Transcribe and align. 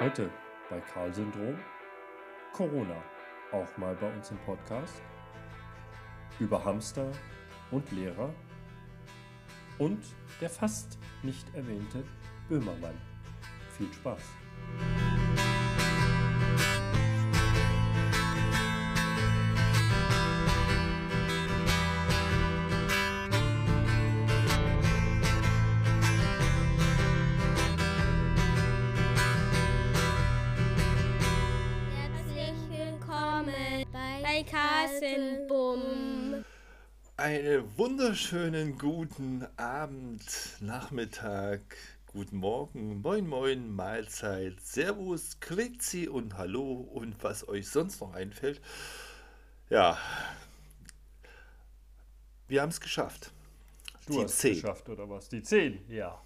Heute 0.00 0.30
bei 0.70 0.80
Karl-Syndrom, 0.80 1.58
Corona, 2.52 3.02
auch 3.50 3.76
mal 3.78 3.96
bei 3.96 4.08
uns 4.14 4.30
im 4.30 4.38
Podcast, 4.38 5.02
über 6.38 6.64
Hamster 6.64 7.10
und 7.72 7.90
Lehrer 7.90 8.32
und 9.78 9.98
der 10.40 10.50
fast 10.50 11.00
nicht 11.24 11.52
erwähnte 11.52 12.04
Böhmermann. 12.48 12.94
Viel 13.76 13.92
Spaß! 13.92 14.22
Wunderschönen 37.78 38.76
guten 38.76 39.46
Abend, 39.56 40.20
Nachmittag, 40.58 41.60
guten 42.06 42.38
Morgen, 42.38 43.00
moin 43.02 43.24
moin, 43.24 43.70
Mahlzeit, 43.72 44.60
Servus, 44.60 45.38
Klitzi 45.38 46.08
und 46.08 46.36
Hallo 46.36 46.72
und 46.72 47.22
was 47.22 47.46
euch 47.46 47.68
sonst 47.68 48.00
noch 48.00 48.14
einfällt. 48.14 48.60
Ja, 49.70 49.96
wir 52.48 52.62
haben 52.62 52.70
es 52.70 52.80
geschafft. 52.80 53.30
Du 54.06 54.14
die 54.14 54.24
hast 54.24 54.32
es 54.32 54.38
10. 54.38 54.54
geschafft, 54.54 54.88
oder 54.88 55.08
was? 55.08 55.28
Die 55.28 55.44
10, 55.44 55.88
ja. 55.88 56.20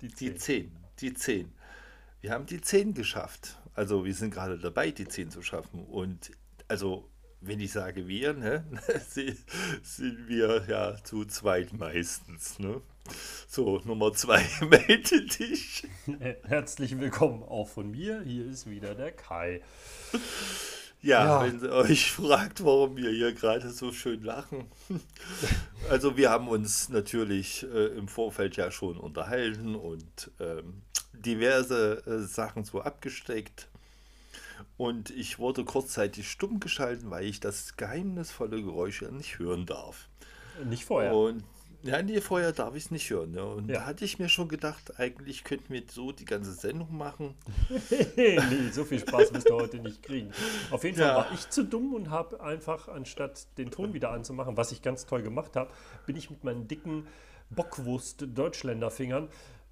Die 0.00 0.08
Die 0.08 0.34
10. 0.34 0.38
10, 0.38 0.76
die 1.00 1.12
10. 1.12 1.52
Wir 2.22 2.30
haben 2.30 2.46
die 2.46 2.62
10 2.62 2.94
geschafft. 2.94 3.58
Also 3.74 4.06
wir 4.06 4.14
sind 4.14 4.32
gerade 4.32 4.58
dabei, 4.58 4.90
die 4.90 5.06
10 5.06 5.30
zu 5.30 5.42
schaffen. 5.42 5.84
Und 5.84 6.30
also, 6.66 7.10
wenn 7.46 7.60
ich 7.60 7.72
sage 7.72 8.06
wir, 8.08 8.32
ne, 8.32 8.64
sie- 9.10 9.36
sind 9.82 10.28
wir 10.28 10.64
ja 10.68 10.96
zu 11.04 11.24
zweit 11.24 11.72
meistens. 11.72 12.58
Ne? 12.58 12.80
So, 13.48 13.80
Nummer 13.84 14.12
2, 14.12 14.42
melde 14.70 15.22
dich. 15.26 15.86
Herzlich 16.44 16.98
willkommen 16.98 17.42
auch 17.42 17.68
von 17.68 17.90
mir. 17.90 18.22
Hier 18.22 18.46
ist 18.46 18.68
wieder 18.68 18.94
der 18.94 19.12
Kai. 19.12 19.60
Ja, 21.02 21.42
Ja. 21.42 21.46
wenn 21.46 21.60
ihr 21.62 21.70
euch 21.72 22.10
fragt, 22.12 22.64
warum 22.64 22.96
wir 22.96 23.10
hier 23.10 23.32
gerade 23.34 23.70
so 23.70 23.92
schön 23.92 24.22
lachen. 24.22 24.64
Also 25.90 26.16
wir 26.16 26.30
haben 26.30 26.48
uns 26.48 26.88
natürlich 26.88 27.62
äh, 27.64 27.88
im 27.88 28.08
Vorfeld 28.08 28.56
ja 28.56 28.70
schon 28.70 28.96
unterhalten 28.96 29.74
und 29.74 30.30
ähm, 30.40 30.80
diverse 31.12 32.02
äh, 32.06 32.20
Sachen 32.26 32.64
so 32.64 32.80
abgesteckt. 32.80 33.68
Und 34.76 35.10
ich 35.10 35.38
wurde 35.38 35.64
kurzzeitig 35.64 36.28
stumm 36.30 36.60
geschalten, 36.60 37.10
weil 37.10 37.24
ich 37.24 37.40
das 37.40 37.76
geheimnisvolle 37.76 38.62
Geräusch 38.62 39.02
ja 39.02 39.10
nicht 39.10 39.38
hören 39.38 39.66
darf. 39.66 40.08
Nicht 40.64 40.84
vorher. 40.84 41.14
Und 41.14 41.44
ja, 41.82 42.00
nee, 42.00 42.20
vorher 42.22 42.52
darf 42.52 42.74
ich 42.76 42.86
es 42.86 42.90
nicht 42.90 43.10
hören. 43.10 43.32
Ne? 43.32 43.44
Und 43.44 43.68
Ja. 43.68 43.80
da 43.80 43.84
hatte 43.86 44.06
ich 44.06 44.18
mir 44.18 44.30
schon 44.30 44.48
gedacht, 44.48 44.98
eigentlich 44.98 45.44
könnten 45.44 45.70
wir 45.72 45.82
so 45.86 46.12
die 46.12 46.24
ganze 46.24 46.52
Sendung 46.54 46.96
machen. 46.96 47.34
nee, 48.16 48.38
so 48.72 48.84
viel 48.84 49.00
Spaß 49.00 49.34
wirst 49.34 49.50
du 49.50 49.54
heute 49.54 49.78
nicht 49.78 50.02
kriegen. 50.02 50.30
Auf 50.70 50.82
jeden 50.84 50.96
Fall 50.96 51.08
Ja. 51.08 51.16
war 51.16 51.32
ich 51.32 51.50
zu 51.50 51.62
dumm 51.62 51.92
und 51.92 52.08
habe 52.10 52.40
einfach, 52.40 52.88
anstatt 52.88 53.46
den 53.58 53.70
Ton 53.70 53.92
wieder 53.92 54.12
anzumachen, 54.12 54.56
was 54.56 54.72
ich 54.72 54.80
ganz 54.80 55.04
toll 55.04 55.22
gemacht 55.22 55.56
habe, 55.56 55.70
bin 56.06 56.16
ich 56.16 56.30
mit 56.30 56.42
meinen 56.42 56.66
dicken 56.68 57.06
Bockwurst-Deutschländer-Fingern 57.50 59.28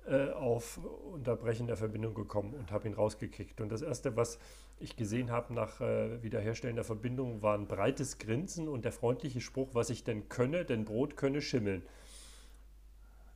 äh, 0.06 0.30
auf 0.30 0.78
Unterbrechen 1.12 1.66
der 1.66 1.76
Verbindung 1.76 2.14
gekommen 2.14 2.54
und 2.54 2.70
habe 2.72 2.88
ihn 2.88 2.94
rausgekickt. 2.94 3.60
Und 3.60 3.70
das 3.70 3.82
Erste, 3.82 4.16
was 4.16 4.38
ich 4.82 4.96
gesehen 4.96 5.30
habe 5.30 5.54
nach 5.54 5.80
äh, 5.80 6.22
Wiederherstellen 6.22 6.76
der 6.76 6.84
Verbindung, 6.84 7.42
war 7.42 7.56
ein 7.56 7.66
breites 7.68 8.18
Grinsen 8.18 8.68
und 8.68 8.84
der 8.84 8.92
freundliche 8.92 9.40
Spruch, 9.40 9.70
was 9.74 9.90
ich 9.90 10.04
denn 10.04 10.28
könne, 10.28 10.64
denn 10.64 10.84
Brot 10.84 11.16
könne 11.16 11.40
schimmeln. 11.42 11.82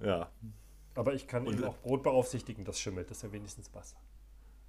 Ja, 0.01 0.31
Aber 0.95 1.15
ich 1.15 1.27
kann 1.27 1.47
Und- 1.47 1.55
eben 1.55 1.65
auch 1.65 1.79
Brot 1.79 2.03
beaufsichtigen, 2.03 2.65
das 2.65 2.81
schimmelt. 2.81 3.11
Das 3.11 3.19
ist 3.19 3.23
ja 3.23 3.33
wenigstens 3.33 3.71
was. 3.73 3.95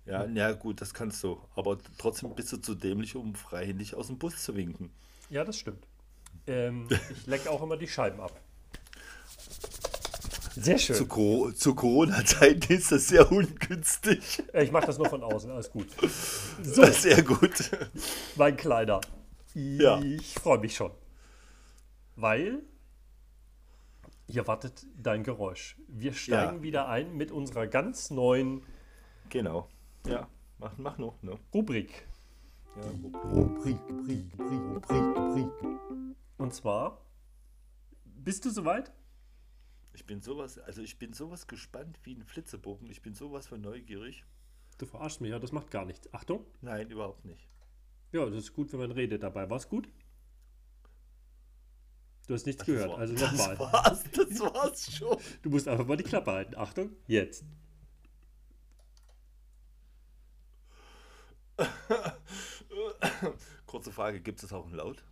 Ja, 0.06 0.26
ja, 0.26 0.54
gut, 0.54 0.80
das 0.80 0.94
kannst 0.94 1.22
du. 1.24 1.42
Aber 1.56 1.78
trotzdem 1.98 2.34
bist 2.34 2.52
du 2.54 2.58
zu 2.58 2.76
dämlich, 2.76 3.16
um 3.18 3.36
freihändig 3.36 3.94
aus 3.96 4.08
dem 4.08 4.18
Bus 4.18 4.42
zu 4.42 4.56
winken. 4.56 4.90
Ja, 5.30 5.44
das 5.44 5.58
stimmt. 5.58 5.86
Ähm, 6.48 6.88
ich 7.12 7.26
lecke 7.28 7.50
auch 7.50 7.62
immer 7.62 7.76
die 7.76 7.88
Scheiben 7.90 8.22
ab. 8.22 8.40
Sehr 10.64 10.78
schön. 10.78 10.96
Zu, 10.96 11.06
Co 11.08 11.52
zu 11.52 11.76
Corona-Zeiten 11.76 12.74
ist 12.74 12.92
das 12.92 13.08
sehr 13.08 13.32
ungünstig. 13.32 14.44
Ich 14.54 14.72
mache 14.72 14.88
das 14.88 14.98
nur 14.98 15.10
von 15.10 15.24
außen, 15.24 15.52
alles 15.52 15.70
gut. 15.72 15.88
So, 16.62 16.86
Sehr 16.86 17.22
gut. 17.24 17.72
mein 18.36 18.56
Kleiner. 18.58 19.02
Ja. 19.54 20.00
Ich 20.02 20.34
freue 20.36 20.60
mich 20.60 20.76
schon. 20.76 20.92
Weil 22.16 22.64
hier 24.28 24.46
wartet 24.48 24.86
dein 25.02 25.24
Geräusch. 25.24 25.78
Wir 25.88 26.14
steigen 26.14 26.58
Ja. 26.58 26.62
wieder 26.64 26.88
ein 26.90 27.16
mit 27.16 27.32
unserer 27.32 27.68
ganz 27.68 28.10
neuen 28.10 28.62
Genau. 29.30 29.68
Ja, 30.06 30.28
mach, 30.58 30.78
mach 30.78 30.98
noch. 30.98 31.22
Ne? 31.22 31.38
Rubrik. 31.54 32.08
Ja. 32.76 32.84
Rubrik, 33.32 33.78
Rubrik, 33.90 34.26
Rubrik, 34.40 35.18
Rubrik. 35.18 35.50
Und 36.38 36.54
zwar, 36.54 37.02
bist 38.06 38.46
du 38.46 38.50
soweit? 38.50 38.92
Ich 39.98 40.06
bin 40.06 40.22
sowas, 40.22 40.60
also 40.60 40.84
ich 40.84 41.00
bin 41.00 41.12
sowas 41.14 41.48
gespannt 41.48 42.00
wie 42.04 42.14
ein 42.14 42.24
Flitzebogen. 42.24 42.88
Ich 42.92 43.02
bin 43.02 43.16
sowas 43.16 43.48
von 43.48 43.60
neugierig. 43.62 44.24
Du 44.78 44.86
verarschst 44.86 45.22
mich, 45.22 45.32
ja, 45.32 45.40
das 45.40 45.52
macht 45.52 45.72
gar 45.72 45.86
nichts. 45.86 46.14
Achtung. 46.14 46.46
Nein, 46.62 46.92
überhaupt 46.92 47.26
nicht. 47.26 47.50
Ja, 48.12 48.24
das 48.28 48.36
ist 48.44 48.54
gut, 48.54 48.72
wenn 48.72 48.80
man 48.80 48.92
redet 48.92 49.24
dabei. 49.24 49.50
War's 49.50 49.68
gut? 49.68 49.90
Du 52.28 52.36
hast 52.36 52.46
nichts 52.46 52.60
Das 52.60 52.68
gehört, 52.68 52.92
war- 52.92 53.00
also 53.00 53.16
Das 53.16 53.32
nochmal. 53.32 53.58
war's, 53.60 54.04
das 54.12 54.40
war's 54.40 54.96
schon. 54.96 55.18
Du 55.42 55.50
musst 55.50 55.68
einfach 55.68 55.88
mal 55.88 55.98
die 55.98 56.04
Klappe 56.04 56.32
halten. 56.32 56.56
Achtung, 56.56 56.92
jetzt. 57.08 57.44
Kurze 63.66 63.92
Frage, 63.92 64.22
gibt 64.22 64.42
es 64.44 64.54
auch 64.54 64.66
einen 64.66 64.76
Laut? 64.76 65.04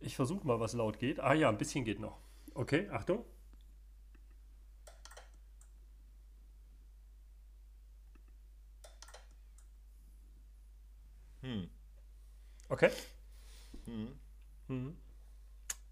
Ich 0.00 0.16
versuche 0.16 0.46
mal, 0.46 0.60
was 0.60 0.72
laut 0.74 0.98
geht. 0.98 1.20
Ah 1.20 1.34
ja, 1.34 1.48
ein 1.48 1.58
bisschen 1.58 1.84
geht 1.84 2.00
noch. 2.00 2.18
Okay, 2.56 2.88
Achtung. 2.90 3.24
Hm. 11.42 11.68
Okay. 12.68 12.90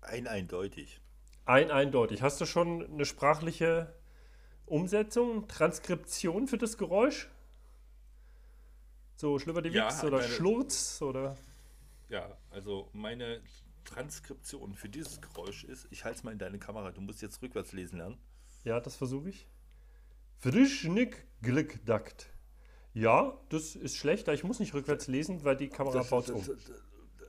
Ein 0.01 0.27
eindeutig. 0.27 1.01
Ein 1.45 1.71
eindeutig. 1.71 2.23
Hast 2.23 2.41
du 2.41 2.47
schon 2.47 2.85
eine 2.91 3.05
sprachliche 3.05 3.95
Umsetzung, 4.67 5.47
Transkription 5.47 6.49
für 6.49 6.59
das 6.59 6.79
Geräusch? 6.79 7.29
So 9.17 9.39
Schlüpper 9.39 9.63
die 9.63 9.69
Ja, 9.71 9.89
oder 10.03 10.19
meine- 10.19 10.29
Schlurz 10.29 11.01
oder 11.03 11.37
Ja, 12.09 12.37
also 12.51 12.89
meine 12.93 13.41
Transkription 13.84 14.75
für 14.75 14.89
dieses 14.89 15.21
Geräusch 15.21 15.65
ist, 15.65 15.87
ich 15.91 16.05
halte 16.05 16.19
es 16.19 16.25
mal 16.25 16.33
in 16.33 16.39
deine 16.39 16.59
Kamera, 16.59 16.91
du 16.93 17.00
musst 17.00 17.22
jetzt 17.22 17.41
rückwärts 17.43 17.72
lesen 17.72 17.99
lernen. 17.99 18.19
ja, 18.65 18.81
das 18.81 18.97
versuche 18.97 19.28
ich. 19.31 19.49
Frischnick 20.39 21.27
Glickdakt. 21.43 22.31
Ja, 22.93 23.39
das 23.49 23.77
ist 23.77 23.97
schlechter. 23.97 24.33
Ich 24.34 24.44
muss 24.44 24.61
nicht 24.61 24.75
rückwärts 24.75 25.09
lesen, 25.09 25.43
weil 25.44 25.56
die 25.56 25.69
Kamera 25.69 25.99
Das, 25.99 26.11
baut 26.11 26.28
das, 26.28 26.49
um. 26.49 26.56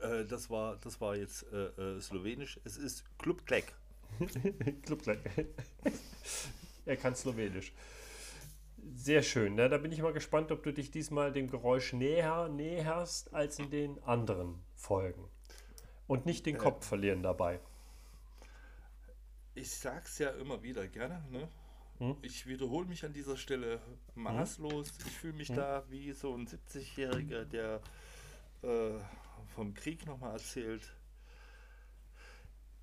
äh, 0.10 0.24
das, 0.26 0.50
war, 0.50 0.76
das 0.76 1.00
war 1.00 1.16
jetzt 1.16 1.44
äh, 1.52 1.96
äh, 1.96 2.00
slowenisch. 2.00 2.60
Es 2.64 2.76
ist 2.76 3.04
Club 3.18 3.44
Kleck. 3.46 3.74
Clubkleck. 4.82 5.18
er 6.86 6.96
kann 6.96 7.14
Slowenisch. 7.14 7.72
Sehr 8.94 9.22
schön. 9.22 9.56
Ne? 9.56 9.68
Da 9.68 9.78
bin 9.78 9.90
ich 9.90 10.00
mal 10.00 10.12
gespannt, 10.12 10.52
ob 10.52 10.62
du 10.62 10.72
dich 10.72 10.90
diesmal 10.90 11.32
dem 11.32 11.50
Geräusch 11.50 11.92
näher 11.92 12.48
näherst 12.48 13.34
als 13.34 13.58
in 13.58 13.70
den 13.70 14.02
anderen 14.04 14.60
Folgen. 14.74 15.28
Und 16.06 16.26
nicht 16.26 16.46
den 16.46 16.58
Kopf 16.58 16.86
verlieren 16.86 17.22
dabei. 17.22 17.60
Ich 19.54 19.70
sag's 19.70 20.18
ja 20.18 20.30
immer 20.30 20.62
wieder 20.62 20.86
gerne, 20.86 21.24
ne? 21.30 21.48
Hm? 21.98 22.16
Ich 22.22 22.46
wiederhole 22.46 22.86
mich 22.86 23.04
an 23.04 23.12
dieser 23.12 23.36
Stelle 23.36 23.80
maßlos. 24.14 24.92
Ich 25.06 25.12
fühle 25.12 25.32
mich 25.32 25.48
Hm? 25.48 25.56
da 25.56 25.84
wie 25.90 26.12
so 26.12 26.34
ein 26.34 26.46
70-Jähriger, 26.46 27.44
der 27.44 27.80
äh, 28.62 28.98
vom 29.54 29.72
Krieg 29.74 30.06
nochmal 30.06 30.32
erzählt. 30.34 30.94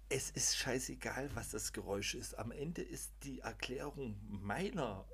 Es 0.09 0.29
ist 0.31 0.57
scheißegal, 0.57 1.29
was 1.35 1.51
das 1.51 1.73
Geräusch 1.73 2.15
ist. 2.15 2.37
Am 2.37 2.51
Ende 2.51 2.81
ist 2.81 3.11
die 3.23 3.39
Erklärung 3.39 4.15
meiner 4.29 5.05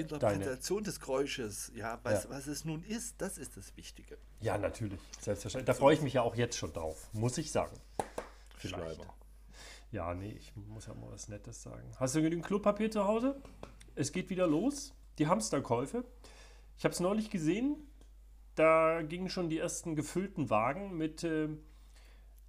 Interpretation 0.00 0.82
des 0.84 1.00
Geräusches, 1.00 1.72
ja, 1.74 1.98
was, 2.02 2.24
Ja. 2.24 2.30
was 2.30 2.46
es 2.46 2.64
nun 2.64 2.82
ist, 2.84 3.20
das 3.20 3.38
ist 3.38 3.56
das 3.56 3.76
Wichtige. 3.76 4.18
Ja, 4.40 4.58
natürlich. 4.58 5.00
Selbstverständlich. 5.20 5.66
Da 5.66 5.74
freue 5.78 5.94
ich 5.94 6.02
mich 6.02 6.14
ja 6.14 6.22
auch 6.22 6.34
jetzt 6.36 6.56
schon 6.56 6.72
drauf, 6.72 7.08
muss 7.12 7.38
ich 7.38 7.50
sagen. 7.52 7.76
Vielleicht. 8.56 8.94
Schleimer. 8.96 9.14
Ja, 9.92 10.14
nee, 10.14 10.32
ich 10.38 10.54
muss 10.54 10.86
ja 10.86 10.94
mal 10.94 11.10
was 11.10 11.28
Nettes 11.28 11.62
sagen. 11.62 11.90
Hast 11.98 12.14
du 12.14 12.22
genügend 12.22 12.46
Klopapier 12.46 12.90
zu 12.90 13.04
Hause? 13.06 13.40
es 13.96 14.12
geht 14.12 14.30
wieder 14.30 14.46
los, 14.46 14.94
die 15.18 15.26
Hamsterkäufe. 15.26 16.04
Ich 16.78 16.84
habe 16.84 16.92
es 16.94 17.00
neulich 17.00 17.28
gesehen, 17.28 17.76
da 18.54 19.02
gingen 19.02 19.28
schon 19.28 19.48
die 19.50 19.58
ersten 19.58 19.96
gefüllten 19.96 20.48
Wagen 20.48 20.96
mit, 20.96 21.24
äh, 21.24 21.48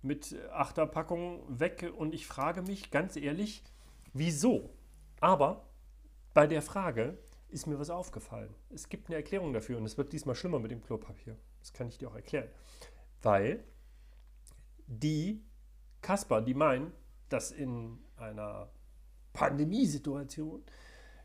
mit 0.02 0.36
Achterpackungen 0.52 1.60
weg 1.60 1.92
und 1.98 2.14
ich 2.14 2.26
frage 2.28 2.62
mich 2.62 2.92
ganz 2.92 3.16
ehrlich, 3.16 3.64
wieso? 4.14 4.70
Aber 5.20 5.66
bei 6.34 6.48
der 6.48 6.62
Frage 6.62 7.18
ist 7.52 7.68
mir 7.68 7.80
was 7.80 7.90
aufgefallen. 7.90 8.54
Es 8.70 8.90
gibt 8.90 9.08
eine 9.08 9.18
Erklärung 9.18 9.54
dafür 9.54 9.78
und 9.78 9.86
es 9.86 9.98
wird 9.98 10.14
diesmal 10.14 10.36
schlimmer 10.36 10.60
mit 10.60 10.72
dem 10.72 10.82
Klopapier. 10.82 11.38
Das 11.60 11.74
kann 11.74 11.88
ich 11.88 11.98
dir 11.98 12.10
auch 12.10 12.16
erklären. 12.16 12.50
Weil 13.22 13.64
die 14.88 15.44
Kasper, 16.02 16.42
die 16.42 16.54
meinen, 16.54 16.92
dass 17.30 17.52
in 17.52 18.00
einer 18.18 18.70
Pandemiesituation 19.34 20.64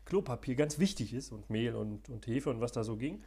Klopapier 0.05 0.55
ganz 0.55 0.79
wichtig 0.79 1.13
ist 1.13 1.31
und 1.31 1.49
Mehl 1.49 1.75
und, 1.75 2.09
und 2.09 2.25
Hefe 2.27 2.49
und 2.49 2.61
was 2.61 2.71
da 2.71 2.83
so 2.83 2.95
ging, 2.95 3.23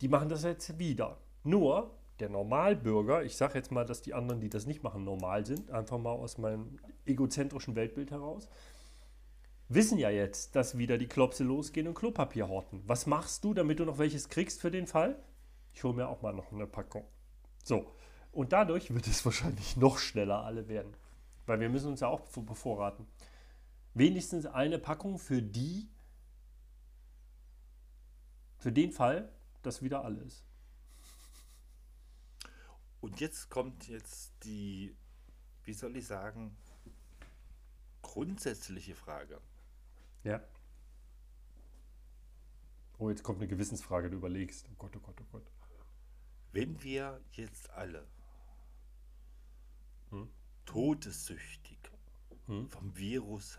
die 0.00 0.08
machen 0.08 0.28
das 0.28 0.42
jetzt 0.42 0.78
wieder. 0.78 1.18
Nur 1.42 1.98
der 2.20 2.28
Normalbürger, 2.28 3.24
ich 3.24 3.36
sage 3.36 3.58
jetzt 3.58 3.70
mal, 3.70 3.84
dass 3.84 4.00
die 4.00 4.14
anderen, 4.14 4.40
die 4.40 4.48
das 4.48 4.66
nicht 4.66 4.82
machen, 4.82 5.04
normal 5.04 5.44
sind, 5.44 5.70
einfach 5.70 5.98
mal 5.98 6.12
aus 6.12 6.38
meinem 6.38 6.78
egozentrischen 7.04 7.74
Weltbild 7.74 8.10
heraus, 8.10 8.48
wissen 9.68 9.98
ja 9.98 10.10
jetzt, 10.10 10.54
dass 10.56 10.78
wieder 10.78 10.98
die 10.98 11.06
Klopse 11.06 11.44
losgehen 11.44 11.88
und 11.88 11.94
Klopapier 11.94 12.48
horten. 12.48 12.82
Was 12.86 13.06
machst 13.06 13.44
du, 13.44 13.54
damit 13.54 13.78
du 13.78 13.84
noch 13.84 13.98
welches 13.98 14.28
kriegst 14.28 14.60
für 14.60 14.70
den 14.70 14.86
Fall? 14.86 15.22
Ich 15.72 15.84
hole 15.84 15.94
mir 15.94 16.08
auch 16.08 16.22
mal 16.22 16.32
noch 16.32 16.52
eine 16.52 16.66
Packung. 16.66 17.04
So, 17.62 17.90
und 18.32 18.52
dadurch 18.52 18.92
wird 18.92 19.06
es 19.06 19.24
wahrscheinlich 19.24 19.76
noch 19.76 19.98
schneller 19.98 20.44
alle 20.44 20.68
werden. 20.68 20.96
Weil 21.46 21.60
wir 21.60 21.68
müssen 21.68 21.88
uns 21.88 22.00
ja 22.00 22.08
auch 22.08 22.20
bevorraten. 22.20 23.06
Wenigstens 23.94 24.46
eine 24.46 24.78
Packung 24.78 25.18
für 25.18 25.42
die, 25.42 25.88
für 28.58 28.72
den 28.72 28.92
Fall, 28.92 29.30
dass 29.62 29.82
wieder 29.82 30.04
alle 30.04 30.20
ist. 30.20 30.44
Und 33.00 33.20
jetzt 33.20 33.50
kommt 33.50 33.86
jetzt 33.86 34.32
die, 34.44 34.96
wie 35.64 35.74
soll 35.74 35.96
ich 35.96 36.06
sagen, 36.06 36.56
grundsätzliche 38.02 38.94
Frage. 38.94 39.40
Ja. 40.24 40.42
Oh, 42.98 43.10
jetzt 43.10 43.22
kommt 43.22 43.38
eine 43.38 43.48
Gewissensfrage, 43.48 44.10
du 44.10 44.16
überlegst. 44.16 44.66
Oh 44.70 44.74
Gott, 44.78 44.96
oh 44.96 45.00
Gott, 45.00 45.20
oh 45.20 45.24
Gott. 45.32 45.50
Wenn 46.52 46.82
wir 46.82 47.20
jetzt 47.32 47.70
alle 47.70 48.06
Hm? 50.10 50.28
todessüchtig 50.64 51.78
Hm? 52.46 52.68
vom 52.70 52.96
Virus 52.96 53.58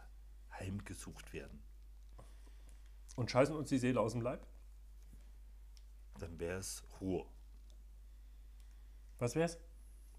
heimgesucht 0.52 1.34
werden, 1.34 1.62
Und 3.16 3.32
scheißen 3.32 3.56
uns 3.56 3.70
die 3.70 3.78
Seele 3.80 4.00
aus 4.02 4.12
dem 4.14 4.22
Leib? 4.22 4.46
dann 6.18 6.40
wäre 6.40 6.60
es 6.60 6.82
Ruhe. 7.02 7.26
Was 9.20 9.36
wär's? 9.36 9.60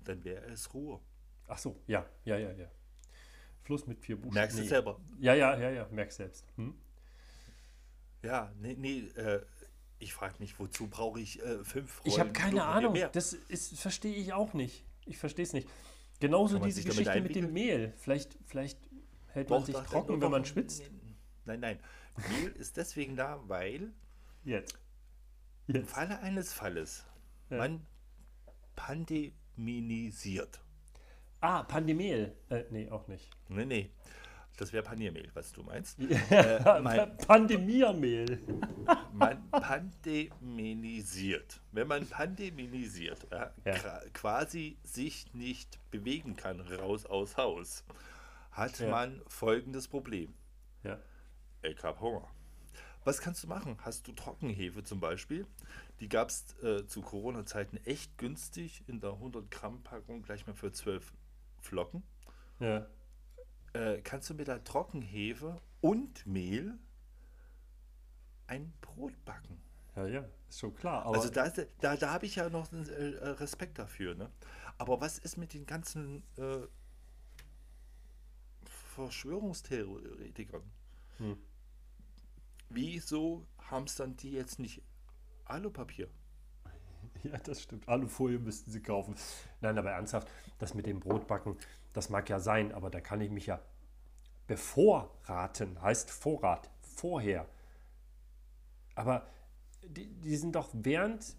Dann 0.04 0.22
wäre 0.24 0.44
es 0.46 0.74
Ruhe. 0.74 1.00
Ach 1.46 1.56
so, 1.58 1.82
ja, 1.86 2.06
ja, 2.24 2.36
ja, 2.36 2.52
ja. 2.52 2.70
Fluss 3.66 3.86
mit 3.86 4.00
vier 4.00 4.16
Buchstaben. 4.16 4.34
Merkst 4.34 4.58
du 4.58 4.62
Nee. 4.62 4.68
selber? 4.68 5.00
Ja, 5.18 5.34
ja, 5.34 5.58
ja, 5.58 5.70
ja, 5.70 5.88
merkst 5.90 6.18
selbst. 6.18 6.46
Hm? 6.56 6.74
Ja, 8.22 8.52
nee, 8.60 8.74
nee, 8.78 8.98
äh, 9.16 9.44
ich 9.98 10.14
frage 10.14 10.36
mich, 10.38 10.58
wozu 10.58 10.86
brauche 10.88 11.20
ich 11.20 11.42
äh, 11.42 11.64
fünf 11.64 12.00
Ich 12.04 12.12
Rollen 12.12 12.20
habe 12.20 12.32
keine 12.32 12.64
Ahnung. 12.64 12.92
mehr? 12.92 13.08
Das 13.08 13.36
verstehe 13.74 14.14
ich 14.14 14.32
auch 14.32 14.54
nicht. 14.54 14.84
Ich 15.04 15.18
verstehe 15.18 15.44
es 15.44 15.52
nicht. 15.52 15.68
Genauso 16.20 16.58
man 16.58 16.68
diese 16.68 16.76
sich 16.82 16.86
Geschichte 16.86 17.20
mit 17.20 17.34
dem? 17.34 17.52
Mehl. 17.52 17.92
Vielleicht, 17.98 18.38
vielleicht 18.46 18.78
hält 19.28 19.50
man 19.50 19.60
Doch, 19.60 19.66
sich 19.66 19.74
doch, 19.74 19.84
trocken, 19.86 20.14
doch, 20.14 20.20
wenn 20.22 20.30
man 20.30 20.44
schwitzt. 20.44 20.82
Nein, 21.44 21.60
nein. 21.60 21.78
Mehl 22.30 22.50
ist 22.52 22.76
deswegen 22.76 23.16
da, 23.16 23.40
weil 23.48 23.92
Jetzt. 24.44 24.78
im 25.66 25.74
Jetzt. 25.76 25.90
Falle 25.90 26.20
eines 26.20 26.52
Falles 26.52 27.04
Ja. 27.50 27.58
man 27.58 27.84
pandeminisiert. 28.76 30.60
Ah, 31.48 31.62
Pandemehl. 31.62 32.34
Äh, 32.48 32.64
nee, 32.70 32.90
auch 32.90 33.06
nicht. 33.06 33.30
Nee, 33.48 33.64
nee. 33.64 33.90
Das 34.56 34.72
wäre 34.72 34.82
Paniermehl, 34.82 35.30
was 35.34 35.52
du 35.52 35.62
meinst. 35.62 35.96
Ja, 36.28 36.80
mein- 36.82 37.16
Pandemiermehl. 37.18 38.40
Man 39.12 39.48
pandeminisiert. 39.50 41.60
Wenn 41.70 41.86
man 41.86 42.04
pandeminisiert, 42.06 43.28
ja, 43.30 43.52
Ja. 43.64 44.00
quasi 44.12 44.76
sich 44.82 45.32
nicht 45.34 45.78
bewegen 45.92 46.34
kann, 46.36 46.60
raus 46.60 47.06
aus 47.06 47.36
Haus, 47.36 47.84
hat 48.50 48.80
man 48.80 49.22
folgendes 49.28 49.86
Problem. 49.86 50.34
Ich 51.62 51.82
habe 51.84 52.00
Hunger. 52.00 52.26
Was 53.04 53.20
kannst 53.20 53.44
du 53.44 53.48
machen? 53.48 53.76
Hast 53.82 54.08
du 54.08 54.12
Trockenhefe 54.12 54.82
zum 54.82 54.98
Beispiel? 54.98 55.46
Die 56.00 56.08
gab 56.08 56.30
es 56.30 56.44
äh, 56.62 56.86
zu 56.86 57.02
Corona-Zeiten 57.02 57.76
echt 57.84 58.16
günstig 58.18 58.82
in 58.88 59.00
der 59.00 59.10
100-Gramm-Packung 59.10 60.22
gleich 60.22 60.46
mal 60.46 60.54
für 60.54 60.72
12 60.72 61.12
Flocken. 61.66 62.02
Ja. 62.60 62.86
Äh, 63.72 64.00
kannst 64.02 64.30
du 64.30 64.34
mit 64.34 64.48
der 64.48 64.64
Trockenhefe 64.64 65.60
und 65.80 66.26
Mehl 66.26 66.78
ein 68.46 68.72
Brot 68.80 69.12
backen? 69.24 69.60
Ja, 69.96 70.06
ja, 70.06 70.24
ist 70.48 70.60
schon 70.60 70.74
klar. 70.74 71.04
Aber 71.04 71.16
also 71.16 71.30
da, 71.30 71.50
da, 71.80 71.96
da 71.96 72.12
habe 72.12 72.26
ich 72.26 72.36
ja 72.36 72.48
noch 72.48 72.72
einen, 72.72 72.88
äh, 72.88 73.10
äh, 73.12 73.28
Respekt 73.30 73.78
dafür. 73.78 74.14
Ne? 74.14 74.30
Aber 74.78 75.00
was 75.00 75.18
ist 75.18 75.36
mit 75.36 75.54
den 75.54 75.66
ganzen 75.66 76.22
äh, 76.36 76.66
Verschwörungstheoretikern? 78.94 80.62
Hm. 81.18 81.38
Wieso 82.68 83.46
hamstern 83.70 84.16
die 84.16 84.32
jetzt 84.32 84.58
nicht 84.58 84.82
Alupapier? 85.44 86.08
Ja, 87.32 87.38
das 87.38 87.62
stimmt. 87.62 87.88
Alufolie 87.88 88.38
müssten 88.38 88.70
sie 88.70 88.82
kaufen. 88.82 89.14
Nein, 89.60 89.78
aber 89.78 89.90
ernsthaft, 89.90 90.28
das 90.58 90.74
mit 90.74 90.86
dem 90.86 91.00
Brotbacken, 91.00 91.56
das 91.92 92.10
mag 92.10 92.28
ja 92.28 92.38
sein, 92.38 92.72
aber 92.72 92.90
da 92.90 93.00
kann 93.00 93.20
ich 93.20 93.30
mich 93.30 93.46
ja 93.46 93.60
bevorraten, 94.46 95.80
heißt 95.82 96.10
Vorrat, 96.10 96.70
vorher. 96.80 97.46
Aber 98.94 99.26
die, 99.86 100.06
die 100.06 100.36
sind 100.36 100.54
doch 100.54 100.70
während 100.72 101.36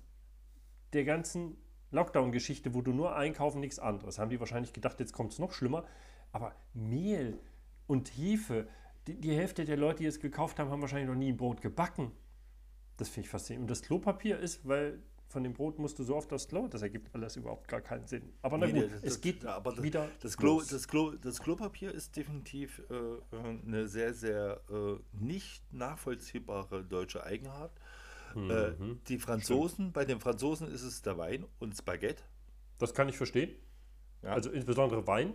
der 0.94 1.06
ganzen 1.06 1.58
Lockdown-Geschichte, 1.92 2.74
wo 2.74 2.82
du 2.82 2.92
nur 2.92 3.16
einkaufen, 3.16 3.60
nichts 3.60 3.80
anderes, 3.80 4.20
haben 4.20 4.30
die 4.30 4.40
wahrscheinlich 4.40 4.74
gedacht, 4.74 5.00
jetzt 5.00 5.14
kommt 5.14 5.34
es 5.34 5.40
noch 5.40 5.54
schlimmer. 5.54 5.86
Aber 6.32 6.54
Mehl 6.74 7.40
und 7.88 8.10
Hefe, 8.10 8.68
die, 9.08 9.20
die 9.20 9.36
Hälfte 9.36 9.64
der 9.64 9.78
Leute, 9.78 10.00
die 10.00 10.06
es 10.06 10.20
gekauft 10.20 10.60
haben, 10.60 10.70
haben 10.70 10.82
wahrscheinlich 10.82 11.08
noch 11.08 11.16
nie 11.16 11.32
ein 11.32 11.38
Brot 11.38 11.62
gebacken. 11.62 12.12
Das 12.98 13.10
finde 13.10 13.26
ich 13.26 13.30
faszinierend. 13.30 13.64
Und 13.64 13.72
das 13.72 13.82
Klopapier 13.82 14.40
ist, 14.40 14.68
weil 14.68 15.02
von 15.30 15.44
dem 15.44 15.54
Brot 15.54 15.78
musst 15.80 16.00
du 16.00 16.04
so 16.04 16.16
oft 16.16 16.32
aufs 16.34 16.48
Klo, 16.48 16.68
das 16.68 16.82
ergibt 16.82 17.14
alles 17.14 17.36
überhaupt 17.36 17.68
gar 17.68 17.82
keinen 17.82 18.08
Sinn. 18.08 18.34
Aber 18.42 18.58
na 18.58 18.68
Nee, 18.68 18.82
gut, 18.82 18.92
das- 18.94 19.04
es 19.04 19.22
geht 19.22 19.46
aber 19.46 19.72
das, 19.74 19.84
wieder 19.84 20.10
Das, 20.22 20.38
Klo, 20.38 20.56
los. 20.60 20.68
das, 20.68 20.88
Klo, 20.88 21.12
das 21.12 21.40
Klopapier 21.42 21.92
ist 21.94 22.16
definitiv 22.16 22.82
äh, 22.90 22.94
äh, 22.96 23.60
eine 23.66 23.88
sehr, 23.88 24.14
sehr 24.14 24.62
äh, 24.70 24.96
nicht 25.14 25.62
nachvollziehbare 25.74 26.84
deutsche 26.84 27.24
Eigenart. 27.24 27.72
Äh, 28.36 28.72
Mhm. 28.72 29.00
die 29.08 29.20
Franzosen, 29.20 29.92
bei 29.92 30.06
den 30.06 30.20
Franzosen 30.20 30.68
ist 30.70 30.84
es 30.84 31.02
der 31.02 31.18
Wein 31.18 31.46
und 31.60 31.76
Spaghetti. 31.76 32.22
Das 32.78 32.94
kann 32.94 33.10
ich 33.10 33.18
verstehen. 33.18 33.50
Ja. 34.22 34.34
Also 34.34 34.52
insbesondere 34.52 35.08
Wein. 35.08 35.34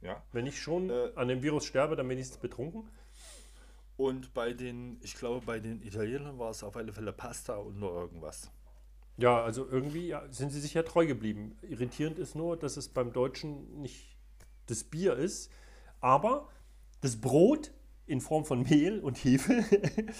Ja. 0.00 0.22
Wenn 0.32 0.46
ich 0.46 0.60
schon 0.60 0.88
Äh, 0.90 1.12
an 1.14 1.28
dem 1.28 1.42
Virus 1.42 1.64
sterbe, 1.66 1.94
dann 1.96 2.08
wenigstens 2.08 2.38
betrunken. 2.38 2.88
Und 3.96 4.32
bei 4.34 4.52
den, 4.52 4.98
ich 5.02 5.14
glaube, 5.14 5.44
bei 5.44 5.60
den 5.60 5.82
Italienern 5.82 6.38
war 6.38 6.50
es 6.50 6.64
auf 6.64 6.76
alle 6.76 6.92
Fälle 6.92 7.12
Pasta 7.12 7.56
und 7.56 7.78
nur 7.78 7.92
irgendwas. 7.92 8.50
Ja, 9.18 9.42
also 9.42 9.68
irgendwie 9.68 10.14
sind 10.30 10.50
sie 10.50 10.60
sich 10.60 10.74
ja 10.74 10.82
treu 10.82 11.06
geblieben. 11.06 11.56
Irritierend 11.62 12.18
ist 12.18 12.34
nur, 12.34 12.56
dass 12.56 12.76
es 12.76 12.88
beim 12.88 13.12
Deutschen 13.12 13.80
nicht 13.80 14.16
das 14.66 14.84
Bier 14.84 15.16
ist, 15.16 15.50
aber 16.00 16.48
das 17.00 17.20
Brot 17.20 17.72
in 18.06 18.20
Form 18.20 18.44
von 18.44 18.62
Mehl 18.62 19.00
und 19.00 19.16
Hefe. 19.16 19.64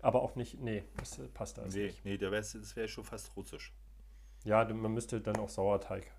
aber 0.00 0.22
auch 0.22 0.34
nicht, 0.36 0.60
nee, 0.60 0.84
das 0.96 1.18
äh, 1.18 1.28
passt 1.28 1.58
also 1.58 1.76
Nee, 1.76 1.86
nicht. 1.86 2.04
nee 2.04 2.16
das 2.16 2.76
wäre 2.76 2.88
schon 2.88 3.04
fast 3.04 3.36
russisch. 3.36 3.74
Ja, 4.44 4.64
man 4.72 4.92
müsste 4.92 5.20
dann 5.20 5.36
auch 5.36 5.48
Sauerteig. 5.48 6.10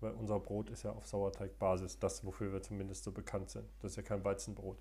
Weil 0.00 0.12
unser 0.12 0.40
Brot 0.40 0.68
ist 0.68 0.82
ja 0.82 0.90
auf 0.90 1.06
Sauerteigbasis, 1.06 1.98
das, 1.98 2.24
wofür 2.24 2.52
wir 2.52 2.60
zumindest 2.60 3.04
so 3.04 3.12
bekannt 3.12 3.50
sind. 3.50 3.68
Das 3.80 3.92
ist 3.92 3.96
ja 3.96 4.02
kein 4.02 4.24
Weizenbrot. 4.24 4.78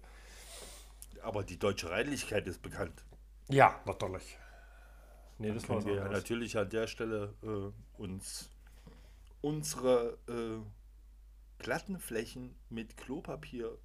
Aber 1.21 1.43
die 1.43 1.59
deutsche 1.59 1.89
Reinlichkeit 1.91 2.47
ist 2.47 2.61
bekannt. 2.61 3.05
Ja, 3.49 3.79
natürlich. 3.85 4.37
Nee, 5.41 5.53
das 5.53 5.67
war 5.69 5.77
können 5.77 5.87
wir 5.87 5.95
ja 5.95 6.09
natürlich 6.09 6.57
an 6.57 6.69
der 6.69 6.87
Stelle 6.87 7.33
äh, 7.43 8.01
uns 8.01 8.49
unsere 9.41 10.17
äh, 10.27 10.59
Plattenflächen 11.57 12.55
mit 12.69 12.95
Klopapier 12.97 13.77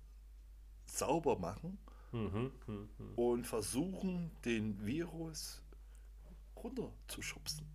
sauber 0.85 1.39
machen 1.39 1.79
Mhm, 2.13 2.53
mhm, 2.67 2.89
mhm. 2.99 3.15
und 3.17 3.47
versuchen, 3.47 4.31
den 4.45 4.85
Virus 4.87 5.61
runterzuschubsen, 6.57 7.67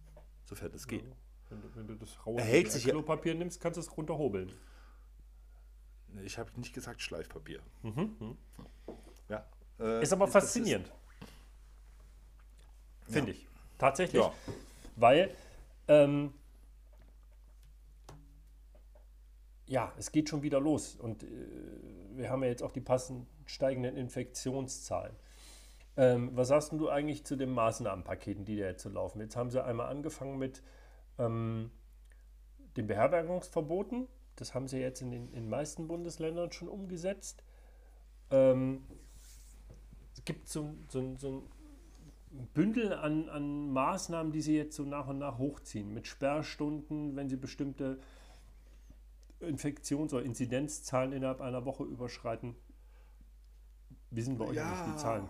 sofern 0.46 0.72
es 0.74 0.88
geht. 0.88 1.04
Ja, 1.06 1.16
Wenn 1.50 1.62
du, 1.62 1.76
wenn 1.76 1.88
du 1.88 1.96
das 1.96 2.26
raue 2.26 2.42
sich 2.70 2.86
ja- 2.86 2.92
Klopapier 2.92 3.36
nimmst, 3.36 3.60
kannst 3.60 3.78
du 3.78 3.82
es 3.82 3.96
runterhobeln. 3.98 4.52
Ich 6.24 6.38
habe 6.38 6.50
nicht 6.60 6.74
gesagt 6.74 7.02
Schleifpapier. 7.02 7.62
Mhm, 7.84 8.16
mhm. 8.20 8.38
Ja. 9.30 9.46
Äh, 9.80 10.02
ist 10.02 10.14
aber 10.14 10.26
ist- 10.26 10.32
faszinierend. 10.34 10.92
Finde 13.08 13.32
Ja. 13.32 13.38
ich. 13.38 13.48
Tatsächlich. 13.82 14.22
Ja. 14.22 14.32
Weil, 14.96 15.32
ähm, 15.88 16.36
ja, 19.66 19.92
es 19.98 20.12
geht 20.12 20.30
schon 20.30 20.44
wieder 20.44 20.60
los. 20.60 20.96
Und 20.96 21.24
äh, 21.24 21.28
wir 22.12 22.30
haben 22.30 22.44
ja 22.44 22.50
jetzt 22.50 22.62
auch 22.62 22.72
die 22.72 22.80
passend 22.80 23.26
steigenden 23.48 23.98
Infektionszahlen. 23.98 25.16
Ähm, 25.98 26.30
was 26.36 26.50
sagst 26.50 26.74
du 26.74 26.90
eigentlich 26.90 27.26
zu 27.26 27.36
den 27.36 27.50
Maßnahmenpaketen, 27.50 28.46
die 28.46 28.56
da 28.56 28.66
jetzt 28.66 28.84
so 28.84 28.90
laufen? 28.90 29.20
Jetzt 29.20 29.36
haben 29.36 29.50
sie 29.50 29.64
einmal 29.64 29.90
angefangen 29.90 30.38
mit 30.38 30.62
ähm, 31.18 31.72
den 32.78 32.86
Beherbergungsverboten. 32.86 34.08
Das 34.36 34.54
haben 34.54 34.68
sie 34.68 34.78
jetzt 34.78 35.02
in 35.02 35.10
den 35.10 35.34
in 35.34 35.50
meisten 35.50 35.88
Bundesländern 35.88 36.52
schon 36.52 36.70
umgesetzt. 36.70 37.44
Ähm, 38.30 38.86
es 40.14 40.24
gibt 40.24 40.50
so, 40.50 40.76
so, 40.88 41.16
so 41.18 41.32
ein 41.32 41.61
Bündel 42.54 42.94
an, 42.94 43.30
an 43.30 43.72
Maßnahmen, 43.72 44.32
die 44.32 44.42
sie 44.42 44.56
jetzt 44.56 44.76
so 44.76 44.84
nach 44.84 45.08
und 45.08 45.18
nach 45.20 45.38
hochziehen. 45.38 45.94
Mit 45.94 46.08
Sperrstunden, 46.08 47.16
wenn 47.16 47.30
sie 47.30 47.36
bestimmte 47.38 48.00
Infektions- 49.40 50.14
oder 50.14 50.24
Inzidenzzahlen 50.24 51.12
innerhalb 51.14 51.42
einer 51.42 51.66
Woche 51.66 51.84
überschreiten. 51.84 52.56
Wie 54.12 54.22
sind 54.22 54.38
bei 54.38 54.46
euch 54.46 54.60
eigentlich 54.60 54.80
Ja. 54.80 54.92
die 54.92 54.98
Zahlen? 54.98 55.30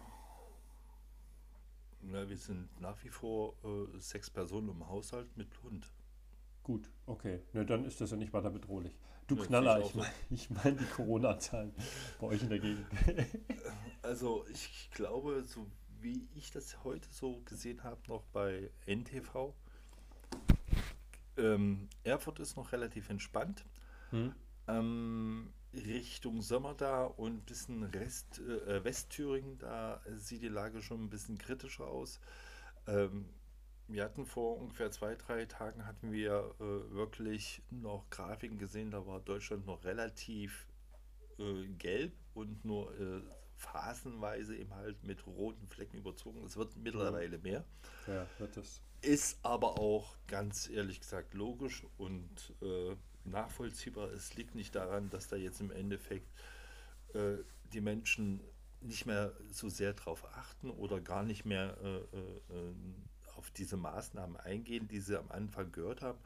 Na, 2.01 2.27
wir 2.27 2.38
sind 2.38 2.67
nach 2.81 3.03
wie 3.03 3.10
vor 3.10 3.55
äh, 3.63 4.00
sechs 4.00 4.29
Personen 4.29 4.70
im 4.70 4.88
Haushalt 4.88 5.36
mit 5.38 5.48
Hund. 5.63 5.93
Gut, 6.63 6.89
okay. 7.05 7.41
Ne, 7.53 7.65
dann 7.65 7.86
ist 7.86 8.01
das 8.01 8.12
ja 8.12 8.17
nicht 8.17 8.34
weiter 8.34 8.50
bedrohlich. 8.50 8.96
Du 9.27 9.36
Ja, 9.36 9.43
Knaller, 9.46 9.79
ich 9.79 9.88
ich 9.89 9.96
meine 9.96 10.13
ich 10.29 10.50
mein 10.50 10.77
die 10.77 10.86
Corona-Zahlen 10.86 11.74
bei 12.20 12.27
euch 12.27 12.41
in 12.43 12.50
der 12.50 12.60
Gegend. 12.60 12.86
Also 14.01 14.46
ich 14.51 14.89
glaube, 14.91 15.43
so 15.46 15.67
wie 16.01 16.27
ich 16.36 16.51
das 16.51 16.84
heute 16.84 17.08
so 17.12 17.41
gesehen 17.46 17.84
habe, 17.84 18.01
noch 18.08 18.24
bei 18.34 18.70
NTV, 18.86 19.53
ähm, 21.38 21.89
Erfurt 22.03 22.39
ist 22.39 22.55
noch 22.55 22.72
relativ 22.72 23.10
entspannt. 23.10 23.65
Hm? 24.12 24.34
Ähm, 24.67 25.53
Richtung 25.74 26.41
Sommer 26.41 26.74
da 26.74 27.05
und 27.05 27.34
ein 27.34 27.46
bisschen 27.46 27.84
Rest, 27.84 28.39
äh, 28.39 28.84
Westthüringen, 28.84 29.58
da 29.58 30.01
sieht 30.15 30.41
die 30.41 30.50
Lage 30.50 30.81
schon 30.81 31.05
ein 31.05 31.10
bisschen 31.10 31.38
kritischer 31.38 31.88
aus. 31.88 32.20
Ähm, 32.88 33.29
wir 33.88 34.03
hatten 34.03 34.25
vor 34.25 34.58
ungefähr 34.58 34.91
zwei, 34.91 35.15
drei 35.15 35.46
Tagen 35.46 35.86
hatten 35.86 36.12
wir 36.12 36.55
äh, 36.60 36.93
wirklich 36.93 37.62
noch 37.70 38.10
Grafiken 38.10 38.58
gesehen, 38.58 38.91
da 38.91 39.05
war 39.05 39.20
Deutschland 39.20 39.65
noch 39.65 39.84
relativ 39.84 40.67
äh, 41.39 41.67
gelb 41.77 42.13
und 42.34 42.63
nur 42.65 42.93
äh, 43.00 43.22
phasenweise 43.62 44.56
eben 44.56 44.74
halt 44.74 45.03
mit 45.03 45.25
roten 45.27 45.68
Flecken 45.68 45.98
überzogen. 45.98 46.44
Es 46.44 46.58
wird 46.58 46.75
mittlerweile 46.77 47.38
mehr. 47.38 47.63
Ja, 48.08 48.25
wird 48.39 48.58
das. 48.58 48.82
Ist 49.01 49.39
aber 49.44 49.80
auch 49.80 50.15
ganz 50.27 50.70
ehrlich 50.70 51.00
gesagt 51.00 51.34
logisch 51.34 51.84
und 51.98 52.53
äh, 52.62 52.96
nachvollziehbar. 53.24 54.12
Es 54.12 54.36
liegt 54.36 54.56
nicht 54.56 54.75
daran, 54.75 55.10
dass 55.10 55.27
da 55.27 55.36
jetzt 55.36 55.62
im 55.62 55.72
Endeffekt 55.72 56.27
äh, 57.13 57.38
die 57.74 57.82
Menschen 57.82 58.41
nicht 58.82 59.06
mehr 59.06 59.34
so 59.51 59.70
sehr 59.70 59.94
darauf 59.94 60.25
achten 60.36 60.72
oder 60.72 61.00
gar 61.00 61.24
nicht 61.24 61.46
mehr 61.46 61.77
äh, 61.84 61.98
äh, 61.98 62.60
äh, 62.60 62.74
auf 63.36 63.51
diese 63.51 63.77
Maßnahmen 63.77 64.38
eingehen, 64.38 64.88
die 64.88 65.00
sie 65.00 65.18
am 65.18 65.30
Anfang 65.30 65.72
gehört 65.72 66.01
haben, 66.01 66.20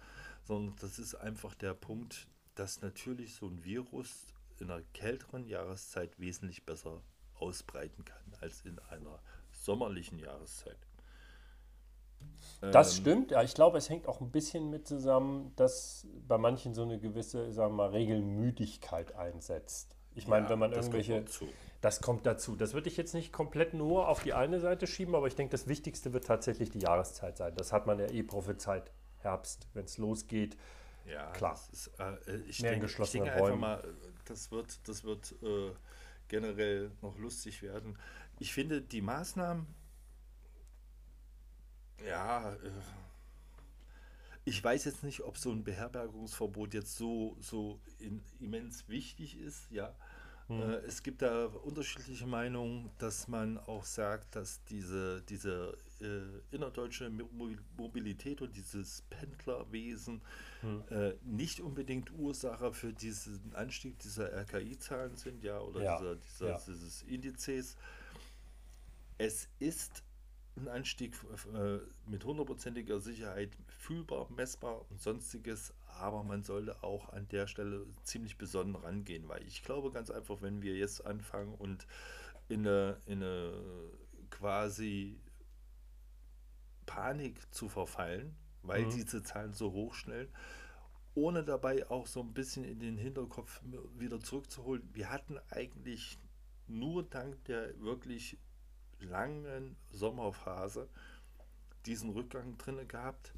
sondern 0.43 0.75
das 0.79 0.99
ist 0.99 1.15
einfach 1.15 1.53
der 1.55 1.73
Punkt, 1.73 2.27
dass 2.55 2.81
natürlich 2.81 3.35
so 3.35 3.47
ein 3.47 3.63
Virus 3.63 4.27
in 4.59 4.71
einer 4.71 4.83
kälteren 4.93 5.45
Jahreszeit 5.45 6.17
wesentlich 6.17 6.65
besser 6.65 7.01
ausbreiten 7.39 8.05
kann 8.05 8.21
als 8.41 8.61
in 8.61 8.79
einer 8.89 9.19
sommerlichen 9.51 10.19
Jahreszeit. 10.19 10.77
Das 12.61 12.95
Ähm, 12.97 13.01
stimmt, 13.01 13.31
ja. 13.31 13.43
Ich 13.43 13.53
glaube, 13.53 13.77
es 13.77 13.89
hängt 13.89 14.07
auch 14.07 14.21
ein 14.21 14.31
bisschen 14.31 14.69
mit 14.69 14.87
zusammen, 14.87 15.53
dass 15.55 16.07
bei 16.27 16.37
manchen 16.37 16.73
so 16.73 16.83
eine 16.83 16.99
gewisse, 16.99 17.51
sagen 17.53 17.73
wir 17.73 17.87
mal, 17.87 17.89
Regelmüdigkeit 17.89 19.15
einsetzt. 19.15 19.95
Ich 20.15 20.27
meine, 20.27 20.45
Ja, 20.45 20.51
wenn 20.51 20.59
man 20.59 20.71
das 20.71 20.89
kommt 20.89 20.95
irgendwelche. 21.07 21.25
zu. 21.25 21.47
Das 21.81 22.01
kommt 22.01 22.25
dazu. 22.25 22.55
Das 22.55 22.73
würde 22.73 22.87
ich 22.89 22.97
jetzt 22.97 23.13
nicht 23.13 23.31
komplett 23.31 23.73
nur 23.73 24.07
auf 24.07 24.23
die 24.23 24.33
eine 24.33 24.59
Seite 24.59 24.87
schieben, 24.87 25.13
aber 25.13 25.27
ich 25.27 25.35
denke, 25.35 25.51
das 25.51 25.67
Wichtigste 25.67 26.13
wird 26.13 26.25
tatsächlich 26.25 26.71
die 26.71 26.79
Jahreszeit 26.79 27.37
sein. 27.37 27.53
Das 27.55 27.71
hat 27.73 27.85
man 27.85 27.99
ja 27.99 28.07
eh 28.07 28.23
prophezeit. 28.23 28.91
Herbst, 29.19 29.67
wenn 29.73 29.85
es 29.85 29.97
losgeht. 29.97 30.55
Ja, 31.05 31.31
Klar. 31.31 31.51
Das 31.53 31.69
ist, 31.69 31.87
äh, 31.99 32.37
ich, 32.47 32.59
denke, 32.59 32.85
ich 32.87 33.11
denke 33.11 33.31
einfach 33.31 33.55
mal, 33.55 33.79
äh, 33.79 33.87
das 34.25 34.51
wird, 34.51 34.87
das 34.87 35.03
wird 35.03 35.35
äh, 35.43 35.71
generell 36.27 36.91
noch 37.01 37.17
lustig 37.17 37.61
werden. 37.61 37.97
Ich 38.39 38.53
finde 38.53 38.81
die 38.81 39.01
Maßnahmen, 39.01 39.65
ja, 42.05 42.53
äh, 42.53 42.71
ich 44.43 44.63
weiß 44.63 44.85
jetzt 44.85 45.03
nicht, 45.03 45.21
ob 45.21 45.37
so 45.37 45.51
ein 45.51 45.63
Beherbergungsverbot 45.63 46.73
jetzt 46.73 46.95
so, 46.97 47.35
so 47.39 47.79
in, 47.99 48.21
immens 48.39 48.87
wichtig 48.87 49.39
ist, 49.39 49.71
ja. 49.71 49.95
Hm. 50.47 50.61
Äh, 50.61 50.75
Es 50.87 51.01
gibt 51.01 51.21
da 51.21 51.45
unterschiedliche 51.47 52.27
Meinungen, 52.27 52.91
dass 52.99 53.27
man 53.27 53.57
auch 53.57 53.85
sagt, 53.85 54.35
dass 54.35 54.63
diese, 54.65 55.23
diese 55.23 55.75
äh, 56.01 56.21
innerdeutsche 56.51 57.09
Mo- 57.09 57.55
Mobilität 57.77 58.41
und 58.41 58.55
dieses 58.55 59.01
Pendlerwesen 59.09 60.21
Hm. 60.61 60.83
äh, 60.89 61.13
nicht 61.23 61.59
unbedingt 61.59 62.11
Ursache 62.17 62.73
für 62.73 62.93
diesen 62.93 63.53
Anstieg 63.55 63.99
dieser 63.99 64.31
RKI-Zahlen 64.33 65.15
sind, 65.17 65.43
ja, 65.43 65.59
oder 65.59 65.83
Ja, 65.83 65.97
dieser, 65.97 66.15
dieser, 66.15 66.47
ja. 66.49 66.57
dieses 66.65 67.01
Indizes. 67.03 67.77
Es 69.17 69.47
ist 69.59 70.03
ein 70.57 70.67
Anstieg 70.69 71.15
äh, 71.53 71.79
mit 72.09 72.23
hundertprozentiger 72.23 72.99
Sicherheit 72.99 73.51
fühlbar, 73.67 74.29
messbar 74.31 74.85
und 74.89 75.01
sonstiges, 75.01 75.73
aber 75.99 76.23
man 76.23 76.43
sollte 76.43 76.81
auch 76.83 77.09
an 77.09 77.27
der 77.29 77.47
Stelle 77.47 77.85
ziemlich 78.03 78.37
besonnen 78.37 78.75
rangehen, 78.75 79.27
weil 79.27 79.43
ich 79.45 79.63
glaube 79.63 79.91
ganz 79.91 80.09
einfach, 80.09 80.41
wenn 80.41 80.61
wir 80.61 80.75
jetzt 80.75 81.05
anfangen 81.05 81.53
und 81.55 81.85
in 82.47 82.61
eine, 82.67 83.01
in 83.05 83.21
eine 83.23 83.53
quasi 84.29 85.19
Panik 86.95 87.41
zu 87.53 87.67
verfallen, 87.67 88.35
weil 88.63 88.85
Mhm. 88.85 88.89
diese 88.91 89.21
Zahlen 89.21 89.53
so 89.53 89.73
hoch 89.73 89.93
schnellen, 89.95 90.29
ohne 91.13 91.43
dabei 91.43 91.89
auch 91.89 92.07
so 92.07 92.21
ein 92.21 92.33
bisschen 92.33 92.63
in 92.63 92.79
den 92.79 92.97
Hinterkopf 92.97 93.61
wieder 93.97 94.21
zurückzuholen. 94.21 94.87
Wir 94.93 95.09
hatten 95.11 95.37
eigentlich 95.49 96.17
nur 96.67 97.03
dank 97.03 97.43
der 97.45 97.77
wirklich 97.81 98.37
langen 98.99 99.75
Sommerphase 99.91 100.87
diesen 101.85 102.11
Rückgang 102.11 102.57
drin 102.57 102.87
gehabt. 102.87 103.33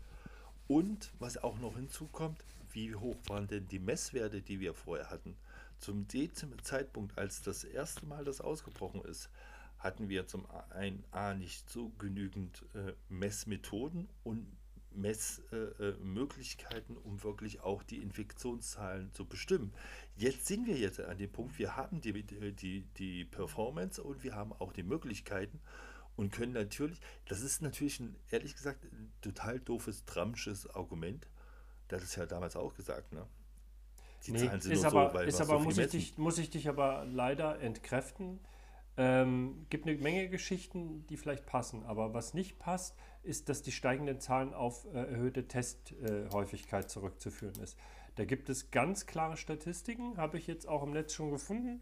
Und 0.68 1.12
was 1.20 1.38
auch 1.38 1.58
noch 1.58 1.76
hinzukommt, 1.78 2.44
wie 2.72 2.94
hoch 2.94 3.18
waren 3.28 3.48
denn 3.48 3.68
die 3.68 3.80
Messwerte, 3.80 4.42
die 4.42 4.60
wir 4.60 4.74
vorher 4.76 5.10
hatten? 5.10 5.36
Zum 5.80 6.08
diesem 6.08 6.62
Zeitpunkt, 6.64 7.18
als 7.18 7.42
das 7.42 7.64
erste 7.64 8.06
Mal 8.06 8.24
das 8.24 8.40
ausgebrochen 8.42 9.02
ist, 9.06 9.30
hatten 9.80 10.10
wir 10.10 10.28
zum 10.28 10.48
einen 10.70 11.04
A 11.12 11.34
nicht 11.34 11.70
so 11.70 11.90
genügend 12.00 12.66
äh, 12.74 12.94
Messmethoden 13.10 14.10
und 14.24 14.48
Messmöglichkeiten, 14.92 16.02
äh, 16.02 16.04
Möglichkeiten, 16.04 16.98
um 16.98 17.24
wirklich 17.24 17.62
auch 17.62 17.84
die 17.84 18.02
Infektionszahlen 18.02 19.14
zu 19.14 19.26
bestimmen. 19.26 19.74
Jetzt 20.16 20.48
sind 20.48 20.66
wir 20.66 20.78
jetzt 20.78 21.00
an 21.00 21.18
dem 21.18 21.32
Punkt, 21.32 21.60
wir 21.60 21.76
haben 21.76 22.02
die, 22.02 22.24
die, 22.24 22.82
die 22.98 23.26
Performance 23.26 24.02
und 24.02 24.24
wir 24.24 24.36
haben 24.36 24.54
auch 24.54 24.74
die 24.74 24.84
Möglichkeiten 24.84 25.60
und 26.16 26.32
können 26.32 26.54
natürlich, 26.54 27.00
das 27.28 27.42
ist 27.42 27.62
natürlich 27.62 28.00
ein, 28.00 28.16
ehrlich 28.32 28.56
gesagt, 28.56 28.84
ein 28.86 29.12
total 29.22 29.60
doofes, 29.60 30.04
tramsches 30.06 30.68
Argument. 30.68 31.28
Hat 31.92 32.02
es 32.02 32.16
ja 32.16 32.26
damals 32.26 32.56
auch 32.56 32.74
gesagt, 32.74 33.14
ne? 33.14 33.26
Die 34.26 34.32
Nee, 34.32 34.40
Zahlen 34.40 34.62
sind 34.62 34.72
ist 34.74 34.82
nur 34.82 34.92
aber, 34.92 35.10
so, 35.10 35.14
weil 35.14 35.28
ist 35.28 35.42
aber 35.42 35.60
so 35.60 35.64
muss, 35.64 35.78
ich 35.78 35.90
dich, 35.90 36.18
muss 36.18 36.38
ich 36.40 36.50
dich 36.50 36.68
aber 36.68 37.06
leider 37.06 37.60
entkräften. 37.60 38.40
Ähm, 39.00 39.68
gibt 39.70 39.86
eine 39.86 39.96
Menge 39.98 40.28
Geschichten, 40.28 41.06
die 41.08 41.18
vielleicht 41.18 41.46
passen, 41.46 41.86
aber 41.86 42.16
was 42.16 42.34
nicht 42.34 42.58
passt, 42.58 42.96
ist, 43.22 43.48
dass 43.48 43.62
die 43.62 43.72
steigenden 43.72 44.20
Zahlen 44.20 44.56
auf 44.56 44.86
äh, 44.86 44.98
erhöhte 44.98 45.48
Testhäufigkeit 45.48 46.90
zurückzuführen 46.90 47.62
ist. 47.62 47.78
Da 48.16 48.26
gibt 48.26 48.50
es 48.50 48.72
ganz 48.72 49.06
klare 49.06 49.38
Statistiken, 49.38 50.18
habe 50.18 50.40
ich 50.40 50.48
jetzt 50.48 50.68
auch 50.68 50.82
im 50.82 50.92
Netz 50.92 51.14
schon 51.14 51.30
gefunden, 51.30 51.82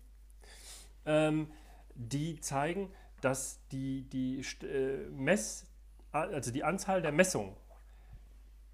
ähm, 1.05 1.49
die 1.93 2.41
zeigen, 2.41 2.91
dass 3.21 3.65
die, 3.71 4.01
die 4.09 4.41
äh, 4.65 5.09
Mess, 5.11 5.65
also 6.11 6.51
die 6.51 6.65
Anzahl 6.65 7.01
der 7.01 7.13
Messungen 7.13 7.55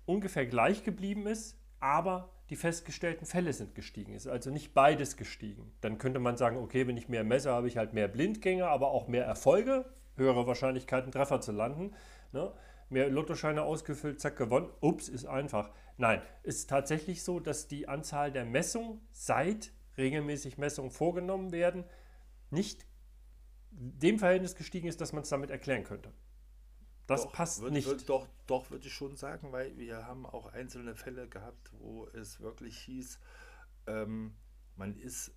ungefähr 0.07 0.47
gleich 0.47 0.83
geblieben 0.83 1.27
ist, 1.27 1.55
aber 1.79 2.29
die 2.51 2.57
festgestellten 2.57 3.25
Fälle 3.25 3.53
sind 3.53 3.75
gestiegen. 3.75 4.13
Ist 4.13 4.27
also 4.27 4.51
nicht 4.51 4.73
beides 4.73 5.15
gestiegen. 5.15 5.71
Dann 5.79 5.97
könnte 5.97 6.19
man 6.19 6.35
sagen, 6.35 6.57
okay, 6.57 6.85
wenn 6.85 6.97
ich 6.97 7.07
mehr 7.07 7.23
messe, 7.23 7.49
habe 7.49 7.69
ich 7.69 7.77
halt 7.77 7.93
mehr 7.93 8.09
Blindgänger, 8.09 8.67
aber 8.67 8.91
auch 8.91 9.07
mehr 9.07 9.23
Erfolge, 9.23 9.85
höhere 10.17 10.45
Wahrscheinlichkeiten, 10.45 11.13
Treffer 11.13 11.39
zu 11.39 11.53
landen. 11.53 11.95
Ne? 12.33 12.51
Mehr 12.89 13.09
Lottoscheine 13.09 13.63
ausgefüllt, 13.63 14.19
zack, 14.19 14.35
gewonnen. 14.35 14.69
Ups, 14.81 15.07
ist 15.07 15.25
einfach. 15.25 15.71
Nein, 15.95 16.21
es 16.43 16.57
ist 16.57 16.69
tatsächlich 16.69 17.23
so, 17.23 17.39
dass 17.39 17.69
die 17.69 17.87
Anzahl 17.87 18.33
der 18.33 18.43
Messungen, 18.43 18.99
seit 19.13 19.71
regelmäßig 19.97 20.57
Messungen 20.57 20.91
vorgenommen 20.91 21.53
werden, 21.53 21.85
nicht 22.49 22.85
dem 23.71 24.19
Verhältnis 24.19 24.55
gestiegen 24.55 24.89
ist, 24.89 24.99
dass 24.99 25.13
man 25.13 25.23
es 25.23 25.29
damit 25.29 25.51
erklären 25.51 25.85
könnte. 25.85 26.11
Das 27.07 27.23
Doch, 27.23 27.33
passt 27.33 27.61
würd, 27.61 27.73
nicht. 27.73 27.87
Würd, 27.87 28.07
doch, 28.07 28.27
doch, 28.47 28.69
würde 28.71 28.87
ich 28.87 28.93
schon 28.93 29.15
sagen, 29.15 29.51
weil 29.51 29.77
wir 29.77 30.05
haben 30.05 30.25
auch 30.25 30.53
einzelne 30.53 30.95
Fälle 30.95 31.27
gehabt, 31.27 31.71
wo 31.79 32.07
es 32.13 32.39
wirklich 32.39 32.77
hieß, 32.79 33.19
ähm, 33.87 34.33
man 34.77 34.95
ist 34.95 35.31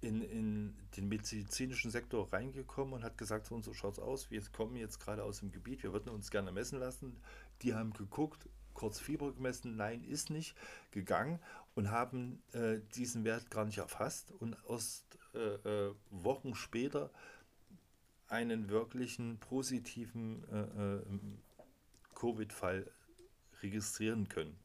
in, 0.00 0.22
in 0.22 0.76
den 0.96 1.08
medizinischen 1.08 1.90
Sektor 1.90 2.32
reingekommen 2.32 2.94
und 2.94 3.02
hat 3.02 3.16
gesagt, 3.18 3.46
so 3.46 3.54
und 3.54 3.64
so 3.64 3.72
schaut 3.72 3.94
es 3.94 3.98
aus, 3.98 4.30
wir 4.30 4.42
kommen 4.52 4.76
jetzt 4.76 5.00
gerade 5.00 5.24
aus 5.24 5.40
dem 5.40 5.50
Gebiet, 5.50 5.82
wir 5.82 5.92
würden 5.92 6.10
uns 6.10 6.30
gerne 6.30 6.52
messen 6.52 6.78
lassen. 6.78 7.16
Die 7.62 7.74
haben 7.74 7.92
geguckt, 7.92 8.48
kurz 8.74 9.00
Fieber 9.00 9.32
gemessen, 9.32 9.76
nein, 9.76 10.04
ist 10.04 10.30
nicht, 10.30 10.54
gegangen 10.90 11.40
und 11.74 11.90
haben 11.90 12.42
äh, 12.52 12.80
diesen 12.94 13.24
Wert 13.24 13.50
gar 13.50 13.64
nicht 13.64 13.78
erfasst 13.78 14.32
und 14.32 14.54
aus 14.66 15.04
äh, 15.34 15.38
äh, 15.38 15.94
Wochen 16.10 16.54
später 16.54 17.10
einen 18.28 18.68
wirklichen 18.68 19.38
positiven 19.38 20.44
äh, 20.50 20.96
äh, 20.96 21.02
Covid-Fall 22.14 22.90
registrieren 23.62 24.28
können. 24.28 24.58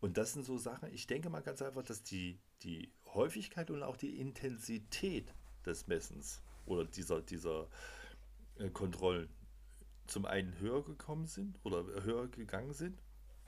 Und 0.00 0.16
das 0.16 0.32
sind 0.32 0.44
so 0.44 0.58
Sachen, 0.58 0.92
ich 0.92 1.06
denke 1.06 1.30
mal 1.30 1.40
ganz 1.40 1.62
einfach, 1.62 1.82
dass 1.82 2.02
die, 2.02 2.38
die 2.62 2.92
Häufigkeit 3.14 3.70
und 3.70 3.82
auch 3.82 3.96
die 3.96 4.20
Intensität 4.20 5.32
des 5.66 5.86
Messens 5.86 6.42
oder 6.66 6.84
dieser, 6.84 7.20
dieser 7.20 7.68
äh, 8.58 8.68
Kontrollen 8.70 9.28
zum 10.06 10.24
einen 10.24 10.58
höher 10.58 10.84
gekommen 10.84 11.26
sind 11.26 11.58
oder 11.64 11.84
höher 12.04 12.28
gegangen 12.28 12.72
sind. 12.72 13.02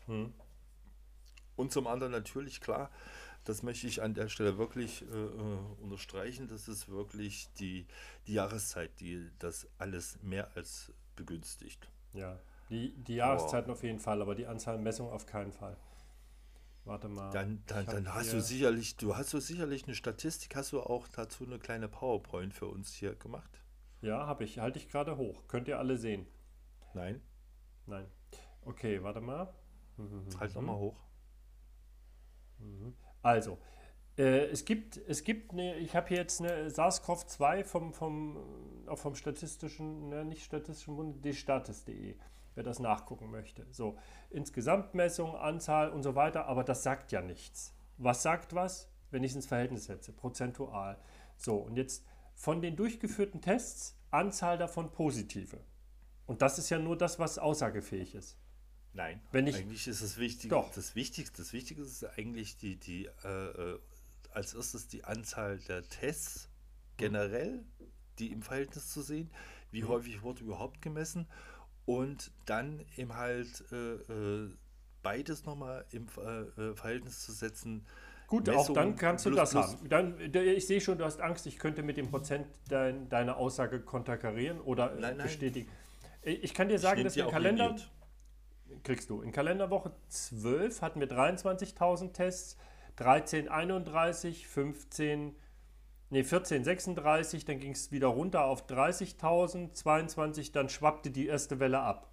Hm. 0.07 0.33
Und 1.57 1.73
zum 1.73 1.87
anderen 1.87 2.13
natürlich 2.13 2.61
klar, 2.61 2.91
das 3.45 3.63
möchte 3.63 3.87
ich 3.87 4.03
an 4.03 4.15
der 4.15 4.29
Stelle 4.29 4.59
wirklich 4.59 5.03
äh, 5.03 5.15
äh, 5.15 5.59
unterstreichen, 5.83 6.49
das 6.49 6.69
ist 6.69 6.89
wirklich 6.89 7.53
die, 7.55 7.87
die 8.27 8.35
Jahreszeit, 8.35 9.01
die 9.01 9.31
das 9.39 9.69
alles 9.79 10.23
mehr 10.23 10.51
als 10.55 10.93
begünstigt. 11.17 11.89
Ja, 12.13 12.39
die, 12.69 12.93
die 13.03 13.17
Jahreszeiten 13.17 13.71
auf 13.71 13.83
jeden 13.83 13.99
Fall, 13.99 14.23
aber 14.23 14.35
die 14.35 14.47
Anzahl 14.47 14.79
Messungen 14.79 15.13
auf 15.13 15.27
keinen 15.27 15.53
Fall. 15.53 15.77
Warte 16.85 17.09
mal. 17.09 17.31
Dann, 17.31 17.63
dann, 17.67 17.87
dann 17.87 18.15
hast 18.15 18.33
du 18.33 18.41
sicherlich, 18.41 18.97
du 18.97 19.17
hast 19.17 19.33
du 19.33 19.41
sicherlich 19.41 19.85
eine 19.85 19.95
Statistik, 19.95 20.57
hast 20.57 20.73
du 20.73 20.81
auch 20.81 21.09
dazu 21.09 21.45
eine 21.45 21.59
kleine 21.59 21.89
PowerPoint 21.89 22.55
für 22.55 22.67
uns 22.67 22.93
hier 22.95 23.15
gemacht? 23.15 23.61
Ja, 24.01 24.27
habe 24.27 24.45
ich. 24.45 24.59
Halte 24.59 24.79
ich 24.79 24.89
gerade 24.89 25.17
hoch. 25.17 25.47
Könnt 25.47 25.69
ihr 25.69 25.79
alle 25.79 25.99
sehen. 25.99 26.27
Nein? 26.95 27.21
Nein. 27.87 28.07
Okay, 28.63 29.03
warte 29.03 29.21
mal. 29.21 29.53
Mhm. 29.97 30.27
Halt 30.39 30.55
nochmal 30.55 30.77
hoch. 30.77 30.97
Also, 33.23 33.59
äh, 34.17 34.47
es 34.47 34.65
gibt, 34.65 34.97
es 35.09 35.25
gibt 35.25 35.53
eine, 35.53 35.77
ich 35.77 35.95
habe 35.95 36.09
hier 36.09 36.19
jetzt 36.19 36.41
eine 36.41 36.69
SARS-CoV-2 36.69 37.65
vom, 37.65 37.93
vom, 37.93 38.39
vom 38.95 39.15
statistischen, 39.15 40.09
ne, 40.09 40.25
nicht 40.25 40.45
statistischen 40.45 40.97
Bund, 40.97 41.25
destatis.de, 41.25 42.17
wer 42.55 42.63
das 42.63 42.79
nachgucken 42.79 43.31
möchte. 43.31 43.67
So, 43.71 43.97
Insgesamtmessung, 44.31 45.35
Anzahl 45.37 45.91
und 45.91 46.03
so 46.03 46.15
weiter, 46.15 46.47
aber 46.47 46.65
das 46.65 46.83
sagt 46.83 47.13
ja 47.13 47.23
nichts. 47.23 47.75
Was 47.97 48.23
sagt 48.23 48.55
was? 48.55 48.91
Wenn 49.11 49.25
ich 49.25 49.33
es 49.33 49.37
ins 49.37 49.47
Verhältnis 49.47 49.87
setze, 49.87 50.13
prozentual. 50.13 50.99
So, 51.37 51.57
und 51.57 51.77
jetzt 51.77 52.05
von 52.35 52.63
den 52.63 52.77
durchgeführten 52.77 53.41
Tests, 53.41 53.99
Anzahl 54.11 54.59
davon 54.59 54.93
positive. 54.93 55.59
Und 56.27 56.43
das 56.43 56.59
ist 56.59 56.71
ja 56.71 56.79
nur 56.79 56.97
das, 56.97 57.19
was 57.19 57.39
aussagefähig 57.39 58.15
ist. 58.15 58.39
Nein, 58.93 59.21
Wenn 59.33 59.47
ich- 59.47 59.57
eigentlich 59.57 59.87
ist 59.87 60.01
es 60.01 60.19
wichtig. 60.19 60.51
Doch. 60.51 60.73
Das 60.73 60.95
Wichtigste, 60.95 61.43
das 61.43 61.53
Wichtige 61.53 61.83
ist 61.83 62.05
eigentlich 62.19 62.57
die, 62.57 62.77
die 62.77 63.07
äh, 63.25 63.29
äh, 63.29 63.79
als 64.33 64.55
erstes 64.55 64.89
die 64.89 65.05
Anzahl 65.05 65.59
der 65.69 65.83
Tests 65.89 66.49
generell, 66.97 67.65
die 68.19 68.33
im 68.33 68.43
Verhältnis 68.43 68.89
zu 68.89 69.03
sehen, 69.03 69.31
wie 69.71 69.85
häufig 69.85 70.23
wurde 70.23 70.43
überhaupt 70.43 70.83
gemessen 70.83 71.27
und 71.87 72.33
dann 72.47 72.85
eben 72.97 73.15
halt 73.15 73.65
äh, 73.73 73.95
äh, 73.95 74.51
beides 75.03 75.45
nochmal 75.47 75.85
im 75.91 76.07
äh, 76.19 76.41
äh, 76.71 76.75
Verhältnis 76.77 77.21
zu 77.25 77.33
setzen. 77.33 77.87
Gut, 78.27 78.49
auch 78.49 78.59
Messung 78.59 78.75
dann 78.75 78.97
kannst 78.97 79.27
du 79.27 79.31
das 79.31 79.55
haben. 79.55 79.89
Dann, 79.89 80.21
ich 80.21 80.67
sehe 80.67 80.81
schon, 80.81 80.99
du 80.99 81.05
hast 81.05 81.21
Angst, 81.21 81.47
ich 81.47 81.59
könnte 81.59 81.83
mit 81.83 81.97
dem 81.97 82.11
Prozent 82.11 82.47
dein, 82.69 83.09
deine 83.09 83.37
Aussage 83.37 83.81
konterkarieren 83.81 84.61
oder 84.61 84.91
Nein, 84.95 85.17
nein. 85.17 85.27
bestätigen. 85.27 85.71
Ich 86.23 86.55
kann 86.55 86.69
dir 86.69 86.79
sagen, 86.79 87.03
dass 87.03 87.19
auch 87.19 87.31
Kalender, 87.31 87.69
liniert. 87.71 87.91
Kriegst 88.83 89.11
du, 89.11 89.23
in 89.23 89.33
Kalenderwoche 89.33 89.93
12 90.09 90.83
hatten 90.83 91.01
wir 91.01 91.09
23.000 91.09 92.13
Tests, 92.13 92.57
13, 92.97 93.49
31, 93.49 94.47
15, 94.47 95.37
nee, 96.11 96.25
14, 96.25 96.65
36, 96.65 97.45
dann 97.45 97.59
ging 97.61 97.73
es 97.73 97.93
wieder 97.93 98.09
runter 98.09 98.45
auf 98.45 98.67
30.000, 98.67 99.73
22, 99.73 100.53
dann 100.53 100.69
schwappte 100.69 101.11
die 101.11 101.27
erste 101.27 101.61
Welle 101.61 101.81
ab. 101.81 102.11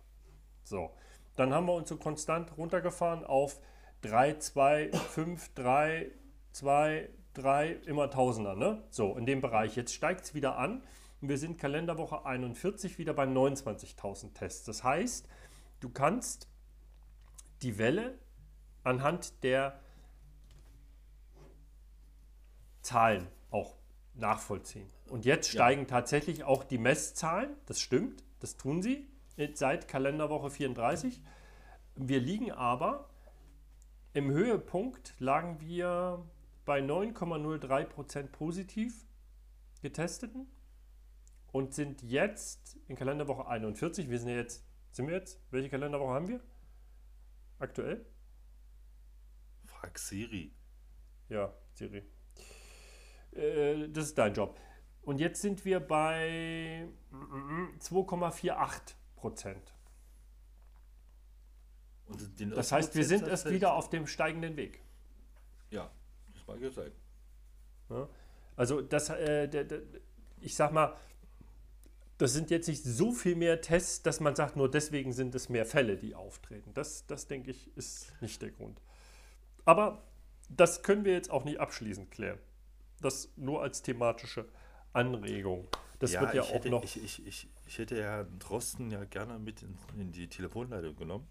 So, 0.64 0.92
dann 1.36 1.54
haben 1.54 1.68
wir 1.68 1.74
uns 1.74 1.90
so 1.90 1.98
konstant 1.98 2.58
runtergefahren 2.58 3.24
auf 3.24 3.60
3, 4.02 4.40
2, 4.40 4.92
5, 4.92 5.54
3, 5.56 6.12
2, 6.52 7.10
3, 7.34 7.72
immer 7.86 8.10
Tausender, 8.10 8.56
ne? 8.56 8.84
So, 8.90 9.16
in 9.16 9.26
dem 9.26 9.42
Bereich. 9.42 9.76
Jetzt 9.76 9.94
steigt 9.94 10.26
es 10.26 10.34
wieder 10.34 10.58
an 10.58 10.84
und 11.22 11.30
wir 11.30 11.38
sind 11.38 11.58
Kalenderwoche 11.58 12.26
41 12.26 12.98
wieder 12.98 13.14
bei 13.14 13.26
29.000 13.26 14.34
Tests. 14.34 14.66
Das 14.66 14.84
heißt, 14.84 15.28
du 15.80 15.90
kannst 15.90 16.48
die 17.62 17.78
Welle 17.78 18.18
anhand 18.84 19.44
der 19.44 19.80
Zahlen 22.82 23.28
auch 23.52 23.76
nachvollziehen. 24.14 24.90
Und 25.10 25.26
jetzt 25.26 25.48
Ja. 25.54 25.60
steigen 25.60 25.88
tatsächlich 25.88 26.44
auch 26.44 26.64
die 26.64 26.78
Messzahlen, 26.78 27.56
das 27.66 27.80
stimmt, 27.80 28.24
das 28.40 28.58
tun 28.58 28.82
sie 28.82 29.08
seit 29.54 29.88
Kalenderwoche 29.88 30.50
34. 30.50 31.22
Wir 31.96 32.20
liegen 32.20 32.52
aber 32.52 33.10
im 34.14 34.32
Höhepunkt 34.32 35.14
lagen 35.20 35.60
wir 35.60 36.26
bei 36.66 36.82
9,03% 36.82 38.32
positiv 38.32 39.06
getesteten 39.82 40.48
und 41.52 41.74
sind 41.74 42.02
jetzt 42.02 42.78
in 42.88 42.96
Kalenderwoche 42.96 43.48
41. 43.48 44.10
Wir 44.10 44.20
sind 44.20 44.30
ja 44.30 44.36
jetzt, 44.36 44.66
sind 44.98 45.08
wir 45.08 45.16
jetzt? 45.16 45.40
Welche 45.52 45.70
Kalenderwoche 45.70 46.14
haben 46.14 46.28
wir? 46.28 46.42
Aktuell? 47.60 48.06
Frag 49.66 49.98
Siri. 49.98 50.52
Ja, 51.30 51.54
Siri. 51.74 52.04
Äh, 53.32 53.90
das 53.90 54.06
ist 54.06 54.18
dein 54.18 54.34
Job. 54.34 54.60
Und 55.04 55.20
jetzt 55.20 55.42
sind 55.42 55.64
wir 55.66 55.80
bei 55.80 56.90
mm, 57.12 57.78
2,48 57.80 58.96
Prozent. 59.16 59.74
Und 62.08 62.58
Das 62.58 62.72
heißt, 62.72 62.96
wir 62.96 63.06
sind 63.06 63.28
erst 63.28 63.50
wieder 63.50 63.74
auf 63.74 63.90
dem 63.90 64.08
steigenden 64.08 64.56
Weg. 64.56 64.82
Ja, 65.70 65.92
das 66.34 66.48
mag 66.48 66.60
ja 66.60 66.72
sein. 66.72 66.92
Ja? 67.90 68.10
Also 68.56 68.82
das, 68.82 69.10
äh, 69.10 69.48
der, 69.48 69.64
der, 69.66 69.82
ich 70.42 70.56
sag 70.56 70.72
mal, 70.72 70.96
das 72.18 72.34
sind 72.34 72.50
jetzt 72.50 72.68
nicht 72.68 72.84
so 72.84 73.12
viel 73.12 73.36
mehr 73.36 73.62
Tests, 73.62 74.02
dass 74.02 74.20
man 74.20 74.36
sagt, 74.36 74.56
nur 74.56 74.70
deswegen 74.70 75.14
sind 75.14 75.36
es 75.36 75.50
mehr 75.50 75.66
Fälle, 75.66 75.98
die 75.98 76.16
auftreten. 76.16 76.72
Das, 76.74 77.06
das 77.06 77.28
denke 77.28 77.52
ich, 77.52 77.76
ist 77.78 78.14
nicht 78.22 78.42
der 78.42 78.52
Grund. 78.52 78.82
Aber 79.66 80.04
das 80.50 80.82
können 80.82 81.06
wir 81.06 81.14
jetzt 81.14 81.30
auch 81.30 81.44
nicht 81.44 81.60
abschließend 81.60 82.10
klären. 82.10 82.40
Das 83.02 83.30
nur 83.36 83.62
als 83.62 83.82
thematische 83.84 84.46
Anregung. 84.94 85.68
Das 86.00 86.14
wird 86.14 86.34
ja 86.34 86.42
ich 86.44 86.50
auch 86.50 86.54
hätte, 86.54 86.70
noch. 86.70 86.84
Ich, 86.84 87.04
ich, 87.04 87.26
ich, 87.26 87.48
ich 87.68 87.78
hätte 87.78 87.98
ja 87.98 88.26
Drosten 88.40 88.90
ja 88.92 89.04
gerne 89.06 89.38
mit 89.40 89.62
in, 89.62 89.78
in 90.00 90.12
die 90.12 90.28
Telefonleitung 90.28 90.96
genommen. 90.96 91.28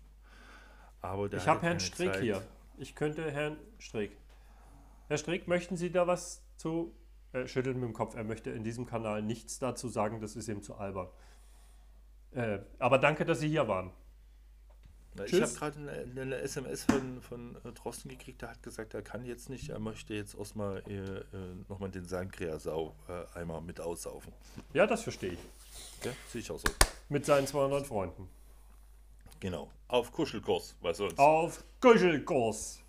Aber 1.01 1.33
Ich 1.33 1.47
habe 1.47 1.63
Herrn 1.63 1.81
Streeck 1.81 2.15
Zeit. 2.15 2.23
hier. 2.23 2.43
Ich 2.79 2.95
könnte 2.95 3.31
Herrn 3.31 3.57
Streeck. 3.79 4.13
Herr 5.09 5.19
Streeck, 5.19 5.47
möchten 5.49 5.77
Sie 5.77 5.91
da 5.91 6.07
was 6.07 6.43
zu? 6.57 6.93
Er 7.37 7.47
schüttelt 7.49 7.77
mit 7.77 7.85
dem 7.85 7.93
Kopf. 7.93 8.15
Er 8.15 8.25
möchte 8.25 8.51
in 8.51 8.65
diesem 8.65 8.87
Kanal 8.87 9.21
nichts 9.21 9.59
dazu 9.59 9.89
sagen. 9.89 10.21
Das 10.21 10.37
ist 10.37 10.49
ihm 10.49 10.63
zu 10.63 10.77
albern. 10.77 11.09
Äh, 12.33 12.61
aber 12.79 12.99
danke, 12.99 13.27
dass 13.27 13.41
Sie 13.41 13.49
hier 13.49 13.69
waren. 13.69 13.91
Na, 15.15 15.25
ich 15.25 15.35
habe 15.35 15.53
gerade 15.53 15.79
eine, 15.79 16.21
eine 16.23 16.37
SMS 16.39 16.85
von, 16.85 17.21
von 17.21 17.57
äh, 17.65 17.73
Drosten 17.73 18.11
gekriegt, 18.11 18.43
der 18.43 18.51
hat 18.51 18.63
gesagt, 18.63 18.93
er 18.93 19.03
kann 19.03 19.25
jetzt 19.25 19.49
nicht, 19.49 19.71
er 19.71 19.79
möchte 19.79 20.13
jetzt 20.13 20.35
erstmal 20.35 20.83
äh, 20.89 20.95
äh, 20.95 21.25
nochmal 21.69 21.91
den 21.91 22.05
Sangria-Sau 22.05 22.95
äh, 23.09 23.39
einmal 23.39 23.63
mit 23.63 23.81
aussaufen. 23.81 24.33
Ja, 24.75 24.87
das 24.87 25.03
verstehe 25.03 25.33
ich. 25.33 25.39
Ja, 26.05 26.13
sehe 26.29 26.43
ich 26.43 26.51
auch 26.51 26.59
so. 26.59 26.69
Mit 27.09 27.25
seinen 27.25 27.47
200 27.47 27.87
Freunden. 27.87 28.29
Genau. 29.41 29.71
Auf 29.89 30.13
Kuschelkurs, 30.13 30.75
was 30.81 30.99
sonst. 30.99 31.19
Auf 31.19 31.65
Kuschelkurs. 31.81 32.81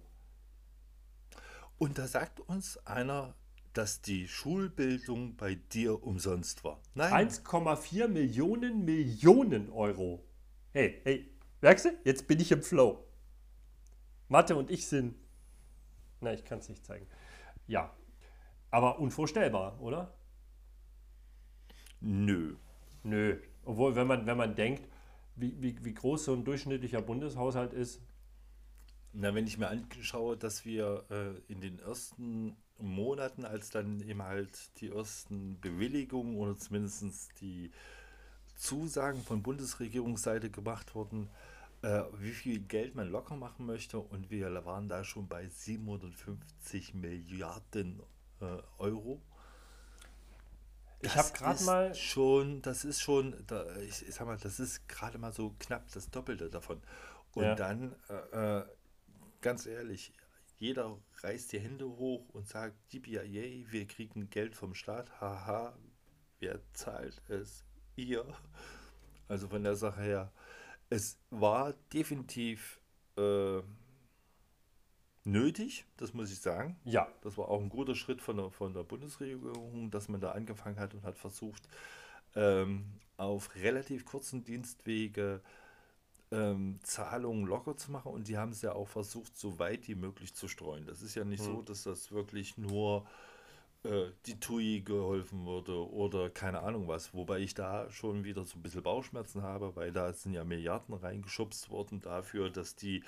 Und 1.78 1.98
da 1.98 2.06
sagt 2.06 2.38
uns 2.40 2.78
einer, 2.86 3.34
dass 3.72 4.02
die 4.02 4.28
Schulbildung 4.28 5.37
bei 5.37 5.54
dir 5.54 6.02
umsonst 6.02 6.64
war. 6.64 6.80
Nein, 6.94 7.28
1,4 7.28 8.08
Millionen 8.08 8.85
Millionen 8.85 9.70
Euro. 9.70 10.24
Hey, 10.72 11.00
hey, 11.04 11.30
merkst 11.61 11.87
du? 11.87 11.90
Jetzt 12.04 12.26
bin 12.26 12.40
ich 12.40 12.52
im 12.52 12.62
Flow. 12.62 13.04
Mathe 14.28 14.56
und 14.56 14.70
ich 14.70 14.87
sind. 14.87 15.14
Na, 16.20 16.32
ich 16.32 16.44
kann 16.44 16.58
es 16.58 16.68
nicht 16.68 16.85
zeigen. 16.85 17.06
Ja. 17.66 17.94
Aber 18.70 18.98
unvorstellbar, 18.98 19.80
oder? 19.80 20.14
nö. 22.02 22.56
Nö. 23.04 23.38
Obwohl, 23.64 23.94
wenn 23.94 24.06
man, 24.06 24.26
wenn 24.26 24.37
man 24.37 24.54
denkt, 24.54 24.88
wie, 25.37 25.61
wie, 25.62 25.85
wie 25.85 25.94
groß 25.94 26.24
so 26.24 26.35
ein 26.35 26.44
durchschnittlicher 26.44 27.02
Bundeshaushalt 27.02 27.72
ist, 27.72 28.00
Na, 29.12 29.35
wenn 29.35 29.46
ich 29.46 29.58
mir 29.58 29.68
anschaue, 29.68 30.37
dass 30.37 30.64
wir 30.64 31.04
äh, 31.11 31.52
in 31.52 31.61
den 31.61 31.78
ersten 31.78 32.56
Monaten, 32.88 33.45
als 33.45 33.71
dann 33.71 34.01
eben 34.03 34.23
halt 34.23 34.81
die 34.81 34.90
ersten 34.90 35.61
Bewilligungen 35.61 36.37
oder 36.37 36.57
zumindest 36.59 37.05
die 37.40 37.71
Zusagen 38.57 39.23
von 39.23 39.42
Bundesregierungsseite 39.42 40.51
gemacht 40.51 40.95
wurden, 40.95 41.31
äh, 41.83 42.03
wie 42.18 42.33
viel 42.33 42.61
Geld 42.61 42.95
man 42.95 43.11
locker 43.11 43.37
machen 43.37 43.66
möchte 43.66 43.99
und 43.99 44.31
wir 44.31 44.53
waren 44.64 44.88
da 44.88 45.05
schon 45.05 45.29
bei 45.29 45.49
750 45.49 46.95
Milliarden 46.95 48.03
äh, 48.40 48.59
Euro. 48.79 49.23
Ich 51.01 51.16
habe 51.16 51.33
gerade 51.33 51.62
mal. 51.64 51.95
schon, 51.95 52.62
das 52.62 52.85
ist 52.85 53.01
schon, 53.01 53.35
da, 53.47 53.77
ich, 53.79 54.07
ich 54.07 54.14
sag 54.14 54.27
mal, 54.27 54.38
das 54.38 54.61
ist 54.61 54.88
gerade 54.88 55.18
mal 55.18 55.33
so 55.33 55.55
knapp 55.59 55.90
das 55.92 56.11
Doppelte 56.11 56.49
davon. 56.49 56.81
Und 57.35 57.59
Ja. 57.59 57.59
dann, 57.59 57.95
äh, 58.09 58.59
äh, 58.61 58.64
ganz 59.40 59.66
ehrlich, 59.66 60.12
jeder 60.62 60.96
reißt 61.16 61.53
die 61.53 61.59
Hände 61.59 61.87
hoch 61.87 62.29
und 62.29 62.46
sagt, 62.46 62.77
yippie 62.94 63.66
wir 63.68 63.87
kriegen 63.88 64.31
Geld 64.31 64.55
vom 64.55 64.75
Staat, 64.75 65.20
haha, 65.20 65.77
wer 66.38 66.61
zahlt 66.72 67.20
es? 67.29 67.64
Ihr. 67.96 68.25
Also 69.27 69.48
von 69.48 69.64
der 69.64 69.75
Sache 69.75 70.03
her, 70.03 70.33
es 70.88 71.18
war 71.31 71.72
definitiv 71.92 72.81
äh, 73.16 73.61
nötig, 75.25 75.85
das 75.96 76.14
muss 76.14 76.31
ich 76.31 76.38
sagen. 76.38 76.79
Ja, 76.85 77.09
Das 77.22 77.37
war 77.37 77.48
auch 77.48 77.61
ein 77.61 77.68
guter 77.68 77.96
Schritt 77.96 78.20
von 78.20 78.37
der, 78.37 78.51
von 78.53 78.72
der 78.72 78.85
Bundesregierung, 78.85 79.90
dass 79.90 80.09
man 80.09 80.20
da 80.20 80.31
angefangen 80.31 80.79
hat 80.79 80.94
und 80.94 81.03
hat 81.03 81.18
versucht, 81.18 81.68
ähm, 82.37 82.85
auf 83.16 83.57
relativ 83.57 84.05
kurzen 84.05 84.44
Dienstwege 84.44 85.42
ähm, 86.33 86.81
Zahlungen 86.83 87.47
locker 87.47 87.77
zu 87.77 87.92
machen. 87.92 88.11
Und 88.11 88.27
die 88.27 88.38
haben 88.38 88.51
es 88.53 88.62
ja 88.62 88.73
auch 88.73 88.88
versucht, 88.88 89.37
so 89.37 89.59
weit 89.59 89.87
wie 89.87 89.95
möglich 89.95 90.35
zu 90.35 90.49
streuen. 90.49 90.87
Das 90.87 91.03
ist 91.03 91.14
ja 91.14 91.25
nicht 91.25 91.42
so, 91.42 91.62
dass 91.62 91.85
das 91.85 92.11
wirklich 92.11 92.57
nur 92.57 93.07
äh, 93.85 94.07
die 94.27 94.38
TUI 94.38 94.81
geholfen 94.81 95.45
wurde 95.45 95.90
oder 95.90 96.31
keine 96.31 96.61
Ahnung 96.61 96.88
was. 96.88 97.12
Wobei 97.14 97.40
ich 97.40 97.55
da 97.55 97.90
schon 97.90 98.25
wieder 98.25 98.45
so 98.45 98.59
ein 98.59 98.62
bisschen 98.62 98.83
Bauchschmerzen 98.83 99.42
habe, 99.42 99.77
weil 99.77 99.92
da 99.92 100.12
sind 100.12 100.33
ja 100.33 100.45
Milliarden 100.45 100.95
reingeschubst 100.95 101.68
worden 101.68 102.01
dafür, 102.01 102.49
dass 102.49 102.77
die 102.77 103.03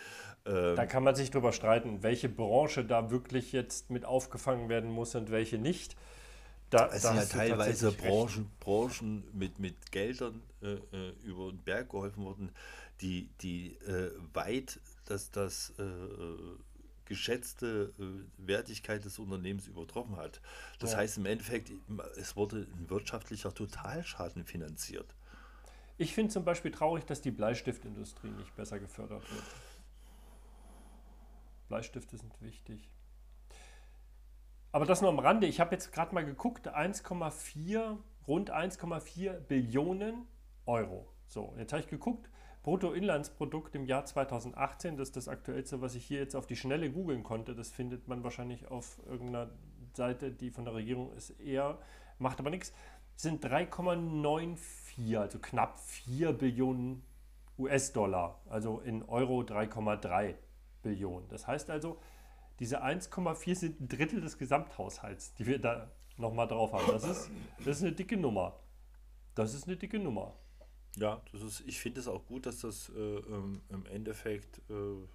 ähm, 0.45 0.77
da 0.77 0.85
kann 0.85 1.05
man 1.05 1.15
sich 1.15 1.31
drüber 1.31 1.53
streiten, 1.53 2.03
welche 2.03 2.29
Branche 2.29 2.85
da 2.85 3.11
wirklich 3.11 3.53
jetzt 3.53 3.91
mit 3.91 4.05
aufgefangen 4.05 4.69
werden 4.69 4.91
muss 4.91 5.15
und 5.15 5.31
welche 5.31 5.59
nicht. 5.59 5.97
Da, 6.71 6.89
Es 6.89 7.03
sind 7.03 7.15
ja 7.17 7.25
teilweise 7.25 7.89
recht. 7.89 7.99
Branchen, 7.99 8.51
Branchen 8.59 9.23
mit, 9.33 9.61
mit 9.61 9.93
Geldern 9.93 10.43
äh, 10.61 10.73
äh, 10.73 11.13
über 11.23 11.51
den 11.51 11.63
Berg 11.63 11.91
geholfen 11.91 12.25
worden, 12.25 12.51
die, 13.00 13.28
die 13.40 13.74
äh, 13.87 14.12
weit 14.33 14.80
das, 15.07 15.30
das 15.30 15.72
äh, 15.78 15.83
äh, 15.83 16.59
geschätzte 17.04 17.92
äh, 17.98 18.46
Wertigkeit 18.48 19.04
des 19.04 19.18
Unternehmens 19.18 19.66
übertroffen 19.66 20.16
hat. 20.16 20.40
Das 20.78 20.92
Ja. 20.92 20.98
heißt 20.98 21.18
im 21.18 21.26
Endeffekt, 21.26 21.70
es 22.16 22.37
wurde 22.37 22.66
ein 22.72 22.88
wirtschaftlicher 22.88 23.52
Totalschaden 23.52 24.44
finanziert. 24.44 25.14
Ich 25.96 26.14
finde 26.14 26.33
zum 26.33 26.44
Beispiel 26.44 26.70
traurig, 26.72 27.04
dass 27.04 27.20
die 27.20 27.30
Bleistiftindustrie 27.30 28.30
nicht 28.30 28.54
besser 28.57 28.78
gefördert 28.80 29.22
wird. 29.30 29.44
Bleistifte 31.68 32.16
sind 32.16 32.33
wichtig. 32.40 32.88
Aber 34.72 34.87
das 34.87 35.00
nur 35.00 35.11
am 35.11 35.18
Rande. 35.20 35.46
Ich 35.46 35.61
habe 35.61 35.72
jetzt 35.72 35.92
gerade 35.92 36.14
mal 36.14 36.24
geguckt, 36.24 36.68
1,4, 36.68 37.96
rund 38.26 38.50
1,4 38.50 39.33
Billionen 39.40 40.26
Euro. 40.66 41.09
So, 41.28 41.54
jetzt 41.59 41.72
habe 41.72 41.83
ich 41.83 41.88
geguckt, 41.88 42.28
Bruttoinlandsprodukt 42.64 43.74
im 43.74 43.85
Jahr 43.85 44.07
2018, 44.07 44.96
das 44.96 45.09
ist 45.09 45.16
das 45.16 45.29
aktuellste, 45.29 45.83
was 45.83 45.94
ich 45.94 46.05
hier 46.07 46.18
jetzt 46.18 46.35
auf 46.35 46.46
die 46.46 46.57
Schnelle 46.57 46.90
googeln 46.90 47.22
konnte. 47.22 47.55
Das 47.55 47.70
findet 47.70 48.09
man 48.09 48.24
wahrscheinlich 48.24 48.70
auf 48.70 48.98
irgendeiner 49.07 49.50
Seite, 49.92 50.33
die 50.33 50.50
von 50.50 50.64
der 50.64 50.74
Regierung 50.74 51.12
ist, 51.12 51.38
eher, 51.38 51.79
macht 52.18 52.40
aber 52.40 52.48
nichts, 52.48 52.72
sind 53.16 53.44
3,94, 53.44 55.18
also 55.18 55.38
knapp 55.40 55.79
4 55.79 56.33
Billionen 56.33 57.05
US-Dollar, 57.59 58.40
also 58.48 58.81
in 58.81 59.03
Euro 59.05 59.42
3,3 59.42 60.35
Billionen. 60.83 61.29
Das 61.29 61.46
heißt 61.46 61.68
also, 61.68 61.98
diese 62.61 62.83
1,4 62.83 63.55
sind 63.55 63.81
ein 63.81 63.88
Drittel 63.88 64.22
des 64.22 64.38
Gesamthaushalts, 64.38 65.35
die 65.35 65.46
wir 65.46 65.61
da 65.61 65.90
nochmal 66.16 66.48
drauf 66.48 66.72
haben. 66.72 66.87
Das 66.90 67.05
ist, 67.05 67.31
das 67.59 67.77
ist 67.77 67.83
eine 67.83 67.92
dicke 67.92 68.16
Nummer. 68.16 68.59
Das 69.35 69.53
ist 69.53 69.66
eine 69.66 69.77
dicke 69.77 69.98
Nummer. 69.98 70.35
Ja, 70.96 71.20
das 71.33 71.42
ist, 71.42 71.62
ich 71.66 71.80
finde 71.80 72.00
es 72.00 72.09
auch 72.09 72.24
gut, 72.26 72.46
dass 72.46 72.61
das 72.61 72.90
äh, 72.90 73.00
ähm, 73.00 73.61
im 73.68 73.85
Endeffekt 73.87 74.61
äh, 74.70 75.07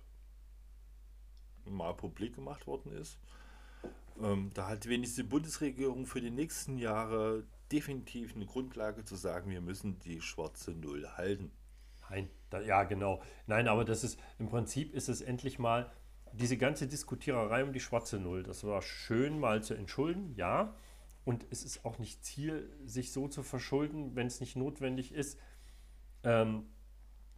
mal 1.69 1.93
publik 1.93 2.35
gemacht 2.35 2.67
worden 2.67 2.91
ist. 2.91 3.17
Ähm, 4.21 4.51
da 4.53 4.67
hat 4.67 4.87
wenigstens 4.87 5.23
die 5.23 5.29
Bundesregierung 5.29 6.05
für 6.05 6.19
die 6.19 6.31
nächsten 6.31 6.77
Jahre 6.77 7.45
definitiv 7.71 8.35
eine 8.35 8.45
Grundlage 8.45 9.05
zu 9.05 9.15
sagen, 9.15 9.49
wir 9.51 9.61
müssen 9.61 9.99
die 9.99 10.19
schwarze 10.21 10.71
Null 10.71 11.07
halten. 11.15 11.51
Nein, 12.09 12.29
da, 12.49 12.59
ja, 12.59 12.83
genau. 12.83 13.21
Nein, 13.47 13.67
aber 13.67 13.85
das 13.85 14.03
ist, 14.03 14.19
im 14.39 14.49
Prinzip 14.49 14.93
ist 14.93 15.07
es 15.07 15.21
endlich 15.21 15.59
mal 15.59 15.91
diese 16.33 16.57
ganze 16.57 16.87
Diskutiererei 16.87 17.63
um 17.63 17.71
die 17.71 17.79
schwarze 17.79 18.19
Null. 18.19 18.43
Das 18.43 18.63
war 18.63 18.81
schön 18.81 19.39
mal 19.39 19.63
zu 19.63 19.75
entschulden, 19.75 20.33
ja. 20.35 20.75
Und 21.25 21.45
es 21.51 21.63
ist 21.63 21.85
auch 21.85 21.99
nicht 21.99 22.25
Ziel, 22.25 22.69
sich 22.85 23.11
so 23.11 23.27
zu 23.27 23.43
verschulden, 23.43 24.15
wenn 24.15 24.27
es 24.27 24.39
nicht 24.39 24.55
notwendig 24.55 25.13
ist, 25.13 25.39
ähm, 26.23 26.65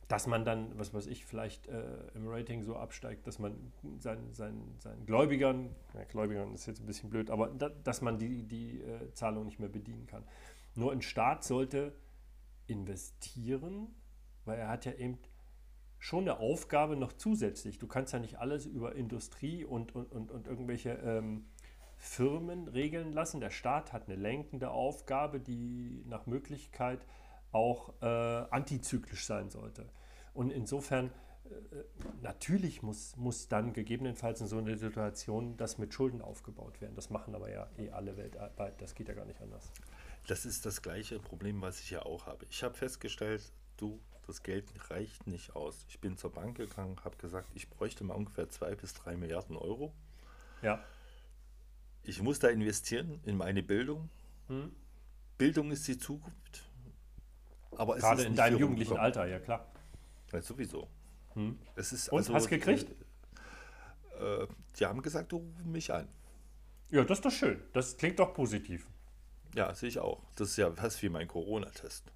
dass 0.08 0.28
man 0.28 0.44
dann, 0.44 0.78
was 0.78 0.94
weiß 0.94 1.08
ich, 1.08 1.26
vielleicht 1.26 1.68
äh, 1.68 1.84
im 2.16 2.28
Rating 2.28 2.64
so 2.64 2.76
absteigt, 2.76 3.26
dass 3.28 3.40
man 3.40 3.72
seinen, 3.98 4.34
seinen, 4.34 4.78
seinen 4.80 5.06
Gläubigern, 5.06 5.74
ja, 5.94 6.04
Gläubigern 6.04 6.54
ist 6.54 6.66
jetzt 6.66 6.82
ein 6.82 6.86
bisschen 6.86 7.10
blöd, 7.10 7.30
aber 7.30 7.48
da, 7.48 7.70
dass 7.70 8.02
man 8.02 8.20
die, 8.20 8.44
die 8.44 8.82
äh, 8.82 9.14
Zahlung 9.14 9.46
nicht 9.46 9.60
mehr 9.60 9.70
bedienen 9.70 10.08
kann. 10.08 10.26
Nur 10.76 10.92
ein 10.92 11.02
Staat 11.02 11.46
sollte 11.46 11.94
investieren, 12.68 13.88
weil 14.44 14.60
er 14.60 14.68
hat 14.68 14.84
ja 14.86 14.94
eben 14.94 15.18
schon 15.98 16.24
eine 16.24 16.40
Aufgabe 16.40 16.98
noch 16.98 17.14
zusätzlich. 17.14 17.78
Du 17.78 17.88
kannst 17.88 18.12
ja 18.12 18.20
nicht 18.20 18.40
alles 18.40 18.66
über 18.66 18.96
Industrie 18.96 19.64
und, 19.64 19.96
und, 19.96 20.12
und, 20.12 20.32
und 20.32 20.48
irgendwelche 20.48 20.92
ähm, 20.92 21.46
Firmen 21.98 22.68
regeln 22.68 23.14
lassen. 23.14 23.40
Der 23.40 23.52
Staat 23.52 23.94
hat 23.94 24.10
eine 24.10 24.18
lenkende 24.18 24.72
Aufgabe, 24.72 25.40
die 25.40 26.04
nach 26.08 26.26
Möglichkeit 26.26 27.06
auch 27.52 27.94
äh, 28.02 28.06
antizyklisch 28.06 29.26
sein 29.26 29.50
sollte. 29.50 29.90
Und 30.34 30.52
insofern, 30.52 31.12
äh, 31.46 31.52
natürlich 32.22 32.82
muss, 32.82 33.16
muss 33.18 33.48
dann 33.48 33.74
gegebenenfalls 33.74 34.42
in 34.42 34.48
so 34.48 34.58
einer 34.58 34.78
Situation 34.78 35.58
das 35.58 35.78
mit 35.78 35.94
Schulden 35.94 36.22
aufgebaut 36.22 36.80
werden. 36.82 36.96
Das 36.96 37.10
machen 37.10 37.36
aber 37.36 37.50
ja 37.52 37.70
eh 37.78 37.90
alle 37.92 38.16
weltweit. 38.18 38.82
Das 38.82 38.96
geht 38.96 39.08
ja 39.10 39.14
gar 39.14 39.26
nicht 39.26 39.42
anders. 39.42 39.72
Das 40.28 40.46
ist 40.46 40.66
das 40.66 40.82
gleiche 40.82 41.20
Problem, 41.20 41.62
was 41.62 41.80
ich 41.82 41.90
ja 41.92 42.04
auch 42.06 42.26
habe. 42.28 42.46
Ich 42.50 42.64
habe 42.64 42.76
festgestellt, 42.76 43.52
du, 43.78 44.00
das 44.28 44.44
Geld 44.44 44.72
reicht 44.90 45.28
nicht 45.28 45.56
aus. 45.56 45.86
Ich 45.90 46.00
bin 46.00 46.16
zur 46.18 46.32
Bank 46.32 46.58
gegangen, 46.58 46.98
habe 47.04 47.18
gesagt, 47.18 47.50
ich 47.56 47.70
bräuchte 47.70 48.04
mal 48.04 48.14
ungefähr 48.14 48.48
zwei 48.50 48.76
bis 48.76 48.94
drei 48.94 49.18
Milliarden 49.18 49.58
Euro. 49.58 49.94
Ja, 50.62 50.84
Ich 52.04 52.22
muss 52.22 52.40
da 52.40 52.48
investieren 52.50 53.20
in 53.26 53.38
meine 53.38 53.62
Bildung. 53.64 54.10
Hm. 54.48 54.72
Bildung 55.38 55.72
ist 55.72 55.88
die 55.88 55.98
Zukunft. 55.98 56.71
Aber 57.78 57.96
gerade 57.98 58.24
in 58.24 58.36
deinem 58.36 58.58
jugendlichen. 58.58 58.98
Alter, 58.98 59.26
ja 59.28 59.40
klar. 59.40 59.72
Ja, 60.32 60.42
sowieso. 60.42 60.88
Hm. 61.34 61.58
Es 61.76 61.94
ist 61.94 62.10
Und, 62.10 62.20
also, 62.20 62.34
hast 62.34 62.48
gekriegt? 62.48 62.88
Äh, 64.20 64.44
äh, 64.44 64.48
die 64.80 64.86
haben 64.86 65.02
gesagt, 65.02 65.32
du 65.32 65.38
ruf 65.38 65.66
mich 65.66 65.92
an. 65.94 66.08
Ja, 66.90 67.04
das 67.04 67.20
ist 67.20 67.26
doch 67.26 67.32
schön. 67.32 67.62
Das 67.74 67.96
klingt 67.98 68.20
doch 68.20 68.34
positiv. 68.34 68.88
Ja, 69.56 69.74
sehe 69.74 69.90
ich 69.90 70.00
auch. 70.00 70.22
Das 70.36 70.50
ist 70.50 70.58
ja 70.58 70.72
fast 70.72 71.02
wie 71.02 71.10
mein 71.10 71.28
Corona-Test. 71.28 72.12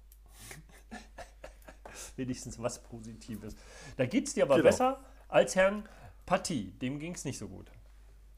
Wenigstens 2.16 2.58
was 2.58 2.82
Positives. 2.82 3.56
Da 3.96 4.06
geht 4.06 4.26
es 4.28 4.34
dir 4.34 4.44
aber 4.44 4.56
Genau. 4.56 4.68
besser 4.68 5.00
als 5.28 5.56
Herrn 5.56 5.88
Paty. 6.26 6.72
Dem 6.72 6.98
ging 6.98 7.14
es 7.14 7.24
nicht 7.24 7.38
so 7.38 7.48
gut. 7.48 7.70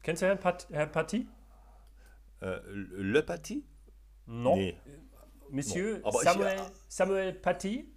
Kennst 0.03 0.21
du 0.21 0.27
Herrn, 0.27 0.39
Pat 0.39 0.67
Herrn 0.69 0.91
Paty? 0.91 1.27
Äh, 2.41 2.59
Le 2.65 3.21
Paty? 3.23 3.63
Non. 4.25 4.57
Nee. 4.57 4.77
Monsieur 5.51 5.99
No. 5.99 6.07
Aber 6.07 6.19
ich- 6.23 6.29
Samuel, 6.29 6.59
Samuel 6.87 7.33
Paty? 7.33 7.91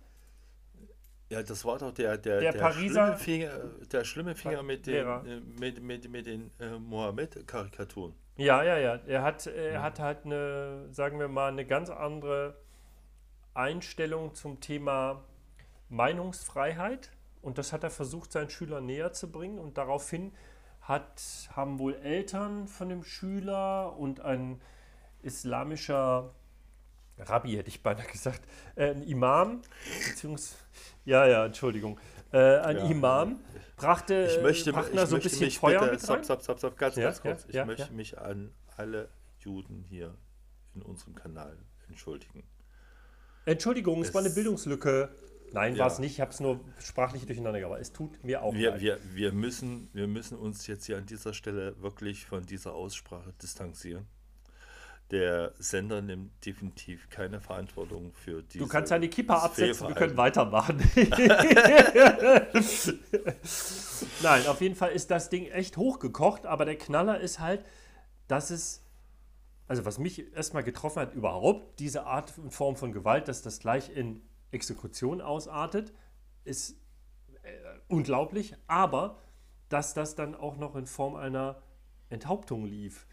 Ja, 1.31 1.43
das 1.43 1.65
war 1.65 1.79
doch 1.79 1.93
der, 1.93 2.19
der, 2.19 2.41
Der 2.41 2.53
Pariser- 2.53 3.17
schlimme 3.17 3.17
Finger, 3.17 3.51
der 3.91 4.05
schlimme 4.05 4.35
Finger 4.35 4.62
mit 4.62 4.87
den, 4.87 4.93
Lehrer. 4.95 5.25
äh, 5.27 5.41
mit, 5.41 5.83
mit, 5.83 6.11
mit 6.11 6.27
den 6.27 6.51
äh, 6.61 6.79
Mohammed-Karikaturen. 6.79 8.15
Ja, 8.37 8.62
ja, 8.62 8.77
ja. 8.79 8.97
Er 9.07 9.23
hat, 9.23 9.47
er 9.47 9.83
hat 9.83 9.99
halt 9.99 10.25
eine, 10.27 10.88
sagen 10.91 11.19
wir 11.19 11.29
mal, 11.29 11.49
eine 11.51 11.65
ganz 11.67 11.88
andere 11.91 12.57
Einstellung 13.55 14.35
zum 14.35 14.61
Thema 14.61 15.25
Meinungsfreiheit. 15.88 17.11
Und 17.41 17.59
das 17.59 17.73
hat 17.73 17.83
er 17.83 17.91
versucht, 17.91 18.31
seinen 18.33 18.51
Schülern 18.51 18.87
näher 18.87 19.12
zu 19.12 19.31
bringen. 19.31 19.59
Und 19.59 19.79
daraufhin 19.79 20.33
hat, 20.83 21.23
haben 21.55 21.79
wohl 21.79 21.95
Eltern 21.95 22.69
von 22.69 22.88
dem 22.88 23.05
Schüler 23.05 23.97
und 23.97 24.21
ein 24.21 24.61
islamischer 25.23 26.35
Rabbi, 27.18 27.53
hätte 27.57 27.68
ich 27.68 27.83
beinahe 27.83 28.07
gesagt, 28.07 28.40
äh, 28.75 28.90
ein 28.90 29.03
Imam, 29.03 29.62
beziehungsweise, 30.09 30.57
ja, 31.05 31.27
ja, 31.27 31.46
Entschuldigung, 31.46 31.98
äh, 32.33 32.38
ein 32.59 32.77
Ja. 32.79 32.85
Imam 32.90 33.40
brachte, 33.77 34.29
Ich 34.37 34.42
möchte, 34.42 34.70
äh, 34.70 34.72
brachte 34.72 34.92
ich 34.94 35.01
so 35.09 35.16
ein 35.16 35.22
bisschen 35.22 35.40
mich 35.44 35.59
Feuer 35.59 35.81
bitte, 35.81 35.92
mit 35.92 36.01
rein. 36.01 36.25
stopp, 36.25 36.25
stopp, 36.25 36.42
stopp, 36.42 36.59
stopp, 36.59 36.79
ganz, 36.79 36.96
Ja, 36.96 37.03
ganz 37.05 37.20
kurz. 37.20 37.46
ja, 37.51 37.62
ich 37.62 37.66
möchte 37.66 37.92
mich 37.92 38.18
an 38.18 38.53
alle 38.77 39.09
Juden 39.40 39.85
hier 39.88 40.14
in 40.75 40.83
unserem 40.83 41.14
Kanal 41.14 41.57
entschuldigen. 41.88 42.44
Entschuldigung, 43.44 44.01
es, 44.03 44.09
Es- 44.09 44.14
war 44.14 44.22
eine 44.22 44.31
Bildungslücke. 44.31 45.11
Nein, 45.53 45.77
war 45.77 45.88
es 45.88 45.98
nicht. 45.98 46.12
Ich 46.12 46.20
habe 46.22 46.31
es 46.31 46.40
nur 46.40 46.61
sprachlich 46.81 47.27
durcheinander 47.27 47.61
gebracht. 47.61 47.81
Es 47.83 47.92
tut 47.92 48.25
mir 48.25 48.42
auch 48.42 48.55
Wir, 48.55 48.70
leid. 48.70 48.81
wir, 48.81 48.98
wir, 49.12 49.33
müssen, 49.33 49.90
wir 49.92 50.07
müssen 50.07 50.38
uns 50.38 50.66
jetzt 50.66 50.87
hier 50.87 50.96
an 50.96 51.05
dieser 51.05 51.35
Stelle 51.35 51.79
wirklich 51.83 52.25
von 52.25 52.46
dieser 52.46 52.72
Aussprache 52.72 53.35
distanzieren. 53.42 54.07
Der 55.12 55.53
Sender 55.59 56.01
nimmt 56.01 56.44
definitiv 56.44 57.11
keine 57.11 57.38
Verantwortung 57.40 58.14
für 58.14 58.42
diese. 58.42 58.64
du 58.64 58.66
kannst 58.66 58.90
deine 58.90 59.11
Kippa 59.11 59.40
absetzen, 59.40 59.88
wir 59.88 59.94
können 59.94 60.16
weitermachen. 60.16 60.79
Nein, 64.22 64.46
auf 64.46 64.62
jeden 64.62 64.75
Fall 64.75 64.92
ist 64.92 65.11
das 65.11 65.29
Ding 65.29 65.46
echt 65.48 65.77
hochgekocht, 65.77 66.46
aber 66.46 66.64
der 66.64 66.79
Knaller 66.79 67.20
ist 67.20 67.40
halt, 67.40 67.62
dass 68.27 68.48
es, 68.48 68.83
also 69.68 69.85
was 69.85 69.98
mich 69.98 70.35
erstmal 70.35 70.64
getroffen 70.64 71.01
hat, 71.01 71.12
überhaupt 71.12 71.79
diese 71.79 72.07
Art 72.07 72.38
und 72.38 72.51
Form 72.51 72.77
von 72.77 72.92
Gewalt, 72.92 73.29
dass 73.29 73.42
das 73.42 73.59
gleich 73.61 73.94
in 73.94 74.22
Exekution 74.51 75.20
ausartet, 75.20 75.92
ist 76.44 76.77
äh, 77.42 77.51
unglaublich, 77.88 78.55
aber 78.66 79.18
dass 79.68 79.92
das 79.92 80.14
dann 80.14 80.35
auch 80.35 80.57
noch 80.57 80.75
in 80.75 80.87
Form 80.87 81.16
einer 81.16 81.61
Enthauptung 82.09 82.64
lief. 82.64 83.07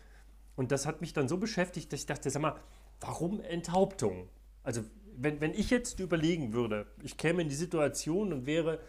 Und 0.60 0.74
das 0.74 0.86
hat 0.86 1.00
mich 1.00 1.13
dann 1.13 1.30
so 1.30 1.38
beschäftigt, 1.38 1.93
dass 1.93 2.02
ich 2.02 2.06
dachte, 2.06 2.30
sag 2.30 2.41
mal, 2.41 2.60
warum 3.00 3.39
Enthauptung? 3.39 4.28
Also, 4.62 4.84
wenn, 5.15 5.39
wenn 5.39 5.54
ich 5.54 5.69
jetzt 5.69 6.02
überlegen 6.02 6.52
würde, 6.52 6.86
ich 7.02 7.15
käme 7.15 7.41
in 7.41 7.48
die 7.48 7.56
Situation 7.56 8.34
und 8.34 8.45
wäre, 8.45 8.82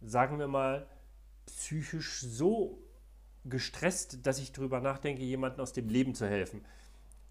sagen 0.00 0.38
wir 0.38 0.46
mal, 0.46 0.86
psychisch 1.46 2.20
so 2.20 2.78
gestresst, 3.44 4.24
dass 4.24 4.38
ich 4.38 4.52
darüber 4.52 4.80
nachdenke, 4.80 5.24
jemandem 5.24 5.62
aus 5.62 5.72
dem 5.72 5.88
Leben 5.88 6.14
zu 6.14 6.28
helfen. 6.28 6.64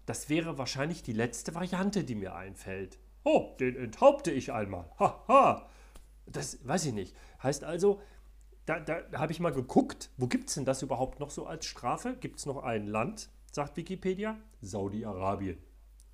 Das 0.04 0.28
wäre 0.28 0.58
wahrscheinlich 0.58 1.02
die 1.02 1.14
letzte 1.14 1.54
Variante, 1.54 2.04
die 2.04 2.16
mir 2.16 2.34
einfällt. 2.34 2.98
Oh, 3.22 3.56
den 3.60 3.76
enthaupte 3.76 4.30
ich 4.30 4.52
einmal. 4.52 4.90
Haha. 4.98 5.70
Das 6.26 6.58
weiß 6.68 6.84
ich 6.84 6.92
nicht. 6.92 7.16
Heißt 7.42 7.64
also, 7.64 8.02
da, 8.66 8.78
da 8.78 9.04
habe 9.14 9.32
ich 9.32 9.40
mal 9.40 9.54
geguckt, 9.54 10.10
wo 10.18 10.26
gibt 10.26 10.50
es 10.50 10.56
denn 10.56 10.66
das 10.66 10.82
überhaupt 10.82 11.18
noch 11.18 11.30
so 11.30 11.46
als 11.46 11.64
Strafe? 11.64 12.14
Gibt 12.20 12.40
es 12.40 12.44
noch 12.44 12.62
ein 12.62 12.86
Land, 12.86 13.30
sagt 13.54 13.76
Wikipedia? 13.76 14.36
Saudi-Arabien. 14.60 15.58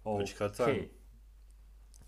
Wollte 0.05 0.31
ich 0.31 0.37
grad 0.37 0.57
sagen. 0.57 0.91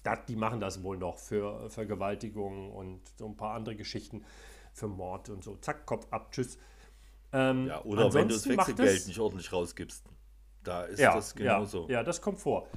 Das, 0.02 0.24
die 0.26 0.36
machen 0.36 0.60
das 0.60 0.82
wohl 0.82 0.96
noch 0.96 1.18
für 1.18 1.70
Vergewaltigung 1.70 2.72
und 2.72 3.00
so 3.18 3.26
ein 3.26 3.36
paar 3.36 3.54
andere 3.54 3.76
Geschichten 3.76 4.24
für 4.72 4.88
Mord 4.88 5.28
und 5.28 5.44
so. 5.44 5.56
Zack, 5.56 5.86
Kopf 5.86 6.06
ab, 6.10 6.32
tschüss. 6.32 6.58
Ähm, 7.32 7.68
Ja, 7.68 7.82
oder 7.84 8.12
wenn 8.12 8.28
du 8.28 8.34
das 8.34 8.48
Wechselgeld 8.48 8.90
es- 8.90 9.06
nicht 9.06 9.18
ordentlich 9.20 9.52
rausgibst. 9.52 10.04
Da 10.64 10.84
ist 10.84 10.98
ja, 11.00 11.14
das 11.14 11.34
genauso. 11.34 11.84
Ja, 11.88 11.94
ja, 11.98 12.02
das 12.04 12.20
kommt 12.20 12.38
vor. 12.38 12.68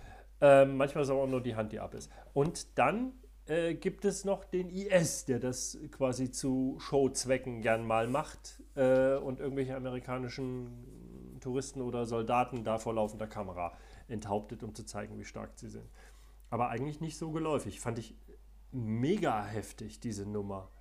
Ähm, 0.42 0.76
manchmal 0.78 1.04
ist 1.04 1.10
aber 1.10 1.22
auch 1.22 1.28
nur 1.28 1.42
die 1.42 1.56
Hand, 1.56 1.72
die 1.72 1.80
ab 1.80 1.94
ist. 1.94 2.12
Und 2.34 2.78
dann 2.78 3.14
äh, 3.48 3.74
gibt 3.76 4.06
es 4.06 4.26
noch 4.26 4.44
den 4.44 4.70
IS, 4.70 5.26
der 5.26 5.40
das 5.40 5.78
quasi 5.92 6.32
zu 6.32 6.78
Showzwecken 6.80 7.62
gern 7.62 7.86
mal 7.86 8.08
macht 8.08 8.62
äh, 8.76 9.16
und 9.16 9.40
irgendwelche 9.40 9.76
amerikanischen 9.76 11.05
Touristen 11.46 11.82
oder 11.82 12.06
Soldaten 12.06 12.64
da 12.64 12.80
vor 12.80 12.96
laufender 12.96 13.28
Kamera 13.28 13.72
enthauptet, 14.08 14.64
um 14.64 14.74
zu 14.74 14.84
zeigen, 14.84 15.20
wie 15.20 15.26
stark 15.26 15.52
sie 15.56 15.70
sind. 15.70 15.88
Aber 16.50 16.70
eigentlich 16.70 17.02
nicht 17.02 17.18
so 17.18 17.32
geläufig. 17.32 17.80
Fand 17.80 18.00
ich 18.00 18.16
mega 18.72 19.46
heftig, 19.46 20.00
diese 20.00 20.26
Nummer. 20.26 20.72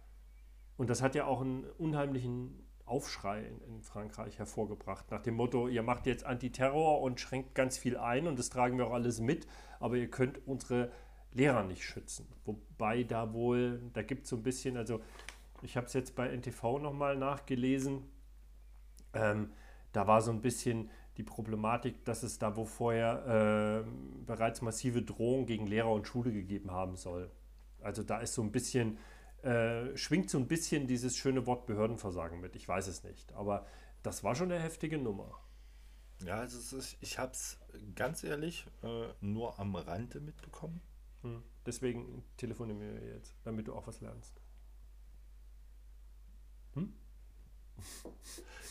Und 0.79 0.89
das 0.89 1.03
hat 1.03 1.15
ja 1.15 1.27
auch 1.27 1.43
einen 1.43 1.65
unheimlichen 1.65 2.65
Aufschrei 2.87 3.45
in, 3.45 3.61
in 3.63 3.83
Frankreich 3.83 4.39
hervorgebracht, 4.39 5.11
nach 5.11 5.23
dem 5.23 5.35
Motto, 5.35 5.69
ihr 5.69 5.83
macht 5.83 6.07
jetzt 6.07 6.25
Antiterror 6.25 7.01
und 7.01 7.19
schränkt 7.21 7.55
ganz 7.55 7.79
viel 7.79 7.97
ein 7.97 8.27
und 8.27 8.39
das 8.39 8.51
tragen 8.51 8.77
wir 8.77 8.87
auch 8.87 8.93
alles 8.93 9.21
mit, 9.21 9.47
aber 9.81 9.97
ihr 9.97 10.11
könnt 10.11 10.47
unsere 10.47 10.91
Lehrer 11.33 11.65
nicht 11.65 11.85
schützen. 11.85 12.29
Wobei 12.45 13.05
da 13.05 13.33
wohl, 13.33 13.81
da 13.95 14.03
gibt 14.03 14.25
es 14.25 14.31
so 14.31 14.37
ein 14.37 14.43
bisschen, 14.43 14.77
also 14.77 15.01
ich 15.63 15.77
habe 15.77 15.87
es 15.87 15.95
jetzt 15.95 16.15
bei 16.15 16.29
NTV 16.29 16.79
nochmal 16.79 17.17
nachgelesen, 17.17 18.03
ähm, 19.15 19.51
da 19.95 20.07
war 20.07 20.21
so 20.21 20.31
ein 20.31 20.43
bisschen 20.43 20.91
die 21.17 21.23
Problematik, 21.23 22.05
dass 22.05 22.23
es 22.23 22.39
da 22.39 22.57
wo 22.57 22.65
vorher 22.65 23.85
ähm, 23.87 24.27
bereits 24.27 24.61
massive 24.61 25.03
Drohungen 25.03 25.47
gegen 25.47 25.67
Lehrer 25.67 25.93
und 25.93 26.07
Schule 26.07 26.33
gegeben 26.33 26.73
haben 26.73 26.97
soll. 26.97 27.31
Also 27.81 28.03
da 28.03 28.19
ist 28.19 28.35
so 28.35 28.43
ein 28.43 28.51
bisschen, 28.51 28.99
äh, 29.43 29.97
schwingt 29.97 30.31
so 30.31 30.39
ein 30.39 30.49
bisschen 30.49 30.87
dieses 30.89 31.17
schöne 31.17 31.47
Wort 31.47 31.67
Behördenversagen 31.67 32.41
mit. 32.41 32.57
Ich 32.57 32.67
weiß 32.67 32.89
es 32.89 33.05
nicht, 33.05 33.33
aber 33.35 33.67
das 34.03 34.25
war 34.25 34.35
schon 34.35 34.51
eine 34.51 34.61
heftige 34.61 34.99
Nummer. 34.99 35.39
Ja, 36.25 36.39
also 36.39 36.77
ist, 36.77 36.97
ich 37.01 37.19
habe 37.19 37.33
es 37.33 37.61
ganz 37.95 38.25
ehrlich 38.25 38.67
äh, 38.83 39.09
nur 39.21 39.59
am 39.61 39.77
Rande 39.77 40.21
mitbekommen. 40.21 40.81
Hm. 41.23 41.43
Deswegen 41.67 42.25
telefonieren 42.37 42.81
wir 42.81 43.15
jetzt, 43.15 43.37
damit 43.45 43.69
du 43.69 43.75
auch 43.75 43.87
was 43.87 44.01
lernst. 44.01 44.41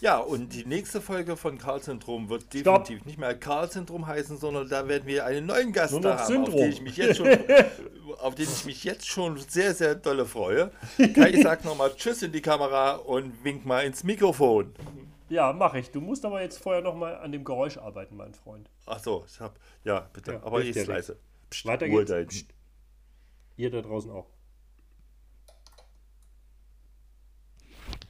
Ja, 0.02 0.18
und 0.18 0.50
die 0.54 0.66
nächste 0.66 1.00
Folge 1.00 1.38
von 1.38 1.58
Karl-Syndrom 1.58 2.28
wird 2.28 2.44
Stopp. 2.54 2.84
definitiv 2.84 3.06
nicht 3.06 3.18
mehr 3.18 3.36
Karl-Syndrom 3.40 4.06
heißen, 4.06 4.38
sondern 4.38 4.68
da 4.68 4.86
werden 4.90 5.08
wir 5.08 5.26
einen 5.26 5.46
neuen 5.46 5.72
Gast 5.72 5.94
da 6.02 6.18
haben, 6.20 6.28
Syndrom. 6.28 6.56
auf 6.56 6.60
den 6.60 6.70
ich 6.72 6.82
mich 6.82 6.98
jetzt 6.98 7.18
schon, 7.18 7.28
auf 8.20 8.36
den 8.36 8.44
ich 8.44 8.66
mich 8.66 8.84
jetzt 8.84 9.08
schon 9.08 9.38
sehr, 9.38 9.74
sehr 9.74 9.96
dolle 9.96 10.26
freue. 10.26 10.72
Kai 11.16 11.42
sagt 11.42 11.64
nochmal 11.64 11.96
Tschüss 11.96 12.22
in 12.22 12.34
die 12.34 12.42
Kamera 12.42 12.96
und 12.96 13.46
winkt 13.46 13.66
mal 13.66 13.86
ins 13.86 14.04
Mikrofon. 14.04 14.74
Ja, 15.30 15.54
mache 15.54 15.80
ich. 15.80 15.90
Du 15.90 16.02
musst 16.02 16.26
aber 16.26 16.42
jetzt 16.42 16.62
vorher 16.62 16.82
nochmal 16.82 17.16
an 17.16 17.32
dem 17.32 17.46
Geräusch 17.46 17.78
arbeiten, 17.78 18.18
mein 18.18 18.34
Freund. 18.34 18.70
Ach 18.86 19.00
so, 19.00 19.24
ich 19.26 19.40
hab, 19.40 19.58
ja, 19.86 20.10
bitte, 20.12 20.34
Ja, 20.34 20.44
aber 20.44 20.62
ich 20.62 20.86
leise. 20.86 21.18
Psst, 21.50 21.66
Weiter 21.66 21.88
geht's. 21.88 22.12
Psst. 22.28 22.48
Ihr 23.56 23.72
da 23.72 23.82
draußen 23.82 24.12
auch. 24.12 24.28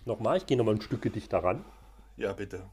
Nochmal, 0.06 0.38
ich 0.38 0.46
gehe 0.46 0.58
nochmal 0.58 0.76
ein 0.76 0.82
Stück 0.82 1.02
dichter 1.14 1.44
ran. 1.44 1.64
Ja, 2.18 2.34
bitte. 2.34 2.70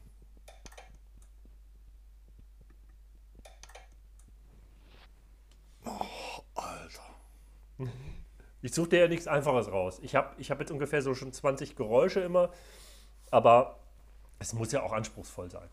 Oh, 5.85 6.41
Alter. 6.55 7.01
Ich 8.63 8.75
suche 8.75 8.89
dir 8.89 8.99
ja 8.99 9.07
nichts 9.07 9.25
Einfaches 9.27 9.71
raus. 9.71 9.97
Ich 10.03 10.13
habe 10.13 10.39
ich 10.39 10.51
hab 10.51 10.59
jetzt 10.59 10.71
ungefähr 10.71 11.01
so 11.01 11.15
schon 11.15 11.33
20 11.33 11.75
Geräusche 11.75 12.19
immer, 12.19 12.51
aber 13.31 13.79
es 14.37 14.53
muss 14.53 14.71
ja 14.71 14.83
auch 14.83 14.91
anspruchsvoll 14.93 15.49
sein. 15.49 15.67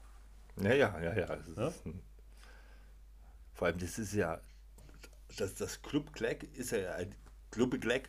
Ja, 0.62 0.72
ja, 0.72 0.98
ja, 0.98 1.12
ja. 1.14 1.26
Ja? 1.54 1.72
ein- 1.84 2.00
Vor 3.52 3.66
allem, 3.68 3.76
das 3.76 3.98
ist 3.98 4.14
ja, 4.14 4.40
das, 5.36 5.54
das 5.54 5.82
Club 5.82 6.14
Clack 6.14 6.44
ist 6.56 6.70
ja 6.70 6.94
ein 6.94 7.14
Club 7.50 7.78
Clack. 7.78 8.08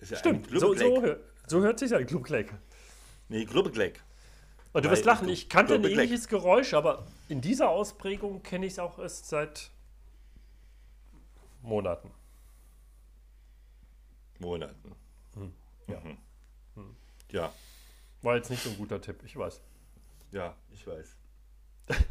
Ist 0.00 0.10
ja 0.10 0.16
Stimmt, 0.16 0.46
ein 0.46 0.48
Club 0.48 0.60
so, 0.60 0.74
so, 0.74 1.16
so 1.46 1.60
hört 1.62 1.78
sich 1.78 1.94
ein 1.94 2.06
Club 2.06 2.24
Clack. 2.24 2.52
Nee, 3.28 3.44
Club 3.44 3.72
Clack. 3.72 4.02
Und 4.72 4.84
du 4.84 4.88
Weil 4.88 4.96
wirst 4.96 5.04
lachen, 5.04 5.26
du- 5.28 5.32
ich 5.32 5.48
kannte 5.48 5.74
ein 5.74 5.84
ähnliches 5.84 6.28
Geräusch, 6.28 6.74
aber 6.74 7.06
in 7.28 7.40
dieser 7.40 7.68
Ausprägung 7.68 8.42
kenne 8.42 8.66
ich 8.66 8.72
es 8.74 8.78
auch 8.78 8.98
erst 8.98 9.28
seit 9.28 9.70
Monaten. 11.62 12.10
Monaten. 14.38 14.94
Ja. 15.88 16.02
Ja, 17.30 17.52
War 18.22 18.36
jetzt 18.36 18.50
nicht 18.50 18.62
so 18.62 18.70
ein 18.70 18.76
guter 18.76 19.00
Tipp, 19.00 19.20
ich 19.24 19.36
weiß. 19.36 19.60
ja, 20.32 20.54
ich 20.72 20.86
weiß. 20.86 21.16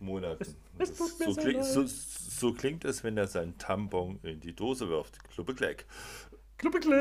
Monaten. 0.00 0.42
es 0.42 0.54
mir 0.78 0.86
so, 0.86 1.06
so 1.06 1.34
klingt, 1.40 1.56
leid. 1.60 1.64
so, 1.66 1.84
so 1.86 2.52
klingt 2.54 2.84
es, 2.86 3.04
wenn 3.04 3.16
er 3.18 3.26
seinen 3.28 3.58
Tampon 3.58 4.18
in 4.22 4.40
die 4.40 4.54
Dose 4.54 4.88
wirft. 4.88 5.18
Club 5.30 5.54
Clack. 5.56 5.84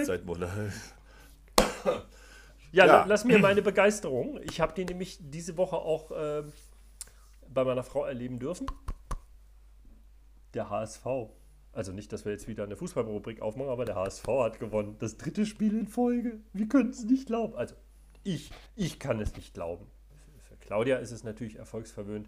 Seit 0.05 0.25
Monaten. 0.25 0.73
Ja, 1.85 2.01
Ja. 2.71 2.85
la- 2.85 3.05
lass 3.05 3.25
mir 3.25 3.39
meine 3.39 3.61
Begeisterung. 3.61 4.39
Ich 4.43 4.61
habe 4.61 4.73
die 4.73 4.85
nämlich 4.85 5.17
diese 5.21 5.57
Woche 5.57 5.75
auch 5.77 6.11
ähm, 6.15 6.51
bei 7.47 7.63
meiner 7.63 7.83
Frau 7.83 8.05
erleben 8.05 8.37
dürfen. 8.39 8.67
Der 10.53 10.69
HSV. 10.69 11.05
Also 11.71 11.91
nicht, 11.91 12.11
dass 12.11 12.25
wir 12.25 12.31
jetzt 12.31 12.47
wieder 12.47 12.63
eine 12.63 12.75
Fußballrubrik 12.75 13.41
aufmachen, 13.41 13.69
aber 13.71 13.85
der 13.85 13.95
HSV 13.95 14.27
hat 14.27 14.59
gewonnen. 14.59 14.95
Das 14.99 15.17
dritte 15.17 15.45
Spiel 15.45 15.77
in 15.77 15.87
Folge. 15.87 16.39
Wir 16.53 16.67
können 16.67 16.89
es 16.89 17.03
nicht 17.03 17.27
glauben. 17.27 17.55
Also 17.55 17.75
ich, 18.23 18.51
ich 18.75 18.99
kann 18.99 19.19
es 19.19 19.35
nicht 19.35 19.53
glauben. 19.53 19.85
Für 20.47 20.55
Claudia 20.57 20.97
ist 20.97 21.11
es 21.11 21.23
natürlich 21.23 21.57
erfolgsverwöhnt. 21.57 22.27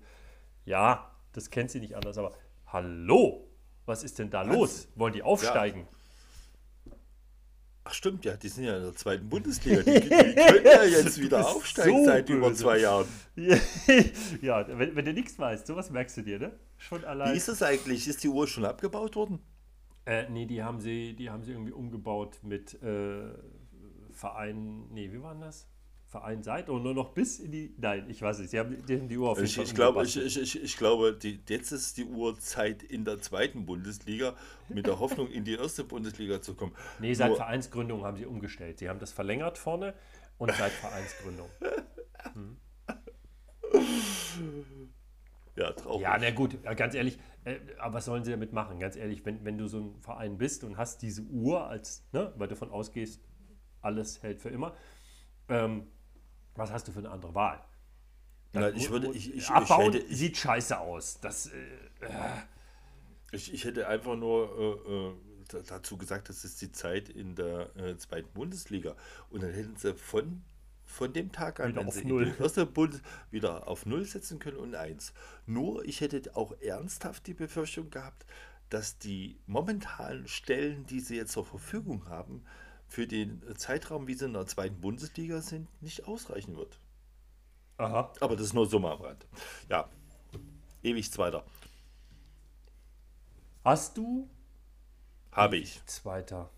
Ja, 0.65 1.11
das 1.33 1.49
kennt 1.49 1.71
sie 1.71 1.79
nicht 1.79 1.95
anders, 1.95 2.17
aber 2.19 2.33
hallo, 2.67 3.47
was 3.85 4.03
ist 4.03 4.19
denn 4.19 4.29
da 4.29 4.47
Was? 4.47 4.55
los? 4.55 4.87
Wollen 4.95 5.13
die 5.13 5.23
aufsteigen? 5.23 5.87
Ach 7.83 7.93
stimmt, 7.93 8.25
ja, 8.25 8.37
die 8.37 8.47
sind 8.47 8.65
ja 8.65 8.77
in 8.77 8.83
der 8.83 8.95
zweiten 8.95 9.27
Bundesliga. 9.27 9.81
Die, 9.81 10.01
die 10.01 10.09
können 10.09 10.65
ja 10.65 10.83
jetzt 10.97 11.19
wieder 11.19 11.47
aufsteigen 11.47 11.97
so 11.97 12.05
seit 12.05 12.29
über 12.29 12.49
böse. 12.49 12.63
zwei 12.63 12.77
Jahren. 12.79 13.07
Ja, 14.41 14.67
wenn, 14.67 14.95
wenn 14.95 15.05
du 15.05 15.13
nichts 15.13 15.39
weißt, 15.39 15.65
sowas 15.65 15.89
merkst 15.89 16.17
du 16.17 16.21
dir, 16.21 16.39
ne? 16.39 16.59
Schon 16.77 17.03
allein. 17.05 17.33
Wie 17.33 17.37
ist 17.37 17.47
es 17.47 17.63
eigentlich? 17.63 18.07
Ist 18.07 18.23
die 18.23 18.27
Uhr 18.29 18.47
schon 18.47 18.65
abgebaut 18.65 19.15
worden? 19.15 19.39
Äh, 20.05 20.29
nee, 20.29 20.45
die 20.45 20.63
haben 20.63 20.79
sie, 20.79 21.15
die 21.15 21.29
haben 21.29 21.43
sie 21.43 21.51
irgendwie 21.51 21.71
umgebaut 21.71 22.39
mit 22.43 22.81
äh, 22.83 23.33
Verein, 24.11 24.87
nee, 24.91 25.11
wie 25.11 25.21
war 25.21 25.33
denn 25.33 25.41
das? 25.41 25.67
Verein 26.11 26.43
seit 26.43 26.69
und 26.69 26.83
nur 26.83 26.93
noch 26.93 27.13
bis 27.13 27.39
in 27.39 27.51
die, 27.53 27.73
nein, 27.77 28.09
ich 28.09 28.21
weiß 28.21 28.39
nicht, 28.39 28.51
sie 28.51 28.59
haben 28.59 28.85
die, 28.85 29.07
die 29.07 29.17
Uhr 29.17 29.29
auf 29.29 29.37
jeden 29.37 29.47
Ich, 29.47 29.55
Fall 29.55 29.63
ich 29.63 29.73
glaube, 29.73 30.03
ich, 30.03 30.17
ich, 30.17 30.61
ich, 30.61 30.77
glaube 30.77 31.13
die, 31.13 31.39
jetzt 31.47 31.71
ist 31.71 31.95
die 31.97 32.03
Uhrzeit 32.03 32.83
in 32.83 33.05
der 33.05 33.19
zweiten 33.19 33.65
Bundesliga 33.65 34.35
mit 34.67 34.87
der 34.87 34.99
Hoffnung, 34.99 35.29
in 35.29 35.45
die 35.45 35.55
erste 35.55 35.85
Bundesliga 35.85 36.41
zu 36.41 36.53
kommen. 36.53 36.73
Nee, 36.99 37.13
seit 37.13 37.29
Nur- 37.29 37.37
Vereinsgründung 37.37 38.03
haben 38.03 38.17
sie 38.17 38.25
umgestellt. 38.25 38.79
Sie 38.79 38.89
haben 38.89 38.99
das 38.99 39.13
verlängert 39.13 39.57
vorne 39.57 39.93
und 40.37 40.51
seit 40.53 40.71
Vereinsgründung. 40.73 41.49
Ja, 45.55 45.71
traurig. 45.73 46.01
Ja, 46.01 46.17
na 46.19 46.31
gut, 46.31 46.57
ja, 46.63 46.73
ganz 46.73 46.95
ehrlich, 46.95 47.19
äh, 47.43 47.57
aber 47.77 47.95
was 47.95 48.05
sollen 48.05 48.23
sie 48.23 48.31
damit 48.31 48.53
machen? 48.53 48.79
Ganz 48.79 48.95
ehrlich, 48.95 49.25
wenn, 49.25 49.43
wenn 49.43 49.57
du 49.57 49.67
so 49.67 49.79
ein 49.79 50.01
Verein 50.01 50.37
bist 50.37 50.63
und 50.63 50.77
hast 50.77 51.01
diese 51.01 51.23
Uhr 51.23 51.67
als, 51.67 52.05
ne, 52.13 52.33
weil 52.37 52.47
du 52.47 52.55
davon 52.55 52.71
ausgehst, 52.71 53.21
alles 53.81 54.23
hält 54.23 54.41
für 54.41 54.49
immer, 54.49 54.75
ähm, 55.49 55.87
was 56.55 56.71
hast 56.71 56.87
du 56.87 56.91
für 56.91 56.99
eine 56.99 57.09
andere 57.11 57.33
Wahl? 57.35 57.61
Nein, 58.53 58.75
ich 58.75 58.89
würde, 58.89 59.07
ich, 59.13 59.29
ich, 59.29 59.37
ich, 59.37 59.49
Abbauen 59.49 59.93
hätte, 59.93 59.99
ich, 59.99 60.17
sieht 60.17 60.37
scheiße 60.37 60.77
aus. 60.77 61.19
Das, 61.21 61.47
äh, 61.47 61.51
ich, 63.31 63.53
ich 63.53 63.63
hätte 63.65 63.87
einfach 63.87 64.15
nur 64.15 64.83
äh, 64.87 64.91
äh, 64.93 65.13
da- 65.47 65.75
dazu 65.75 65.97
gesagt, 65.97 66.29
das 66.29 66.43
ist 66.43 66.61
die 66.61 66.71
Zeit 66.71 67.09
in 67.09 67.35
der 67.35 67.75
äh, 67.77 67.97
zweiten 67.97 68.31
Bundesliga. 68.33 68.95
Und 69.29 69.43
dann 69.43 69.51
hätten 69.53 69.77
sie 69.77 69.93
von, 69.93 70.41
von 70.85 71.13
dem 71.13 71.31
Tag 71.31 71.61
an, 71.61 71.69
Wieder 71.69 71.81
wenn 71.81 71.91
sie 71.91 72.03
Null. 72.05 72.27
in 72.27 72.33
die 72.35 72.43
erste 72.43 72.65
Bundes 72.65 73.01
wieder 73.29 73.67
auf 73.67 73.85
Null 73.85 74.03
setzen 74.05 74.39
können 74.39 74.57
und 74.57 74.75
eins. 74.75 75.13
Nur, 75.45 75.85
ich 75.85 76.01
hätte 76.01 76.35
auch 76.35 76.51
ernsthaft 76.59 77.27
die 77.27 77.33
Befürchtung 77.33 77.89
gehabt, 77.89 78.25
dass 78.69 78.97
die 78.97 79.37
momentanen 79.47 80.27
Stellen, 80.27 80.85
die 80.85 80.99
sie 80.99 81.15
jetzt 81.15 81.31
zur 81.33 81.45
Verfügung 81.45 82.07
haben, 82.09 82.43
für 82.91 83.07
den 83.07 83.41
Zeitraum, 83.55 84.07
wie 84.07 84.15
sie 84.15 84.25
in 84.25 84.33
der 84.33 84.45
zweiten 84.47 84.81
Bundesliga 84.81 85.39
sind, 85.41 85.69
nicht 85.81 86.07
ausreichen 86.09 86.57
wird. 86.57 86.77
aha. 87.77 88.11
Aber 88.19 88.35
das 88.35 88.47
ist 88.47 88.53
nur 88.53 88.67
mal 88.81 88.91
am 88.93 89.01
Rand. 89.01 89.25
Ja, 89.69 89.89
ewig 90.83 91.09
zweiter. 91.11 91.45
Hast 93.63 93.97
du, 93.97 94.29
Habe 95.31 95.55
ich. 95.57 95.81
Zweiter, 95.85 96.51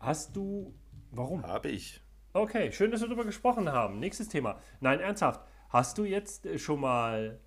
hast 0.00 0.34
du, 0.34 0.74
warum? 1.12 1.42
Habe 1.44 1.68
ich. 1.68 2.00
Okay, 2.32 2.72
schön, 2.72 2.90
dass 2.90 3.00
wir 3.00 3.08
darüber 3.08 3.24
gesprochen 3.24 3.70
haben. 3.70 4.00
Nächstes 4.00 4.28
Thema. 4.28 4.60
Nein, 4.80 4.98
ernsthaft. 5.00 5.42
Hast 5.68 5.96
du 5.98 6.04
jetzt 6.04 6.44
äh, 6.46 6.58
schon 6.58 6.80
mal 6.80 7.40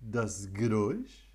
das 0.00 0.52
Geräusch? 0.52 1.30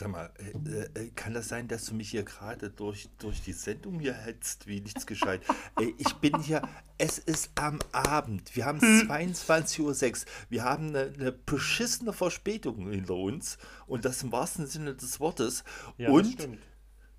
Sag 0.00 0.08
mal, 0.12 0.32
äh, 0.38 0.98
äh, 0.98 1.10
kann 1.10 1.34
das 1.34 1.48
sein, 1.48 1.68
dass 1.68 1.84
du 1.84 1.94
mich 1.94 2.08
hier 2.08 2.22
gerade 2.22 2.70
durch, 2.70 3.10
durch 3.18 3.42
die 3.42 3.52
Sendung 3.52 4.00
hier 4.00 4.14
hetzt, 4.14 4.66
wie 4.66 4.80
nichts 4.80 5.06
gescheit? 5.06 5.42
Ey, 5.78 5.94
ich 5.98 6.14
bin 6.14 6.40
hier, 6.40 6.62
es 6.96 7.18
ist 7.18 7.50
am 7.54 7.78
Abend, 7.92 8.56
wir 8.56 8.64
haben 8.64 8.78
22.06 8.78 9.80
Uhr, 9.82 10.26
wir 10.48 10.64
haben 10.64 10.88
eine, 10.88 11.12
eine 11.12 11.32
beschissene 11.32 12.14
Verspätung 12.14 12.90
hinter 12.90 13.12
uns 13.12 13.58
und 13.86 14.06
das 14.06 14.22
im 14.22 14.32
wahrsten 14.32 14.66
Sinne 14.66 14.94
des 14.94 15.20
Wortes. 15.20 15.64
Ja, 15.98 16.08
und, 16.08 16.24
stimmt. 16.32 16.62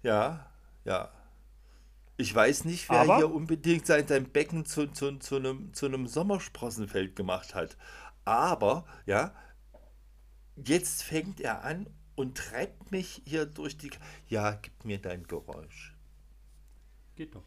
ja, 0.02 0.50
ja. 0.84 1.12
Ich 2.17 2.34
weiß 2.34 2.65
nicht, 2.65 2.89
wer 2.89 3.02
Aber- 3.02 3.17
hier 3.17 3.32
unbedingt 3.32 3.86
sein, 3.86 4.08
sein 4.08 4.32
Becken 4.32 4.65
zu, 4.65 4.88
zu, 4.88 5.20
zu, 5.20 5.36
einem, 5.36 5.72
zu 5.76 5.86
einem 5.86 6.08
Sommersprossenfeld 6.08 7.15
gemacht 7.15 7.54
hat. 7.54 7.78
Aber, 8.26 8.86
ja, 9.06 9.36
jetzt 10.56 11.04
fängt 11.04 11.39
er 11.39 11.63
an 11.63 11.86
und 12.22 12.38
treibt 12.38 12.92
mich 12.92 13.22
hier 13.26 13.46
durch 13.46 13.78
die. 13.78 13.90
Ja, 14.28 14.54
gib 14.54 14.86
mir 14.86 15.00
dein 15.00 15.24
Geräusch. 15.24 15.96
Geht 17.16 17.36
doch. 17.36 17.44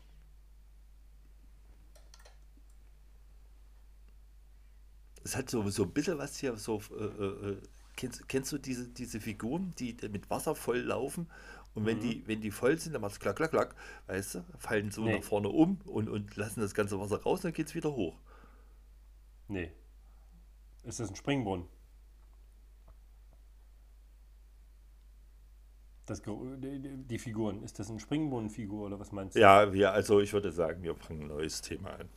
Es 5.23 5.37
hat 5.37 5.49
so, 5.49 5.69
so 5.71 5.85
ein 5.85 5.93
bisschen 5.93 6.19
was 6.19 6.37
hier, 6.37 6.57
so. 6.57 6.83
Äh, 6.91 7.05
äh, 7.05 7.63
kennst, 7.97 8.29
kennst 8.29 8.53
du 8.53 8.59
diese, 8.59 8.89
diese 8.89 9.21
Figuren, 9.21 9.73
die 9.79 9.97
mit 10.11 10.29
Wasser 10.29 10.55
voll 10.55 10.81
laufen? 10.81 11.31
Und 11.75 11.87
wenn, 11.87 11.99
die, 12.01 12.27
wenn 12.29 12.41
die 12.41 12.53
voll 12.53 12.79
sind, 12.79 12.93
dann 12.93 13.03
macht 13.03 13.13
es 13.15 13.21
klack, 13.21 13.37
klack, 13.37 13.51
klack, 13.51 13.75
weißt 14.07 14.37
du, 14.37 14.45
fallen 14.59 14.93
so 14.93 15.05
Nee. 15.05 15.17
nach 15.17 15.25
vorne 15.25 15.49
um 15.49 15.81
und, 15.87 16.09
und 16.09 16.37
lassen 16.37 16.61
das 16.61 16.73
ganze 16.73 17.01
Wasser 17.01 17.21
raus, 17.23 17.41
dann 17.41 17.53
geht 17.53 17.67
es 17.67 17.75
wieder 17.75 17.93
hoch. 17.93 18.17
Nee. 19.49 19.73
Ist 20.85 21.01
das 21.01 21.09
ein 21.09 21.17
Springbrunnen? 21.17 21.67
Das, 26.07 26.21
die, 26.23 27.19
Figuren, 27.19 27.63
ist 27.63 27.79
das 27.79 27.89
eine 27.89 27.99
Springbrunnenfigur 27.99 28.87
oder 28.87 29.01
was 29.01 29.11
meinst 29.13 29.37
du? 29.37 29.41
Ja, 29.41 29.73
wir, 29.73 29.93
also 29.93 30.21
ich 30.21 30.33
würde 30.33 30.53
sagen, 30.53 30.83
wir 30.83 30.95
bringen 30.95 31.23
ein 31.23 31.29
neues 31.29 31.63
Thema 31.63 31.91
an. 31.91 32.09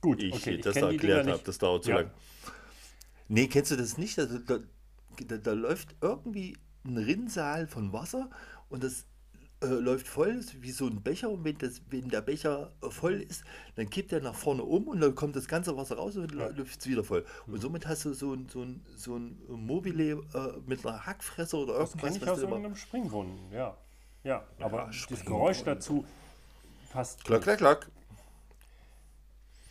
Gut, 0.00 0.22
Ich 0.22 0.34
okay, 0.34 0.54
ich 0.54 0.60
das 0.62 0.74
Dinger 0.74 0.88
erklärt 0.88 1.26
habe, 1.26 1.42
das 1.44 1.58
dauert 1.58 1.84
zu 1.84 1.90
Ja. 1.90 1.96
lang. 1.96 2.10
Nee, 3.28 3.48
kennst 3.48 3.70
du 3.70 3.76
das 3.76 3.98
nicht? 3.98 4.18
Also, 4.18 4.38
da, 4.38 4.58
da, 5.26 5.36
da 5.36 5.52
läuft 5.52 5.96
irgendwie 6.00 6.56
ein 6.84 6.96
Rinnsal 6.96 7.66
von 7.66 7.92
Wasser 7.92 8.30
und 8.68 8.82
das 8.84 9.06
äh, 9.60 9.66
läuft 9.66 10.06
voll, 10.06 10.28
ist 10.36 10.62
wie 10.62 10.70
so 10.70 10.86
ein 10.86 11.02
Becher 11.02 11.30
und 11.30 11.44
wenn, 11.44 11.58
das, 11.58 11.82
wenn 11.90 12.08
der 12.08 12.20
Becher 12.20 12.72
äh, 12.82 12.90
voll 12.90 13.14
ist, 13.22 13.42
dann 13.74 13.90
kippt 13.90 14.12
er 14.12 14.20
nach 14.20 14.34
vorne 14.34 14.62
um 14.62 14.86
und 14.86 15.00
dann 15.00 15.14
kommt 15.14 15.34
das 15.34 15.48
ganze 15.48 15.76
Wasser 15.76 15.96
raus 15.96 16.16
und 16.16 16.32
dann 16.32 16.54
läuft 16.56 16.80
es 16.80 16.86
wieder 16.86 17.02
voll. 17.02 17.24
Mhm. 17.46 17.54
Und 17.54 17.60
somit 17.60 17.86
hast 17.86 18.04
du 18.04 18.12
so 18.14 18.34
ein, 18.34 18.48
so 18.48 18.62
ein, 18.62 18.84
so 18.96 19.16
ein 19.16 19.38
Mobile 19.48 20.22
äh, 20.34 20.60
mit 20.66 20.86
einer 20.86 21.04
Hackfresse 21.06 21.56
oder 21.56 21.74
Das 21.78 21.90
irgendwas, 21.90 22.12
kenne 22.12 22.24
ich 22.24 22.30
aus 22.30 22.38
irgendeinem 22.38 22.76
Springbrunnen, 22.76 23.52
ja. 23.52 23.76
Ja, 24.24 24.44
aber 24.60 24.86
das 24.86 24.96
Springbrunnen. 24.96 25.38
Geräusch 25.38 25.62
dazu 25.64 26.04
passt. 26.92 27.24
Klack, 27.24 27.42
klack, 27.42 27.58
klack. 27.58 27.90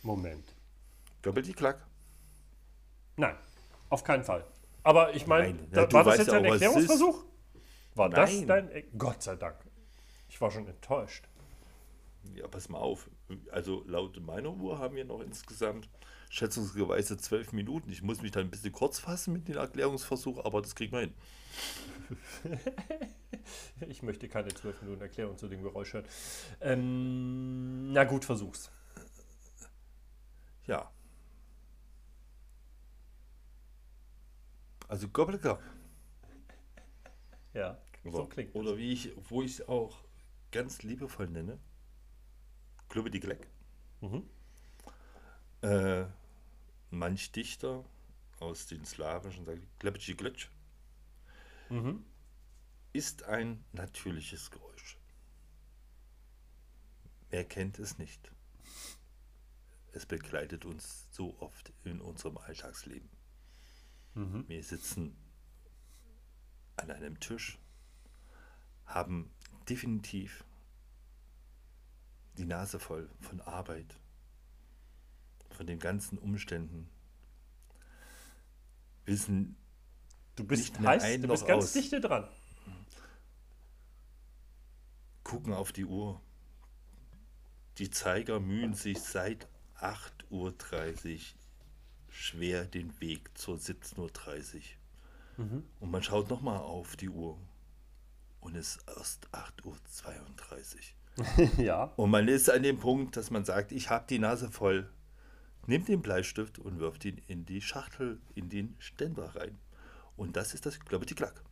Moment. 0.02 0.44
Doppelt 1.22 1.46
die 1.46 1.52
Klack. 1.52 1.86
Nein, 3.16 3.36
auf 3.88 4.04
keinen 4.04 4.22
Fall. 4.24 4.44
Aber 4.82 5.14
ich 5.14 5.26
meine, 5.26 5.58
ja, 5.72 5.92
war 5.92 6.04
das 6.04 6.18
jetzt 6.18 6.28
ja 6.28 6.34
ein 6.34 6.44
Erklärungsversuch? 6.44 7.24
War 7.94 8.08
das 8.08 8.30
Nein. 8.32 8.46
dein. 8.46 8.70
Er- 8.70 8.82
Gott 8.96 9.22
sei 9.22 9.34
Dank. 9.36 9.56
Ich 10.28 10.40
war 10.40 10.50
schon 10.50 10.66
enttäuscht. 10.66 11.28
Ja, 12.34 12.46
pass 12.48 12.68
mal 12.68 12.78
auf. 12.78 13.10
Also 13.50 13.84
laut 13.86 14.20
meiner 14.20 14.50
Uhr 14.50 14.78
haben 14.78 14.96
wir 14.96 15.04
noch 15.04 15.20
insgesamt 15.20 15.88
schätzungsweise 16.30 17.16
zwölf 17.16 17.52
Minuten. 17.52 17.90
Ich 17.90 18.02
muss 18.02 18.20
mich 18.22 18.32
dann 18.32 18.44
ein 18.46 18.50
bisschen 18.50 18.72
kurz 18.72 18.98
fassen 18.98 19.32
mit 19.32 19.48
dem 19.48 19.56
Erklärungsversuch, 19.56 20.44
aber 20.44 20.60
das 20.62 20.74
kriegen 20.74 20.92
wir 20.92 21.00
hin. 21.00 21.14
Ich 23.88 24.02
möchte 24.02 24.28
keine 24.28 24.48
zwölf 24.48 24.82
Minuten 24.82 25.02
Erklärung 25.02 25.38
zu 25.38 25.48
dem 25.48 25.62
Geräusch 25.62 25.94
hören. 25.94 26.04
Ähm, 26.60 27.92
na 27.92 28.04
gut, 28.04 28.24
versuch's. 28.24 28.70
Ja. 30.66 30.90
Also 34.86 35.08
Gobblegobb. 35.08 35.62
Ja, 37.54 37.78
so 38.04 38.26
klingt 38.26 38.54
Oder 38.54 38.76
wie 38.76 38.92
ich, 38.92 39.12
wo 39.28 39.42
ich 39.42 39.52
es 39.52 39.68
auch 39.68 39.96
ganz 40.50 40.82
liebevoll 40.82 41.28
nenne, 41.28 41.58
Klubbe 42.88 43.10
die 43.10 43.20
Gleck. 43.20 43.48
Mhm. 44.00 44.28
Äh, 45.60 46.06
manch 46.90 47.32
Dichter 47.32 47.84
aus 48.40 48.66
den 48.66 48.84
slawischen 48.84 49.44
sagen, 49.44 49.68
Klepci 49.78 50.14
Glitsch, 50.14 50.48
Mhm. 51.68 52.04
ist 52.92 53.24
ein 53.24 53.64
natürliches 53.72 54.50
Geräusch. 54.50 54.96
Wer 57.30 57.44
kennt 57.44 57.78
es 57.78 57.98
nicht? 57.98 58.32
Es 59.92 60.06
begleitet 60.06 60.64
uns 60.64 61.06
so 61.12 61.38
oft 61.40 61.72
in 61.84 62.00
unserem 62.00 62.38
Alltagsleben. 62.38 63.10
Mhm. 64.14 64.48
Wir 64.48 64.62
sitzen 64.62 65.16
an 66.76 66.90
einem 66.90 67.20
Tisch, 67.20 67.58
haben 68.86 69.30
definitiv 69.68 70.44
die 72.36 72.44
Nase 72.44 72.78
voll 72.78 73.10
von 73.20 73.40
Arbeit, 73.40 73.98
von 75.50 75.66
den 75.66 75.78
ganzen 75.78 76.18
Umständen, 76.18 76.88
wissen 79.04 79.56
Du 80.36 80.44
bist 80.44 80.78
heiß, 80.78 81.20
du 81.20 81.26
bist 81.26 81.46
ganz 81.48 81.64
aus. 81.64 81.72
dichte 81.72 82.00
dran. 82.00 82.28
gucken 85.24 85.52
auf 85.52 85.72
die 85.72 85.84
Uhr. 85.84 86.20
Die 87.78 87.90
Zeiger 87.90 88.38
mühen 88.38 88.72
sich 88.72 89.00
seit 89.00 89.48
8.30 89.80 90.30
Uhr 90.30 91.18
schwer 92.08 92.64
den 92.66 93.00
Weg 93.00 93.36
zur 93.36 93.56
17.30 93.56 94.62
Uhr. 95.38 95.62
Und 95.80 95.90
man 95.90 96.04
schaut 96.04 96.30
nochmal 96.30 96.58
auf 96.58 96.94
die 96.94 97.08
Uhr. 97.08 97.36
Und 98.40 98.56
es 98.56 98.76
ist 98.76 98.84
erst 98.96 99.28
8.32 99.32 100.76
Uhr. 101.18 101.48
ja. 101.64 101.84
Und 101.96 102.10
man 102.10 102.28
ist 102.28 102.48
an 102.50 102.62
dem 102.62 102.78
Punkt, 102.78 103.16
dass 103.16 103.30
man 103.30 103.44
sagt, 103.44 103.72
ich 103.72 103.90
habe 103.90 104.06
die 104.08 104.18
Nase 104.18 104.50
voll. 104.50 104.88
Nimmt 105.66 105.88
den 105.88 106.00
Bleistift 106.00 106.58
und 106.58 106.78
wirft 106.78 107.04
ihn 107.04 107.20
in 107.26 107.44
die 107.44 107.60
Schachtel, 107.60 108.20
in 108.34 108.48
den 108.48 108.74
Ständer 108.78 109.34
rein. 109.36 109.58
Und 110.16 110.36
das 110.36 110.54
ist 110.54 110.64
das 110.66 110.80
glaube 110.80 111.04
ich, 111.04 111.08
die 111.08 111.14
Klack. 111.14 111.42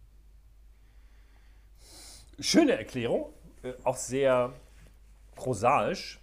Schöne 2.41 2.73
Erklärung, 2.79 3.33
äh, 3.63 3.73
auch 3.85 3.97
sehr 3.97 4.53
prosaisch. 5.35 6.21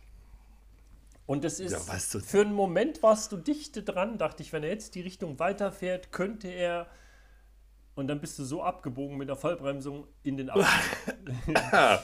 Und 1.26 1.46
es 1.46 1.60
ist, 1.60 1.72
Ja, 1.72 1.88
weißt 1.88 2.16
du- 2.16 2.20
für 2.20 2.42
einen 2.42 2.54
Moment 2.54 3.02
warst 3.02 3.32
du 3.32 3.38
dichte 3.38 3.82
dran, 3.84 4.18
dachte 4.18 4.44
ich, 4.44 4.52
wenn 4.54 4.64
er 4.64 4.70
jetzt 4.70 4.96
die 4.96 5.02
Richtung 5.02 5.40
weiterfährt, 5.40 6.12
könnte 6.12 6.48
er. 6.50 6.88
Und 7.96 8.08
dann 8.08 8.20
bist 8.20 8.40
du 8.40 8.44
so 8.44 8.64
abgebogen 8.64 9.18
mit 9.18 9.30
der 9.30 9.36
Vollbremsung 9.36 10.08
in 10.24 10.38
den 10.38 10.50
Abschnitt. 10.50 11.16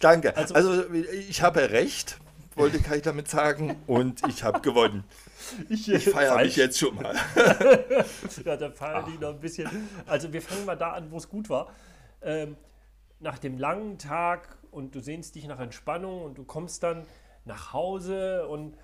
Danke. 0.00 0.36
Also- 0.36 0.54
Also, 0.54 0.84
ich 0.92 1.42
habe 1.42 1.70
recht, 1.70 2.18
wollte 2.56 2.78
Kai 2.80 3.00
damit 3.00 3.28
sagen. 3.28 3.76
Und 3.86 4.26
ich 4.28 4.42
habe 4.44 4.60
gewonnen. 4.60 5.04
Ich, 5.68 5.88
Ich 5.90 6.08
feiere 6.10 6.36
mich 6.38 6.56
jetzt 6.56 6.78
schon 6.78 6.94
mal. 6.96 7.14
Ja, 8.44 8.56
dann 8.56 8.74
feiern 8.74 9.04
die 9.10 9.18
noch 9.18 9.30
ein 9.30 9.40
bisschen. 9.40 9.68
Also 10.06 10.32
wir 10.32 10.42
fangen 10.42 10.64
mal 10.66 10.76
da 10.76 10.92
an, 10.92 11.10
wo 11.10 11.16
es 11.16 11.28
gut 11.28 11.48
war. 11.48 11.70
Ähm, 12.22 12.56
nach 13.20 13.38
dem 13.38 13.58
langen 13.58 13.98
Tag 13.98 14.56
und 14.70 14.94
du 14.94 15.00
sehnst 15.00 15.34
dich 15.34 15.46
nach 15.46 15.60
Entspannung 15.60 16.22
und 16.22 16.36
du 16.36 16.44
kommst 16.44 16.82
dann 16.82 17.06
nach 17.46 17.72
Hause 17.72 18.46
und, 18.48 18.76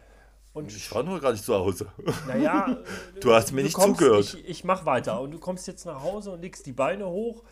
und 0.53 0.73
Ich 0.75 0.93
war 0.95 1.03
nur 1.03 1.21
gar 1.21 1.33
nicht 1.33 1.45
zu 1.45 1.55
Hause. 1.55 1.93
naja, 2.27 2.79
Du 3.21 3.33
hast 3.33 3.53
mir 3.53 3.61
du 3.61 3.67
nicht 3.67 3.75
kommst, 3.75 4.01
zugehört. 4.01 4.35
Ich, 4.35 4.49
ich 4.49 4.65
mach 4.65 4.85
weiter 4.85 5.21
und 5.21 5.31
du 5.31 5.39
kommst 5.39 5.67
jetzt 5.67 5.85
nach 5.85 6.03
Hause 6.03 6.33
und 6.33 6.41
legst 6.41 6.67
die 6.67 6.73
Beine 6.73 7.07
hoch 7.07 7.45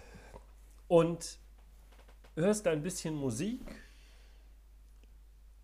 und 0.88 1.38
hörst 2.34 2.66
ein 2.66 2.82
bisschen 2.82 3.14
Musik 3.14 3.60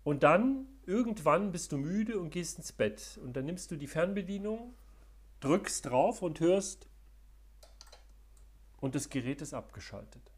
und 0.03 0.23
dann 0.23 0.67
irgendwann 0.85 1.51
bist 1.51 1.71
du 1.71 1.77
müde 1.77 2.19
und 2.19 2.29
gehst 2.29 2.57
ins 2.57 2.71
Bett 2.71 3.19
und 3.23 3.33
dann 3.35 3.45
nimmst 3.45 3.71
du 3.71 3.75
die 3.75 3.87
Fernbedienung, 3.87 4.73
drückst 5.39 5.85
drauf 5.87 6.21
und 6.21 6.39
hörst 6.39 6.87
und 8.79 8.95
das 8.95 9.09
Gerät 9.09 9.41
ist 9.41 9.53
abgeschaltet. 9.53 10.31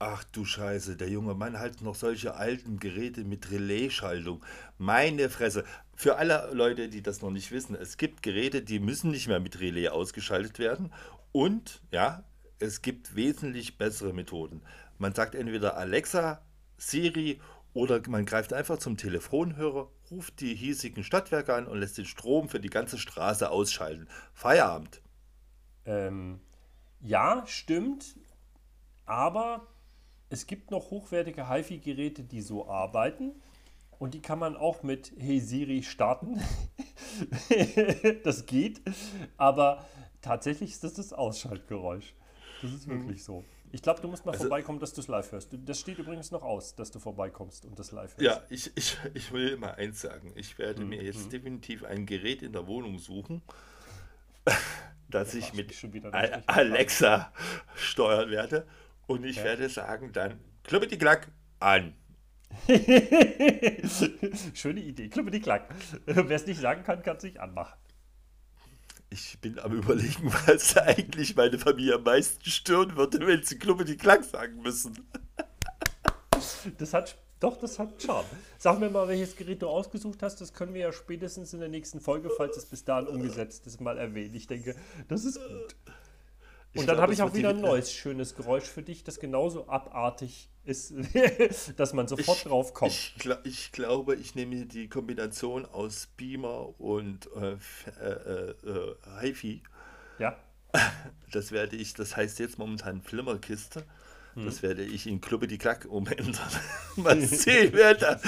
Ach 0.00 0.22
du 0.22 0.44
Scheiße, 0.44 0.96
der 0.96 1.08
junge 1.08 1.34
Mann 1.34 1.58
hat 1.58 1.82
noch 1.82 1.96
solche 1.96 2.36
alten 2.36 2.78
Geräte 2.78 3.24
mit 3.24 3.50
Relaisschaltung. 3.50 4.44
Meine 4.78 5.28
Fresse. 5.28 5.64
Für 5.96 6.16
alle 6.16 6.50
Leute, 6.52 6.88
die 6.88 7.02
das 7.02 7.20
noch 7.20 7.32
nicht 7.32 7.50
wissen, 7.50 7.74
es 7.74 7.96
gibt 7.96 8.22
Geräte, 8.22 8.62
die 8.62 8.78
müssen 8.78 9.10
nicht 9.10 9.26
mehr 9.26 9.40
mit 9.40 9.58
Relais 9.58 9.88
ausgeschaltet 9.88 10.60
werden. 10.60 10.92
Und 11.32 11.82
ja, 11.90 12.22
es 12.60 12.80
gibt 12.80 13.16
wesentlich 13.16 13.76
bessere 13.76 14.12
Methoden. 14.12 14.62
Man 14.98 15.14
sagt 15.14 15.34
entweder 15.34 15.76
Alexa, 15.76 16.42
Siri 16.76 17.40
oder 17.74 18.00
man 18.08 18.24
greift 18.24 18.52
einfach 18.52 18.78
zum 18.78 18.96
Telefonhörer, 18.96 19.90
ruft 20.12 20.40
die 20.40 20.54
hiesigen 20.54 21.02
Stadtwerke 21.02 21.54
an 21.54 21.66
und 21.66 21.80
lässt 21.80 21.98
den 21.98 22.04
Strom 22.04 22.48
für 22.48 22.60
die 22.60 22.70
ganze 22.70 22.98
Straße 22.98 23.50
ausschalten. 23.50 24.06
Feierabend. 24.32 25.02
Ähm, 25.84 26.38
ja, 27.00 27.42
stimmt. 27.46 28.16
Aber 29.04 29.66
es 30.30 30.46
gibt 30.46 30.70
noch 30.70 30.90
hochwertige 30.90 31.48
HiFi-Geräte, 31.48 32.22
die 32.22 32.40
so 32.40 32.68
arbeiten. 32.68 33.32
Und 33.98 34.14
die 34.14 34.22
kann 34.22 34.38
man 34.38 34.56
auch 34.56 34.82
mit 34.82 35.12
Hey 35.18 35.40
Siri 35.40 35.82
starten. 35.82 36.40
das 38.24 38.46
geht. 38.46 38.80
Aber 39.36 39.84
tatsächlich 40.22 40.70
ist 40.70 40.84
das 40.84 40.94
das 40.94 41.12
Ausschaltgeräusch. 41.12 42.14
Das 42.62 42.72
ist 42.72 42.88
wirklich 42.88 43.24
so. 43.24 43.44
Ich 43.70 43.82
glaube, 43.82 44.00
du 44.00 44.08
musst 44.08 44.24
mal 44.24 44.32
vorbeikommen, 44.34 44.80
dass 44.80 44.94
du 44.94 45.00
es 45.00 45.08
live 45.08 45.30
hörst. 45.32 45.50
Das 45.52 45.80
steht 45.80 45.98
übrigens 45.98 46.30
noch 46.30 46.42
aus, 46.42 46.74
dass 46.74 46.90
du 46.90 46.98
vorbeikommst 46.98 47.66
und 47.66 47.78
das 47.78 47.92
live 47.92 48.16
hörst. 48.16 48.20
Ja, 48.20 48.42
ich, 48.48 48.70
ich, 48.76 48.96
ich 49.14 49.32
will 49.32 49.56
mal 49.56 49.72
eins 49.72 50.00
sagen. 50.00 50.32
Ich 50.36 50.58
werde 50.58 50.84
mir 50.84 51.02
jetzt 51.02 51.32
definitiv 51.32 51.84
ein 51.84 52.06
Gerät 52.06 52.42
in 52.42 52.52
der 52.52 52.66
Wohnung 52.66 52.98
suchen, 52.98 53.42
das 55.08 55.34
ich 55.34 55.52
machst 55.52 55.82
mit 55.82 55.94
richtig 55.94 56.48
Alexa 56.48 57.32
steuern 57.74 58.30
werde. 58.30 58.66
Und 59.08 59.24
ich 59.24 59.42
werde 59.42 59.68
sagen 59.70 60.12
dann, 60.12 60.38
die 60.70 60.98
Klack 60.98 61.28
an. 61.60 61.94
Schöne 64.54 64.80
Idee. 64.80 65.08
Die 65.08 65.40
Klack. 65.40 65.74
Wer 66.06 66.30
es 66.30 66.46
nicht 66.46 66.60
sagen 66.60 66.84
kann, 66.84 67.02
kann 67.02 67.16
es 67.16 67.22
nicht 67.22 67.40
anmachen. 67.40 67.78
Ich 69.08 69.40
bin 69.40 69.58
am 69.58 69.72
überlegen, 69.72 70.30
was 70.46 70.76
eigentlich 70.76 71.34
meine 71.34 71.58
Familie 71.58 71.94
am 71.94 72.02
meisten 72.02 72.44
stören 72.50 72.96
würde, 72.96 73.26
wenn 73.26 73.42
sie 73.42 73.58
die 73.58 73.96
Klack 73.96 74.24
sagen 74.24 74.60
müssen. 74.60 75.08
Das 76.76 76.92
hat, 76.92 77.16
doch, 77.40 77.56
das 77.56 77.78
hat 77.78 78.02
Charme. 78.02 78.26
Sag 78.58 78.78
mir 78.78 78.90
mal, 78.90 79.08
welches 79.08 79.36
Gerät 79.36 79.62
du 79.62 79.68
ausgesucht 79.68 80.22
hast. 80.22 80.42
Das 80.42 80.52
können 80.52 80.74
wir 80.74 80.82
ja 80.82 80.92
spätestens 80.92 81.54
in 81.54 81.60
der 81.60 81.70
nächsten 81.70 82.00
Folge, 82.00 82.28
falls 82.36 82.58
es 82.58 82.66
bis 82.66 82.84
dahin 82.84 83.08
umgesetzt 83.08 83.66
ist, 83.66 83.80
mal 83.80 83.96
erwähnen. 83.96 84.34
Ich 84.34 84.46
denke, 84.46 84.76
das 85.08 85.24
ist 85.24 85.36
gut. 85.36 85.76
Und 86.78 86.86
dann 86.86 86.98
habe 86.98 87.12
ich 87.12 87.22
auch 87.22 87.34
wieder 87.34 87.50
ein 87.50 87.60
neues 87.60 87.92
schönes 87.92 88.34
Geräusch 88.34 88.64
für 88.64 88.82
dich, 88.82 89.04
das 89.04 89.18
genauso 89.20 89.68
abartig 89.68 90.48
ist, 90.64 90.92
dass 91.76 91.92
man 91.92 92.08
sofort 92.08 92.44
drauf 92.44 92.74
kommt. 92.74 92.92
Ich, 92.92 93.14
gla- 93.18 93.40
ich 93.44 93.72
glaube, 93.72 94.14
ich 94.16 94.34
nehme 94.34 94.66
die 94.66 94.88
Kombination 94.88 95.64
aus 95.66 96.08
Beamer 96.16 96.78
und 96.80 97.28
äh, 97.36 97.56
äh, 98.00 98.10
äh, 98.10 98.50
äh, 98.68 98.94
HiFi. 99.22 99.62
ja? 100.18 100.36
Das 101.32 101.52
werde 101.52 101.76
ich, 101.76 101.92
das 101.94 102.16
heißt 102.16 102.38
jetzt 102.38 102.58
momentan 102.58 103.02
Flimmerkiste. 103.02 103.84
Hm. 104.34 104.44
Das 104.46 104.62
werde 104.62 104.82
ich 104.84 105.06
in 105.06 105.20
Kluppe 105.20 105.46
die 105.46 105.58
Klack 105.58 105.84
umändern. 105.86 106.36
Mal 106.96 107.20
sehen, 107.22 107.70
wer 107.74 107.94
da 107.94 108.20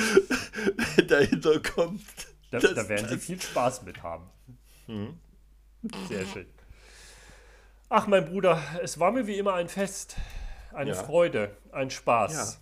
wer 0.96 1.04
dahinter 1.04 1.60
kommt. 1.60 2.02
Da, 2.50 2.58
Das- 2.58 2.74
da 2.74 2.88
werden 2.88 3.08
sie 3.08 3.14
das- 3.16 3.24
viel 3.24 3.40
Spaß 3.40 3.82
mit 3.82 4.02
haben. 4.02 4.28
Sehr 6.08 6.26
schön. 6.26 6.46
Ach, 7.92 8.06
mein 8.06 8.24
Bruder, 8.24 8.62
es 8.84 9.00
war 9.00 9.10
mir 9.10 9.26
wie 9.26 9.36
immer 9.36 9.54
ein 9.54 9.68
Fest, 9.68 10.14
eine 10.72 10.90
Ja. 10.90 10.96
Freude, 10.96 11.50
ein 11.72 11.90
Spaß. 11.90 12.60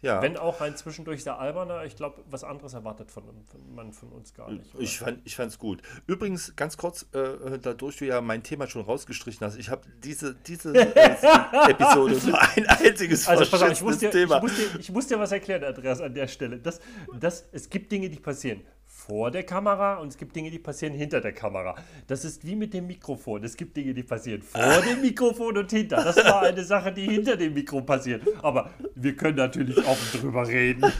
Ja, 0.00 0.22
Wenn 0.22 0.36
auch 0.36 0.60
ein 0.60 0.76
zwischendurch 0.76 1.24
sehr 1.24 1.40
alberner, 1.40 1.82
ich 1.84 1.96
glaube, 1.96 2.22
was 2.30 2.44
anderes 2.44 2.72
erwartet 2.74 3.10
von, 3.10 3.24
von, 3.24 3.74
man 3.74 3.92
von 3.92 4.10
uns 4.10 4.32
gar 4.32 4.48
nicht. 4.52 4.72
oder? 4.72 4.84
ich 4.84 5.00
fand 5.00 5.18
ich 5.24 5.34
fand's 5.34 5.58
gut. 5.58 5.82
Übrigens, 6.06 6.54
ganz 6.54 6.76
kurz, 6.76 7.06
äh, 7.12 7.58
dadurch 7.60 7.96
du 7.96 8.06
ja 8.06 8.20
mein 8.20 8.44
Thema 8.44 8.68
schon 8.68 8.82
rausgestrichen 8.82 9.44
hast, 9.44 9.56
ich 9.56 9.68
habe 9.70 9.82
diese, 10.04 10.36
diese 10.36 10.72
äh, 10.72 10.82
Episode 11.70 12.16
nur 12.24 12.40
ein 12.40 12.66
einziges 12.68 13.26
also 13.26 13.50
pass 13.50 13.60
auf, 13.60 13.72
ich 13.72 13.82
muss, 13.82 13.98
dir, 13.98 14.06
ich, 14.06 14.12
Thema. 14.12 14.38
muss 14.38 14.54
dir, 14.54 14.78
ich 14.78 14.92
muss 14.92 15.08
dir 15.08 15.18
was 15.18 15.32
erklären, 15.32 15.64
Andreas, 15.64 16.00
an 16.00 16.14
der 16.14 16.28
Stelle. 16.28 16.60
Das, 16.60 16.78
das, 17.18 17.48
es 17.50 17.68
gibt 17.68 17.90
Dinge, 17.90 18.08
die 18.08 18.20
passieren 18.20 18.62
vor 19.08 19.30
der 19.30 19.42
Kamera 19.42 19.96
und 19.96 20.08
es 20.08 20.18
gibt 20.18 20.36
Dinge, 20.36 20.50
die 20.50 20.58
passieren 20.58 20.92
hinter 20.92 21.22
der 21.22 21.32
Kamera. 21.32 21.74
Das 22.06 22.26
ist 22.26 22.44
wie 22.44 22.54
mit 22.54 22.74
dem 22.74 22.86
Mikrofon. 22.86 23.42
Es 23.42 23.56
gibt 23.56 23.74
Dinge, 23.76 23.94
die 23.94 24.02
passieren 24.02 24.42
vor 24.42 24.82
dem 24.88 25.00
Mikrofon 25.00 25.56
und 25.56 25.70
hinter. 25.70 26.04
Das 26.04 26.16
war 26.16 26.42
eine 26.42 26.62
Sache, 26.62 26.92
die 26.92 27.06
hinter 27.06 27.36
dem 27.36 27.54
Mikro 27.54 27.80
passiert. 27.80 28.22
Aber 28.42 28.70
wir 28.94 29.16
können 29.16 29.38
natürlich 29.38 29.78
auch 29.86 29.98
drüber 30.12 30.46
reden. 30.46 30.84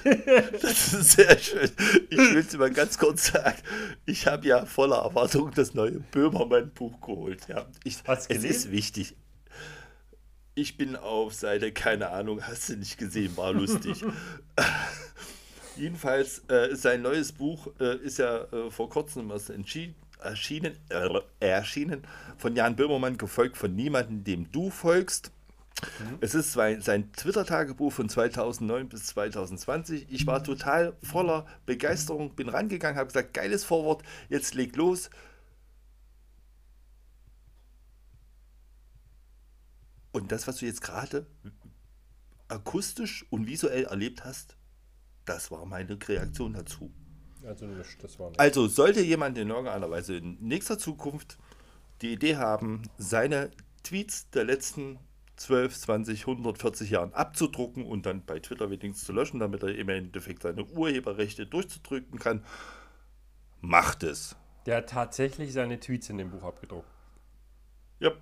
Das 0.63 0.95
ist 0.95 1.13
sehr 1.13 1.39
schön. 1.39 1.71
Ich 2.11 2.19
will 2.19 2.39
es 2.39 2.57
mal 2.57 2.71
ganz 2.71 2.99
kurz 2.99 3.33
sagen. 3.33 3.59
Ich 4.07 4.27
habe 4.27 4.47
ja 4.47 4.65
voller 4.65 4.99
Erwartung 4.99 5.51
das 5.55 5.75
neue 5.75 6.01
Böhmermann-Buch 6.01 7.01
geholt. 7.01 7.47
Ja. 7.49 7.67
Ich, 7.85 7.99
Hast 8.07 8.31
es 8.31 8.45
ist 8.45 8.71
wichtig. 8.71 9.17
Ich 10.55 10.77
bin 10.77 10.97
auf 10.97 11.35
Seite, 11.35 11.73
keine 11.73 12.11
Ahnung, 12.11 12.43
hast 12.43 12.69
du 12.69 12.77
nicht 12.77 12.99
gesehen, 12.99 13.37
war 13.37 13.53
lustig. 13.53 14.05
Jedenfalls, 15.79 16.43
äh, 16.49 16.75
sein 16.75 17.03
neues 17.03 17.33
Buch 17.33 17.69
äh, 17.79 17.97
ist 17.99 18.19
ja 18.19 18.45
äh, 18.53 18.71
vor 18.71 18.91
kurzem 18.91 19.31
erst 19.31 19.51
entschieden, 19.51 19.95
erschienen, 20.21 20.77
äh, 20.89 21.21
erschienen, 21.39 22.03
von 22.37 22.57
Jan 22.57 22.75
Böhmermann, 22.75 23.17
gefolgt 23.17 23.57
von 23.57 23.75
niemandem, 23.75 24.25
dem 24.25 24.51
du 24.51 24.71
folgst. 24.71 25.31
Es 26.21 26.35
ist 26.35 26.53
sein, 26.53 26.81
sein 26.81 27.13
Twitter-Tagebuch 27.13 27.93
von 27.93 28.09
2009 28.09 28.89
bis 28.89 29.07
2020. 29.07 30.09
Ich 30.11 30.27
war 30.27 30.43
total 30.43 30.97
voller 31.05 31.47
Begeisterung, 31.67 32.35
bin 32.35 32.49
rangegangen, 32.49 32.97
habe 32.99 33.07
gesagt, 33.07 33.33
geiles 33.33 33.65
Vorwort, 33.65 34.03
jetzt 34.29 34.57
leg 34.57 34.75
los. 34.75 35.09
Und 40.11 40.33
das, 40.33 40.49
was 40.49 40.57
du 40.57 40.67
jetzt 40.67 40.81
gerade 40.81 41.27
akustisch 42.49 43.25
und 43.31 43.47
visuell 43.47 43.85
erlebt 43.85 44.25
hast, 44.25 44.58
das 45.29 45.51
war 45.51 45.65
meine 45.67 45.99
Reaktion 46.09 46.55
dazu. 46.55 46.91
Also 47.47 47.67
nicht, 47.67 48.03
das 48.03 48.19
war 48.19 48.31
nicht. 48.31 48.41
Also 48.41 48.67
sollte 48.67 49.01
jemand 49.01 49.39
in 49.39 49.51
irgendeiner 49.51 49.91
Weise 49.91 50.17
in 50.17 50.39
nächster 50.41 50.79
Zukunft 50.79 51.39
die 52.03 52.13
Idee 52.13 52.37
haben, 52.37 52.83
seine 52.97 53.51
Tweets 53.83 54.31
der 54.31 54.45
letzten 54.45 54.99
12, 55.37 55.79
20, 55.79 56.21
140 56.23 56.91
Jahren 56.91 57.13
abzudrucken 57.15 57.85
und 57.85 58.07
dann 58.07 58.25
bei 58.25 58.41
Twitter 58.41 58.71
wenigstens 58.71 59.05
zu 59.05 59.13
löschen, 59.13 59.39
damit 59.39 59.63
er 59.63 59.75
im 59.75 59.89
Endeffekt 59.89 60.43
seine 60.43 60.65
Urheberrechte 60.65 61.47
durchzudrücken 61.47 62.19
kann. 62.19 62.45
Macht 63.61 64.03
es. 64.03 64.37
Der 64.67 64.79
hat 64.79 64.91
tatsächlich 64.91 65.53
seine 65.53 65.79
Tweets 65.79 66.11
in 66.11 66.19
dem 66.19 66.31
Buch 66.31 66.43
abgedruckt. 66.43 66.89
Ja. 68.01 68.13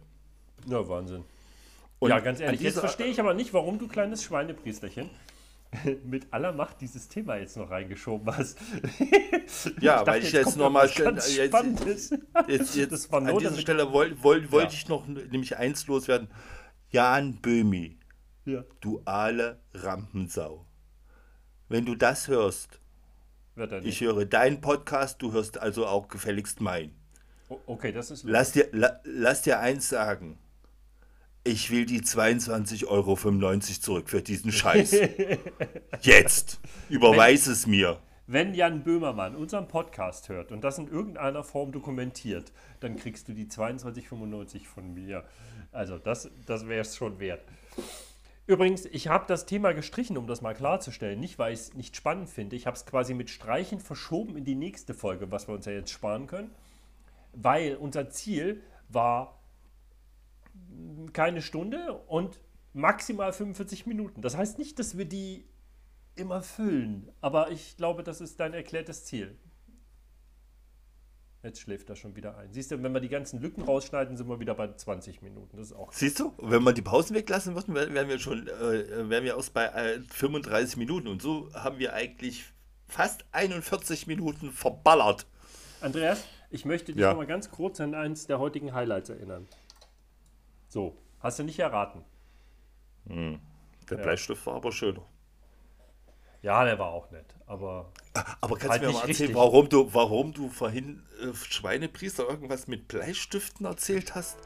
Ja, 0.66 0.88
Wahnsinn. 0.88 1.24
Und 1.98 2.10
ja, 2.10 2.20
ganz 2.20 2.40
an 2.40 2.46
ehrlich, 2.46 2.60
jetzt 2.60 2.78
verstehe 2.78 3.06
ich 3.06 3.18
aber 3.18 3.32
nicht, 3.32 3.54
warum 3.54 3.78
du 3.78 3.88
kleines 3.88 4.22
Schweinepriesterchen 4.22 5.08
mit 6.04 6.32
aller 6.32 6.52
Macht 6.52 6.80
dieses 6.80 7.08
Thema 7.08 7.36
jetzt 7.36 7.56
noch 7.56 7.70
reingeschoben 7.70 8.34
hast. 8.36 8.58
Ja, 9.80 9.96
dachte, 9.98 10.10
weil 10.10 10.22
ich 10.24 10.32
jetzt 10.32 10.44
kommt 10.44 10.56
noch 10.56 10.70
mal 10.70 10.86
irgendwas 10.88 11.36
ganz 11.36 11.36
jetzt-. 11.36 12.10
Jetzt, 12.48 12.74
jetzt 12.74 12.92
Das 12.92 13.12
war 13.12 13.20
an 13.20 13.26
dieser 13.26 13.50
damit- 13.50 13.60
Stelle 13.60 13.92
wollte 13.92 14.22
wollt, 14.22 14.50
wollt 14.50 14.72
Ja. 14.72 14.72
ich 14.72 14.88
noch 14.88 15.06
nämlich 15.06 15.56
eins 15.56 15.86
loswerden. 15.86 16.28
Jan 16.90 17.36
Böhmi, 17.40 17.98
Ja. 18.44 18.64
du 18.80 19.02
aale 19.04 19.60
Rampensau. 19.72 20.66
Wenn 21.68 21.84
du 21.86 21.94
das 21.94 22.26
hörst, 22.28 22.80
ich 23.82 24.00
höre 24.00 24.24
deinen 24.24 24.60
Podcast, 24.60 25.22
du 25.22 25.32
hörst 25.32 25.58
also 25.58 25.86
auch 25.86 26.08
gefälligst 26.08 26.60
meinen. 26.60 26.94
Okay, 27.66 27.92
das 27.92 28.10
ist 28.10 28.24
Lass 28.24 28.52
dir, 28.52 28.68
la, 28.72 29.00
lass 29.04 29.42
dir 29.42 29.60
eins 29.60 29.88
sagen. 29.88 30.38
Ich 31.46 31.70
will 31.70 31.86
die 31.86 32.00
22,95 32.00 32.88
Euro 32.88 33.60
zurück 33.60 34.10
für 34.10 34.20
diesen 34.20 34.50
Scheiß. 34.60 34.96
Jetzt. 36.00 36.58
Überweis 36.88 37.46
es 37.46 37.68
mir. 37.68 38.00
Wenn 38.26 38.52
Jan 38.52 38.82
Böhmermann 38.82 39.36
unseren 39.36 39.68
Podcast 39.68 40.28
hört 40.28 40.50
und 40.50 40.64
das 40.64 40.78
in 40.78 40.88
irgendeiner 40.88 41.44
Form 41.44 41.70
dokumentiert, 41.70 42.50
dann 42.80 42.96
kriegst 42.96 43.28
du 43.28 43.32
die 43.32 43.46
22,95 43.46 44.64
von 44.64 44.92
mir. 44.92 45.22
Also 45.70 45.98
das, 45.98 46.28
das 46.46 46.66
wäre 46.66 46.80
es 46.80 46.96
schon 46.96 47.20
wert. 47.20 47.44
Übrigens, 48.48 48.84
ich 48.86 49.06
habe 49.06 49.26
das 49.28 49.46
Thema 49.46 49.72
gestrichen, 49.72 50.18
um 50.18 50.26
das 50.26 50.42
mal 50.42 50.54
klarzustellen. 50.54 51.20
Nicht, 51.20 51.38
weil 51.38 51.54
ich 51.54 51.60
es 51.60 51.74
nicht 51.74 51.94
spannend 51.94 52.28
finde. 52.28 52.56
Ich 52.56 52.66
habe 52.66 52.76
es 52.76 52.86
quasi 52.86 53.14
mit 53.14 53.30
Streichen 53.30 53.78
verschoben 53.78 54.36
in 54.36 54.44
die 54.44 54.56
nächste 54.56 54.94
Folge, 54.94 55.30
was 55.30 55.46
wir 55.46 55.54
uns 55.54 55.66
ja 55.66 55.72
jetzt 55.72 55.92
sparen 55.92 56.26
können. 56.26 56.50
Weil 57.34 57.76
unser 57.76 58.10
Ziel 58.10 58.62
war 58.88 59.36
keine 61.12 61.42
Stunde 61.42 61.92
und 62.06 62.40
maximal 62.72 63.32
45 63.32 63.86
Minuten. 63.86 64.20
Das 64.22 64.36
heißt 64.36 64.58
nicht, 64.58 64.78
dass 64.78 64.96
wir 64.98 65.04
die 65.06 65.46
immer 66.14 66.42
füllen. 66.42 67.10
Aber 67.20 67.50
ich 67.50 67.76
glaube, 67.76 68.02
das 68.02 68.20
ist 68.20 68.40
dein 68.40 68.54
erklärtes 68.54 69.04
Ziel. 69.04 69.36
Jetzt 71.42 71.60
schläft 71.60 71.88
er 71.90 71.96
schon 71.96 72.16
wieder 72.16 72.36
ein. 72.38 72.52
Siehst 72.52 72.72
du, 72.72 72.82
wenn 72.82 72.92
wir 72.92 73.00
die 73.00 73.08
ganzen 73.08 73.40
Lücken 73.40 73.62
rausschneiden, 73.62 74.16
sind 74.16 74.28
wir 74.28 74.40
wieder 74.40 74.54
bei 74.54 74.72
20 74.72 75.22
Minuten. 75.22 75.56
Das 75.56 75.66
ist 75.68 75.72
auch. 75.74 75.92
Siehst 75.92 76.18
du, 76.18 76.32
wenn 76.38 76.62
wir 76.64 76.72
die 76.72 76.82
Pausen 76.82 77.14
weglassen 77.14 77.54
würden, 77.54 77.74
wär- 77.74 77.92
wären 77.94 78.08
wir 78.08 78.18
schon, 78.18 78.48
äh, 78.48 79.08
wären 79.08 79.22
wir 79.24 79.36
erst 79.36 79.54
bei 79.54 79.66
äh, 79.66 80.00
35 80.10 80.76
Minuten. 80.76 81.06
Und 81.06 81.22
so 81.22 81.48
haben 81.54 81.78
wir 81.78 81.92
eigentlich 81.92 82.44
fast 82.88 83.24
41 83.30 84.06
Minuten 84.08 84.50
verballert. 84.50 85.26
Andreas, 85.80 86.24
ich 86.50 86.64
möchte 86.64 86.92
dich 86.92 87.00
Ja. 87.02 87.10
noch 87.10 87.18
mal 87.18 87.26
ganz 87.26 87.50
kurz 87.50 87.80
an 87.80 87.94
eins 87.94 88.26
der 88.26 88.40
heutigen 88.40 88.72
Highlights 88.74 89.10
erinnern. 89.10 89.46
So, 90.76 90.94
hast 91.20 91.38
du 91.38 91.42
nicht 91.42 91.58
erraten. 91.58 92.04
Der 93.06 93.96
Bleistift 93.96 94.44
war 94.44 94.56
aber 94.56 94.72
schöner. 94.72 95.06
Ja, 96.42 96.66
der 96.66 96.78
war 96.78 96.88
auch 96.88 97.10
nett. 97.10 97.34
Aber 97.46 97.90
Aber 98.42 98.58
kannst 98.58 98.72
Halt 98.72 98.82
du 98.82 98.86
mir 98.88 98.92
mal 98.92 98.98
erzählen, 99.08 99.30
richtig. 99.30 99.34
warum 99.34 99.70
du, 99.70 99.94
warum 99.94 100.34
du 100.34 100.50
vorhin 100.50 101.02
äh, 101.22 101.32
Schweinepriester 101.32 102.28
irgendwas 102.28 102.66
mit 102.66 102.88
Bleistiften 102.88 103.64
erzählt 103.64 104.14
hast? 104.14 104.36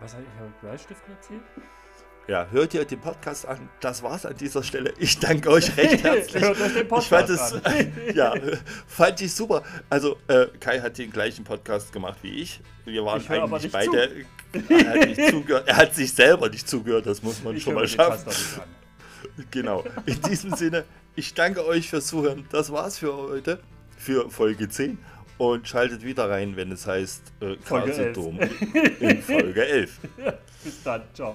was 0.00 0.14
habe 0.14 0.22
ich 0.24 0.40
mit 0.40 0.60
Bleistiften 0.62 1.12
erzählt? 1.12 1.42
Ja, 2.26 2.46
hört 2.50 2.72
ihr 2.72 2.84
den 2.86 3.00
Podcast 3.00 3.46
an. 3.46 3.68
Das 3.80 4.02
war's 4.02 4.24
an 4.24 4.34
dieser 4.36 4.62
Stelle. 4.62 4.94
Ich 4.98 5.18
danke 5.18 5.50
euch 5.50 5.76
recht 5.76 6.02
herzlich. 6.04 6.42
Ich 6.42 7.06
fand 7.06 7.28
es, 7.28 7.54
ja, 8.14 8.34
fand 8.86 9.20
ich 9.20 9.34
super. 9.34 9.62
Also, 9.90 10.16
äh, 10.28 10.46
Kai 10.58 10.80
hat 10.80 10.96
den 10.96 11.10
gleichen 11.10 11.44
Podcast 11.44 11.92
gemacht 11.92 12.18
wie 12.22 12.40
ich. 12.40 12.60
Wir 12.86 13.04
waren 13.04 13.20
Ich 13.20 13.30
eigentlich 13.30 13.70
beide. 13.70 14.10
Er 14.68 14.88
hat, 14.88 15.08
nicht 15.08 15.30
zugehört. 15.30 15.66
er 15.66 15.76
hat 15.76 15.94
sich 15.96 16.12
selber 16.12 16.48
nicht 16.48 16.68
zugehört, 16.68 17.06
das 17.06 17.24
muss 17.24 17.42
man 17.42 17.56
Ich 17.56 17.64
schon 17.64 17.74
mal 17.74 17.88
schaffen. 17.88 18.30
Genau. 19.50 19.82
In 20.06 20.22
diesem 20.22 20.54
Sinne, 20.54 20.84
ich 21.16 21.34
danke 21.34 21.66
euch 21.66 21.90
fürs 21.90 22.06
Zuhören. 22.06 22.46
Das 22.52 22.70
war's 22.70 23.00
für 23.00 23.12
heute, 23.16 23.58
für 23.96 24.30
Folge 24.30 24.68
10. 24.68 24.96
Und 25.38 25.66
schaltet 25.66 26.04
wieder 26.04 26.30
rein, 26.30 26.54
wenn 26.54 26.70
es 26.70 26.86
heißt 26.86 27.32
äh, 27.40 27.56
Folge 27.60 28.14
in 29.00 29.22
Folge 29.22 29.66
11. 29.66 29.98
Bis 30.62 30.82
dann. 30.84 31.02
Ciao. 31.12 31.34